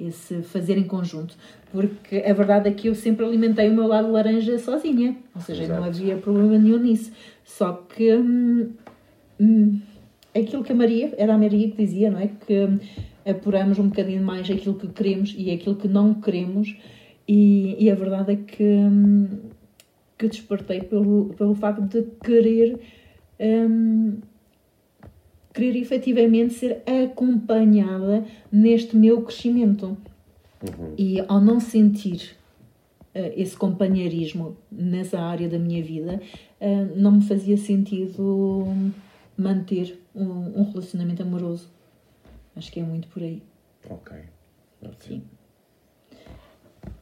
[0.00, 1.36] esse fazer em conjunto,
[1.70, 5.66] porque a verdade é que eu sempre alimentei o meu lado laranja sozinha, ou seja,
[5.66, 5.88] não Exato.
[5.88, 7.12] havia problema nenhum nisso.
[7.44, 8.70] Só que hum,
[9.40, 9.80] hum,
[10.34, 12.30] aquilo que a Maria, era a Maria que dizia, não é?
[12.46, 12.78] Que hum,
[13.26, 16.76] apuramos um bocadinho mais aquilo que queremos e aquilo que não queremos,
[17.28, 18.64] e, e a verdade é que.
[18.64, 19.28] hum,
[20.20, 22.78] que despertei pelo, pelo facto de querer
[23.40, 24.18] hum,
[25.60, 29.96] querer efetivamente ser acompanhada neste meu crescimento
[30.62, 30.92] Uhum.
[30.98, 32.36] e ao não sentir
[33.14, 36.20] eh, esse companheirismo nessa área da minha vida
[36.60, 38.66] eh, não me fazia sentido
[39.38, 41.66] manter um, um relacionamento amoroso
[42.54, 43.42] acho que é muito por aí
[43.88, 44.14] Ok.
[44.98, 45.22] Sim.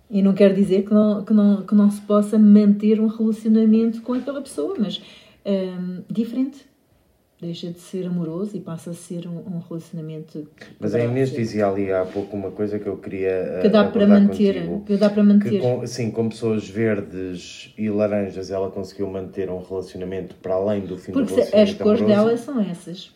[0.08, 4.00] E não quer dizer que não, que, não, que não se possa manter um relacionamento
[4.02, 5.02] com aquela pessoa, mas
[5.44, 6.67] hum, diferente.
[7.40, 10.48] Deixa de ser amoroso e passa a ser um, um relacionamento.
[10.56, 13.68] que Mas a Inês dizia ali há pouco uma coisa que eu queria eh, que
[13.68, 14.54] dá para abordar manter.
[14.64, 14.84] contigo.
[14.84, 15.60] Que dá para Que manter.
[15.60, 20.98] com, sim, com pessoas verdes e laranjas ela conseguiu manter um relacionamento para além do
[20.98, 23.14] fim Porque do se- as relacionamento cores dela são essas.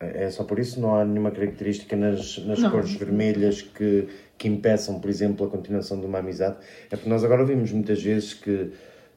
[0.00, 2.70] É só por isso não há nenhuma característica nas, nas Não.
[2.72, 6.56] cores vermelhas que, que impeçam, por exemplo, a continuação de uma amizade.
[6.90, 8.72] É porque nós agora vimos muitas vezes que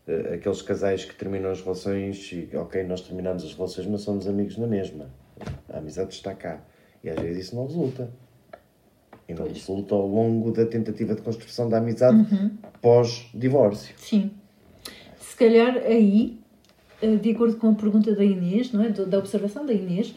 [0.07, 4.27] eh, aqueles casais que terminam as relações e, ok, nós terminamos as relações, mas somos
[4.27, 5.09] amigos na mesma.
[5.69, 6.61] A amizade está cá.
[7.03, 8.09] E às vezes isso não resulta.
[9.27, 12.51] E não resulta ao longo da tentativa de construção da amizade Uhum.
[12.81, 13.95] pós-divórcio.
[13.97, 14.31] Sim.
[15.19, 16.39] Se calhar aí,
[17.01, 18.89] eh, de acordo com a pergunta da Inês, não é?
[18.89, 20.13] Da observação da Inês,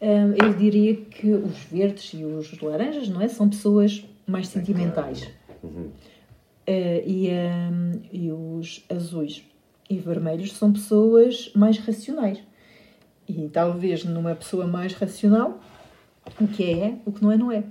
[0.00, 3.28] eh, eu diria que os verdes e os laranjas, não é?
[3.28, 5.28] São pessoas mais sentimentais.
[5.48, 5.66] Eh,
[6.66, 7.70] e, eh,
[8.12, 9.44] e os azuis
[9.88, 12.42] e vermelhos são pessoas mais racionais.
[13.28, 15.60] E talvez numa pessoa mais racional,
[16.40, 17.64] o que é é, o que não é, não é.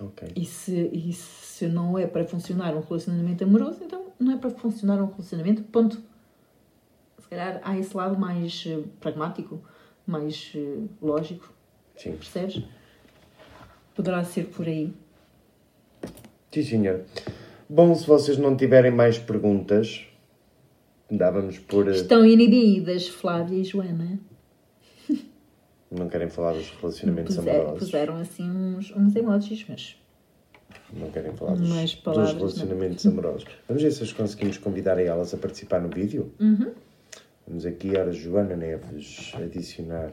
[0.00, 0.32] Ok.
[0.36, 4.50] E se, e se não é para funcionar um relacionamento amoroso, então não é para
[4.50, 6.00] funcionar um relacionamento, ponto.
[7.18, 9.60] Se calhar há esse lado mais eh, pragmático
[10.08, 11.52] mais eh, lógico,
[11.96, 12.12] Sim.
[12.12, 12.62] percebes?
[13.94, 14.94] Poderá ser por aí.
[16.52, 17.04] Sim, senhor.
[17.68, 20.06] Bom, se vocês não tiverem mais perguntas,
[21.10, 21.88] dávamos por.
[21.88, 24.18] eh, Estão inibidas, Flávia e Joana.
[25.90, 27.78] Não querem falar dos relacionamentos Puser- amorosos.
[27.78, 29.96] puseram assim uns, uns emojis, mas
[30.92, 33.46] Não querem falar dos, dos relacionamentos amorosos.
[33.68, 36.32] Vamos ver se as conseguimos convidar a elas a participar no vídeo.
[36.40, 36.72] Uhum.
[37.46, 40.10] Vamos aqui, ora, Joana Neves, adicionar.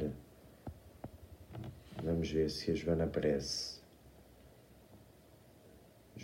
[2.04, 3.76] Vamos ver se a Joana aparece.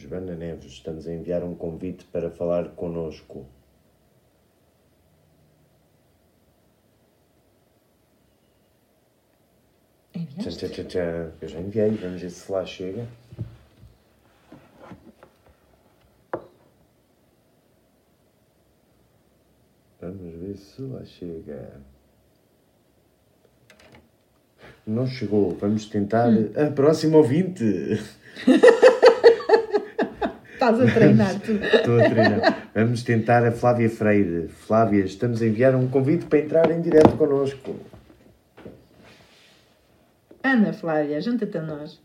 [0.02, 3.45] Joana Neves, estamos a enviar um convite para falar connosco.
[10.40, 11.32] Tchan, tchan, tchan.
[11.40, 13.07] Eu já enviei, vamos ver se lá chega.
[19.99, 21.80] Vamos ver se lá chega.
[24.88, 26.30] Não chegou, vamos tentar.
[26.57, 27.64] A próxima ouvinte!
[30.61, 31.53] Estás a treinar tu.
[31.57, 32.69] Estou a treinar.
[32.75, 34.47] Vamos tentar a Flávia Freire.
[34.47, 37.75] Flávia, estamos a enviar um convite para entrar em direto connosco.
[40.43, 41.99] Ana Flávia, junta-te a nós.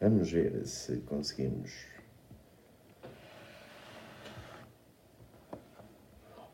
[0.00, 1.95] Vamos ver se conseguimos.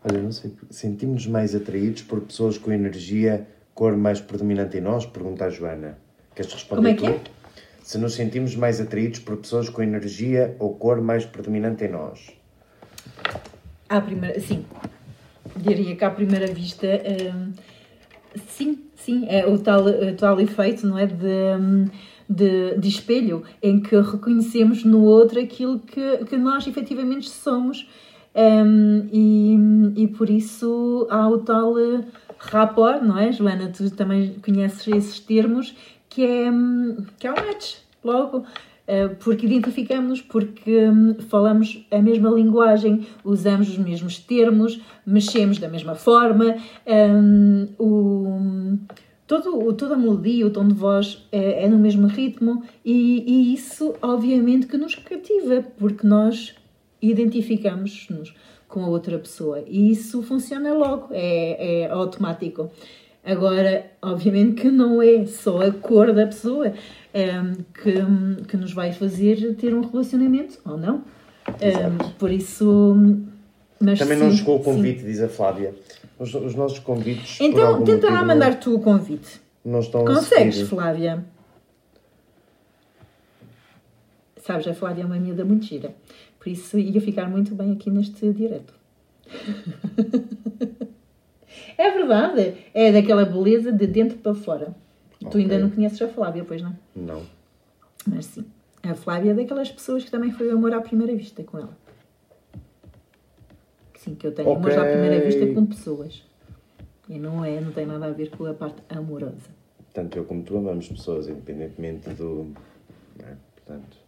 [0.04, 5.06] Olha, não sei, sentimos mais atraídos por pessoas com energia, cor mais predominante em nós?
[5.06, 5.96] Pergunta a Joana.
[6.34, 7.28] Queres responder Como é que tu?
[7.28, 7.42] é?
[7.82, 12.30] Se nos sentimos mais atraídos por pessoas com energia ou cor mais predominante em nós?
[13.88, 14.64] À primeira, sim.
[15.56, 17.52] Diria que à primeira vista, hum,
[18.48, 21.06] sim, sim, é o tal, o tal efeito, não é?
[21.06, 21.86] De, hum,
[22.28, 27.86] de, de espelho, em que reconhecemos no outro aquilo que, que nós efetivamente somos.
[28.34, 32.04] Hum, e, e por isso há o tal eh,
[32.38, 33.68] rapport, não é, Joana?
[33.68, 35.74] Tu também conheces esses termos,
[36.08, 38.44] que é, hum, que é o match, logo.
[38.86, 45.68] Eh, porque identificamos, porque hum, falamos a mesma linguagem, usamos os mesmos termos, mexemos da
[45.68, 46.56] mesma forma,
[46.86, 48.78] hum, o,
[49.26, 53.54] todo, toda a melodia, o tom de voz é, é no mesmo ritmo e, e
[53.54, 56.54] isso obviamente que nos cativa, porque nós
[57.02, 58.34] identificamos-nos
[58.68, 62.70] com a outra pessoa e isso funciona logo, é, é automático.
[63.24, 66.72] Agora, obviamente que não é só a cor da pessoa
[67.14, 71.04] ehm, que, que nos vai fazer ter um relacionamento, ou não.
[71.60, 72.10] Ehm, Exato.
[72.18, 72.94] por isso.
[73.78, 74.64] Também não sim, chegou o sim.
[74.64, 75.74] convite, diz a Flávia.
[76.18, 77.40] Os, os nossos convites.
[77.40, 79.40] Então, tenta lá mandar tu o convite.
[79.64, 80.62] Não, não estão Consegues.
[80.62, 81.24] Flávia?
[84.44, 85.94] Sabes, a Flávia é uma miúda muito gira.
[86.42, 88.74] Por isso ia ficar muito bem aqui neste direto.
[91.78, 92.56] é verdade.
[92.74, 94.74] É daquela beleza de dentro para fora.
[95.20, 95.40] Tu Ok.
[95.40, 96.76] ainda não conheces a Flávia, pois não?
[96.96, 97.22] Não.
[98.08, 98.44] Mas sim.
[98.82, 101.78] A Flávia é daquelas pessoas que também foi amor à primeira vista com ela.
[103.94, 106.24] Sim, que eu tenho amor à primeira vista com pessoas.
[107.08, 109.50] E não é, não tem nada a ver com a parte amorosa.
[109.94, 112.48] Tanto eu como tu amamos pessoas, independentemente do.
[113.20, 113.36] é?
[113.54, 114.01] Portanto.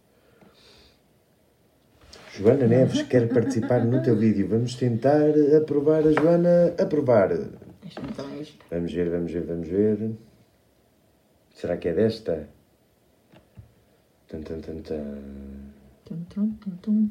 [2.37, 4.47] Joana Neves quer participar no teu vídeo.
[4.49, 6.75] Vamos tentar aprovar a Joana.
[6.77, 7.29] Aprovar.
[8.69, 10.11] Vamos ver, vamos ver, vamos ver.
[11.53, 12.49] Será que é desta?
[14.27, 14.81] Tan, tan, tan.
[16.03, 17.09] Tum, tum, tum, tum.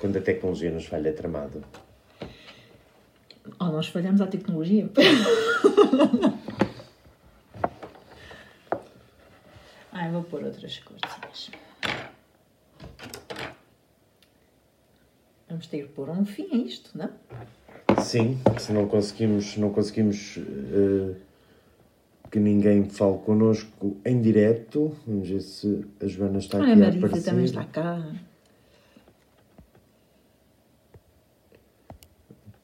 [0.00, 1.62] Quando a tecnologia nos falha tramado.
[3.60, 4.90] Oh, nós falhamos à tecnologia.
[10.00, 11.50] Ai, vou pôr outras cores.
[15.46, 17.10] Vamos ter que pôr um fim a isto, não?
[18.02, 21.16] Sim, se não conseguimos, não conseguimos eh,
[22.30, 26.74] que ninguém fale connosco em direto, vamos ver se a Joana está Ai, aqui a
[26.74, 27.30] a Marisa aparecer.
[27.30, 28.12] também está cá.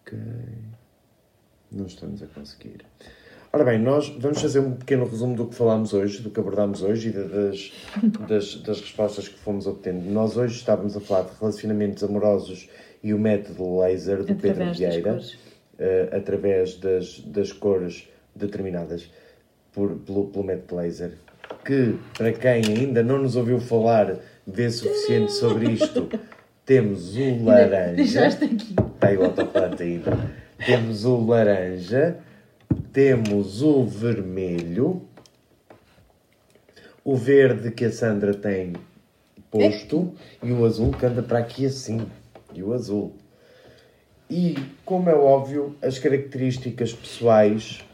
[0.01, 0.19] Ok.
[1.71, 2.87] Não estamos a conseguir.
[3.53, 6.83] Ora bem, nós vamos fazer um pequeno resumo do que falámos hoje, do que abordámos
[6.83, 7.73] hoje e da- das,
[8.29, 10.11] das, das respostas que fomos obtendo.
[10.11, 12.69] Nós hoje estávamos a falar de relacionamentos amorosos
[13.03, 15.21] e o método laser do Pedro Através das Vieira,
[15.79, 19.11] eh, através das, das cores determinadas
[19.73, 21.13] por, pelo, pelo método laser.
[21.65, 24.17] Que, para quem ainda não nos ouviu falar
[24.47, 26.09] vê suficiente sobre isto,
[26.67, 27.95] temos o laranja.
[27.95, 28.75] Deixaste aqui.
[28.95, 30.19] Está aí o autocolante ainda.
[30.65, 32.19] Temos o laranja,
[32.97, 35.03] temos o vermelho,
[37.05, 38.73] o verde que a Sandra tem
[39.51, 42.07] posto e o azul que anda para aqui assim.
[42.55, 43.13] E o azul.
[44.31, 47.85] E, como é óbvio, as características pessoais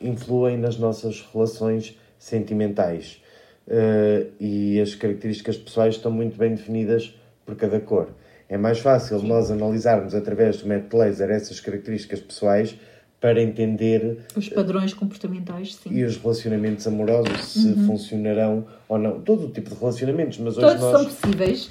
[0.00, 3.20] influem nas nossas relações sentimentais.
[3.66, 7.12] Uh, e as características pessoais estão muito bem definidas
[7.44, 8.10] por cada cor.
[8.48, 12.78] É mais fácil nós analisarmos através do método laser essas características pessoais
[13.22, 15.90] para entender os padrões comportamentais sim.
[15.92, 17.86] e os relacionamentos amorosos se uhum.
[17.86, 19.20] funcionarão ou não.
[19.20, 20.92] Todo o tipo de relacionamentos, mas todos nós...
[20.92, 21.70] são possíveis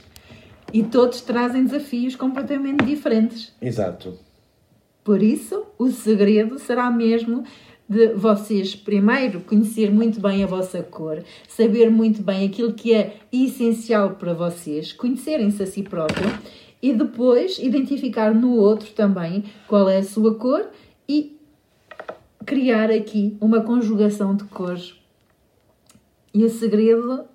[0.71, 3.51] e todos trazem desafios completamente diferentes.
[3.61, 4.17] Exato.
[5.03, 7.43] Por isso, o segredo será mesmo
[7.89, 13.17] de vocês primeiro conhecer muito bem a vossa cor, saber muito bem aquilo que é
[13.29, 16.31] essencial para vocês, conhecerem-se a si próprio
[16.81, 20.69] e depois identificar no outro também qual é a sua cor
[21.09, 21.40] e
[22.45, 24.95] criar aqui uma conjugação de cores.
[26.33, 27.25] E o segredo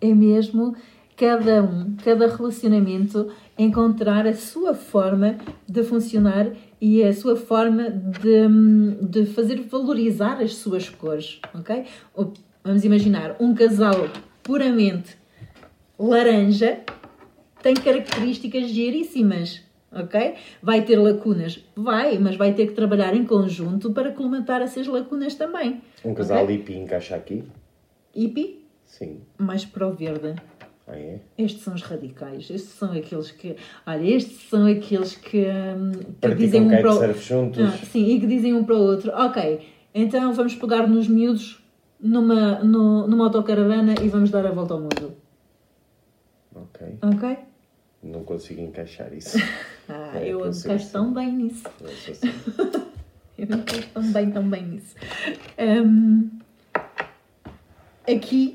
[0.00, 0.74] é mesmo
[1.16, 3.28] cada um, cada relacionamento
[3.58, 5.36] encontrar a sua forma
[5.68, 11.84] de funcionar e a sua forma de, de fazer valorizar as suas cores, ok?
[12.62, 14.08] Vamos imaginar um casal
[14.42, 15.16] puramente
[15.98, 16.80] laranja
[17.60, 19.62] tem características giríssimas
[19.92, 20.34] ok?
[20.62, 21.64] Vai ter lacunas?
[21.76, 25.80] Vai, mas vai ter que trabalhar em conjunto para colmatar essas lacunas também.
[26.04, 26.56] Um casal okay?
[26.56, 27.44] hippie encaixa aqui?
[28.14, 28.64] Hippie?
[28.86, 29.20] Sim.
[29.36, 30.34] Mais para o verde.
[30.86, 31.20] Ah, é?
[31.36, 32.48] Estes são os radicais.
[32.50, 33.54] Estes são aqueles que.
[33.86, 37.62] Olha, estes são aqueles que, hum, que dizem um para o juntos.
[37.62, 39.60] Ah, sim, e que dizem um para o outro: Ok,
[39.94, 41.62] então vamos pegar nos miúdos
[42.00, 45.14] numa, no, numa autocaravana e vamos dar a volta ao mundo.
[46.54, 46.98] Ok.
[47.02, 47.38] Ok?
[48.02, 49.36] Não consigo encaixar isso.
[49.88, 50.92] ah, é, eu encaixo assim.
[50.92, 51.64] tão bem nisso.
[51.80, 52.28] Eu, assim.
[53.36, 54.94] eu encaixo tão bem, tão bem nisso.
[55.58, 56.30] Um,
[58.06, 58.54] aqui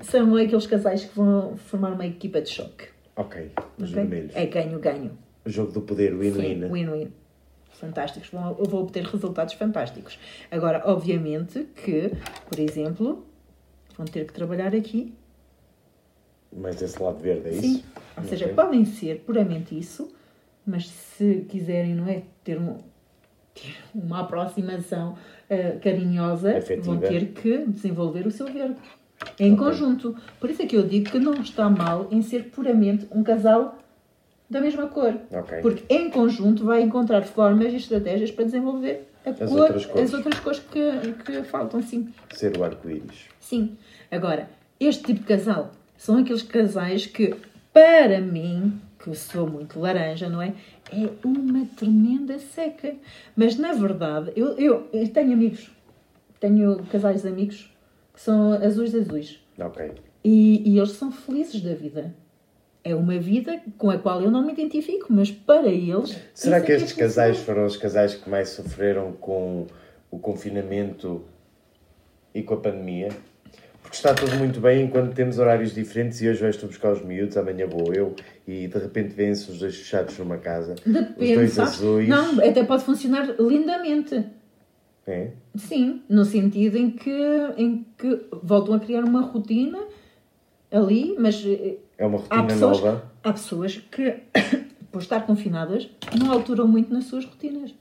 [0.00, 2.88] são aqueles casais que vão formar uma equipa de choque.
[3.14, 3.94] Ok, os okay?
[3.94, 4.34] vermelhos.
[4.34, 5.18] É ganho-ganho.
[5.44, 6.68] Jogo do poder, win-win.
[6.70, 7.12] Win-win.
[7.70, 8.30] Fantásticos.
[8.30, 10.18] Vão, eu vou obter resultados fantásticos.
[10.50, 12.12] Agora, obviamente que,
[12.48, 13.26] por exemplo,
[13.96, 15.12] vão ter que trabalhar aqui
[16.52, 17.74] mais esse lado verde, é Sim.
[17.74, 17.84] isso?
[18.16, 18.54] Ou seja, okay.
[18.54, 20.12] podem ser puramente isso,
[20.66, 22.22] mas se quiserem, não é?
[22.44, 22.76] Ter, um,
[23.54, 28.76] ter uma aproximação uh, carinhosa, vão ter que desenvolver o seu verde.
[29.38, 29.56] Em okay.
[29.56, 30.16] conjunto.
[30.40, 33.78] Por isso é que eu digo que não está mal em ser puramente um casal
[34.50, 35.14] da mesma cor.
[35.30, 35.60] Okay.
[35.60, 40.04] Porque em conjunto vai encontrar formas e estratégias para desenvolver as, cor, outras cores.
[40.04, 42.12] as outras cores que, que faltam, sim.
[42.34, 43.28] Ser o arco-íris.
[43.40, 43.76] Sim.
[44.10, 45.70] Agora, este tipo de casal
[46.02, 47.32] são aqueles casais que,
[47.72, 50.52] para mim, que sou muito laranja, não é?
[50.92, 52.96] É uma tremenda seca.
[53.36, 55.70] Mas, na verdade, eu, eu, eu tenho amigos,
[56.40, 57.72] tenho casais de amigos
[58.12, 59.38] que são azuis azuis.
[59.56, 59.92] Ok.
[60.24, 62.12] E, e eles são felizes da vida.
[62.82, 66.18] É uma vida com a qual eu não me identifico, mas para eles.
[66.34, 69.68] Será que é estes casais foram os casais que mais sofreram com
[70.10, 71.24] o confinamento
[72.34, 73.10] e com a pandemia?
[73.92, 77.04] Porque está tudo muito bem enquanto temos horários diferentes e hoje vais tu buscar os
[77.04, 78.16] miúdos, amanhã vou eu
[78.48, 80.76] e de repente vêm-se os dois fechados numa casa.
[80.86, 81.74] Depende, os dois sabes?
[81.74, 82.08] azuis.
[82.08, 84.24] Não, até pode funcionar lindamente.
[85.06, 85.32] É?
[85.54, 87.10] Sim, no sentido em que,
[87.58, 89.84] em que voltam a criar uma rotina
[90.70, 93.12] ali, mas eh, é uma rotina há pessoas, nova.
[93.22, 94.20] Há pessoas que,
[94.90, 97.74] por estar confinadas, não alteram muito nas suas rotinas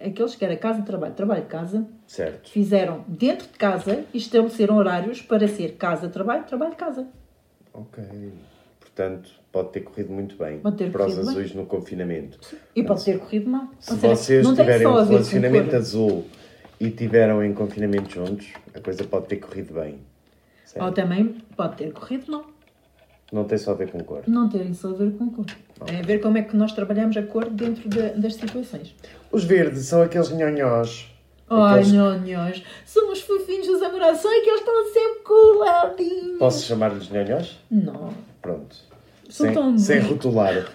[0.00, 2.50] aqueles que era casa, trabalho, trabalho, casa, certo.
[2.50, 7.06] fizeram dentro de casa e estabeleceram horários para ser casa, trabalho, trabalho, casa.
[7.72, 8.02] Ok.
[8.80, 10.60] Portanto, pode ter corrido muito bem
[10.90, 11.60] para os azuis bem.
[11.60, 12.38] no confinamento.
[12.74, 13.68] E pode ter corrido mal.
[13.78, 16.26] Se seja, vocês tiverem um relacionamento azul
[16.78, 19.98] e tiveram em confinamento juntos, a coisa pode ter corrido bem.
[20.64, 20.84] Certo?
[20.84, 22.46] Ou também pode ter corrido mal.
[23.32, 24.22] Não tem só a ver com cor.
[24.26, 25.46] Não tem só a ver com cor.
[25.86, 28.94] É a ver como é que nós trabalhamos a cor dentro de, das situações.
[29.30, 31.08] Os verdes são aqueles nhonhós.
[31.48, 31.92] Ai, aqueles...
[31.92, 32.62] nhonhós.
[32.84, 36.38] São os fofinhos dos aqueles que estão sempre coladinhos.
[36.38, 37.58] Posso chamar-lhes nhonhós?
[37.70, 38.10] Não.
[38.42, 38.76] Pronto.
[39.28, 40.66] São sem, tão sem rotular.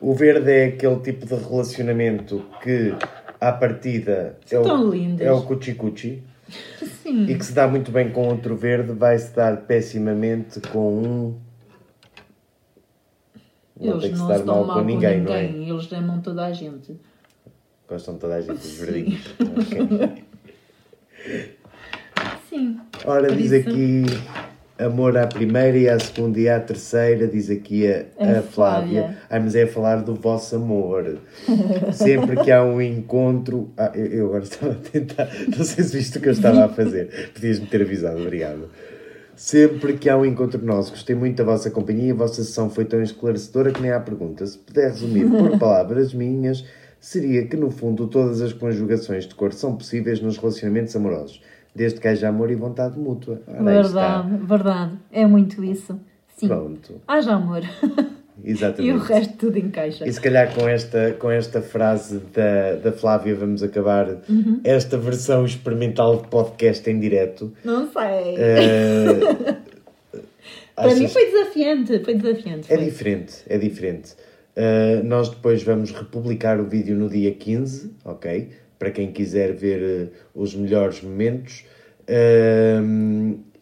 [0.00, 2.94] O verde é aquele tipo de relacionamento que,
[3.40, 6.22] à partida, é o, é o cuchi-cuchi.
[7.02, 7.26] Sim.
[7.26, 11.38] E que se dá muito bem com outro verde, vai-se dar pessimamente com um
[13.86, 15.68] não eles tem que não se dar mal, mal com ninguém, ninguém, não é?
[15.70, 16.96] Eles amam toda a gente.
[17.88, 19.34] Gostam de toda a gente, os verdinhos.
[22.48, 22.80] Sim.
[23.04, 23.68] Ora, diz isso...
[23.68, 24.04] aqui
[24.78, 28.42] amor à primeira e à segunda e à terceira, diz aqui a, a, a Flávia.
[28.42, 29.18] Flávia.
[29.30, 31.18] Ah, mas é a falar do vosso amor.
[31.92, 33.70] Sempre que há um encontro.
[33.76, 35.28] Ah, eu, eu agora estava a tentar.
[35.56, 37.30] Não sei se viste o que eu estava a fazer.
[37.32, 38.68] Podias-me ter avisado, obrigado
[39.42, 42.12] Sempre que há um encontro nosso, gostei muito da vossa companhia.
[42.12, 44.46] A vossa sessão foi tão esclarecedora que nem há pergunta.
[44.46, 46.64] Se puder resumir por palavras minhas,
[47.00, 51.42] seria que no fundo todas as conjugações de cor são possíveis nos relacionamentos amorosos,
[51.74, 53.42] desde que haja amor e vontade mútua.
[53.48, 53.64] Ora.
[53.64, 54.98] Verdade, verdade.
[55.10, 55.98] É muito isso.
[56.36, 56.46] Sim.
[56.46, 57.00] Pronto.
[57.08, 57.62] Haja amor.
[58.44, 58.92] Exatamente.
[58.92, 60.06] e o resto tudo encaixa.
[60.08, 64.60] E se calhar com esta, com esta frase da, da Flávia vamos acabar Uhum.
[64.64, 67.52] esta versão experimental de podcast em direto.
[67.64, 68.34] Não sei.
[68.38, 69.56] Eh,
[70.74, 71.98] Para mim foi desafiante.
[72.04, 72.72] Foi desafiante.
[72.72, 72.84] É foi.
[72.86, 74.12] diferente, é diferente.
[74.56, 78.50] Uh, nós depois vamos republicar o vídeo no dia 15, ok?
[78.78, 81.64] Para quem quiser ver uh, os melhores momentos.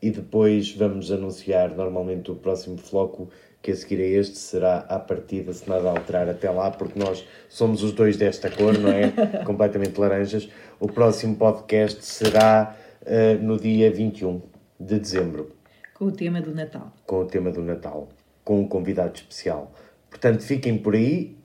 [0.03, 3.29] E depois vamos anunciar normalmente o próximo floco
[3.63, 7.27] que a seguir a este será à partida, se nada alterar até lá, porque nós
[7.49, 9.11] somos os dois desta cor, não é?
[9.45, 10.49] Completamente laranjas.
[10.79, 14.41] O próximo podcast será uh, no dia 21
[14.79, 15.51] de dezembro
[15.95, 16.91] Com o tema do Natal.
[17.07, 18.09] com o tema do Natal,
[18.43, 19.73] com um convidado especial.
[20.09, 21.37] Portanto, fiquem por aí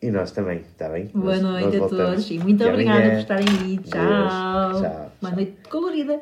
[0.00, 1.06] e nós também, está bem?
[1.12, 3.14] Boa Nós- noite nós a todos e muito Até obrigada amanhã.
[3.14, 3.78] por estarem aí.
[3.78, 4.80] Tchau.
[4.80, 5.12] Tchau.
[5.20, 6.20] Boa noite colorida.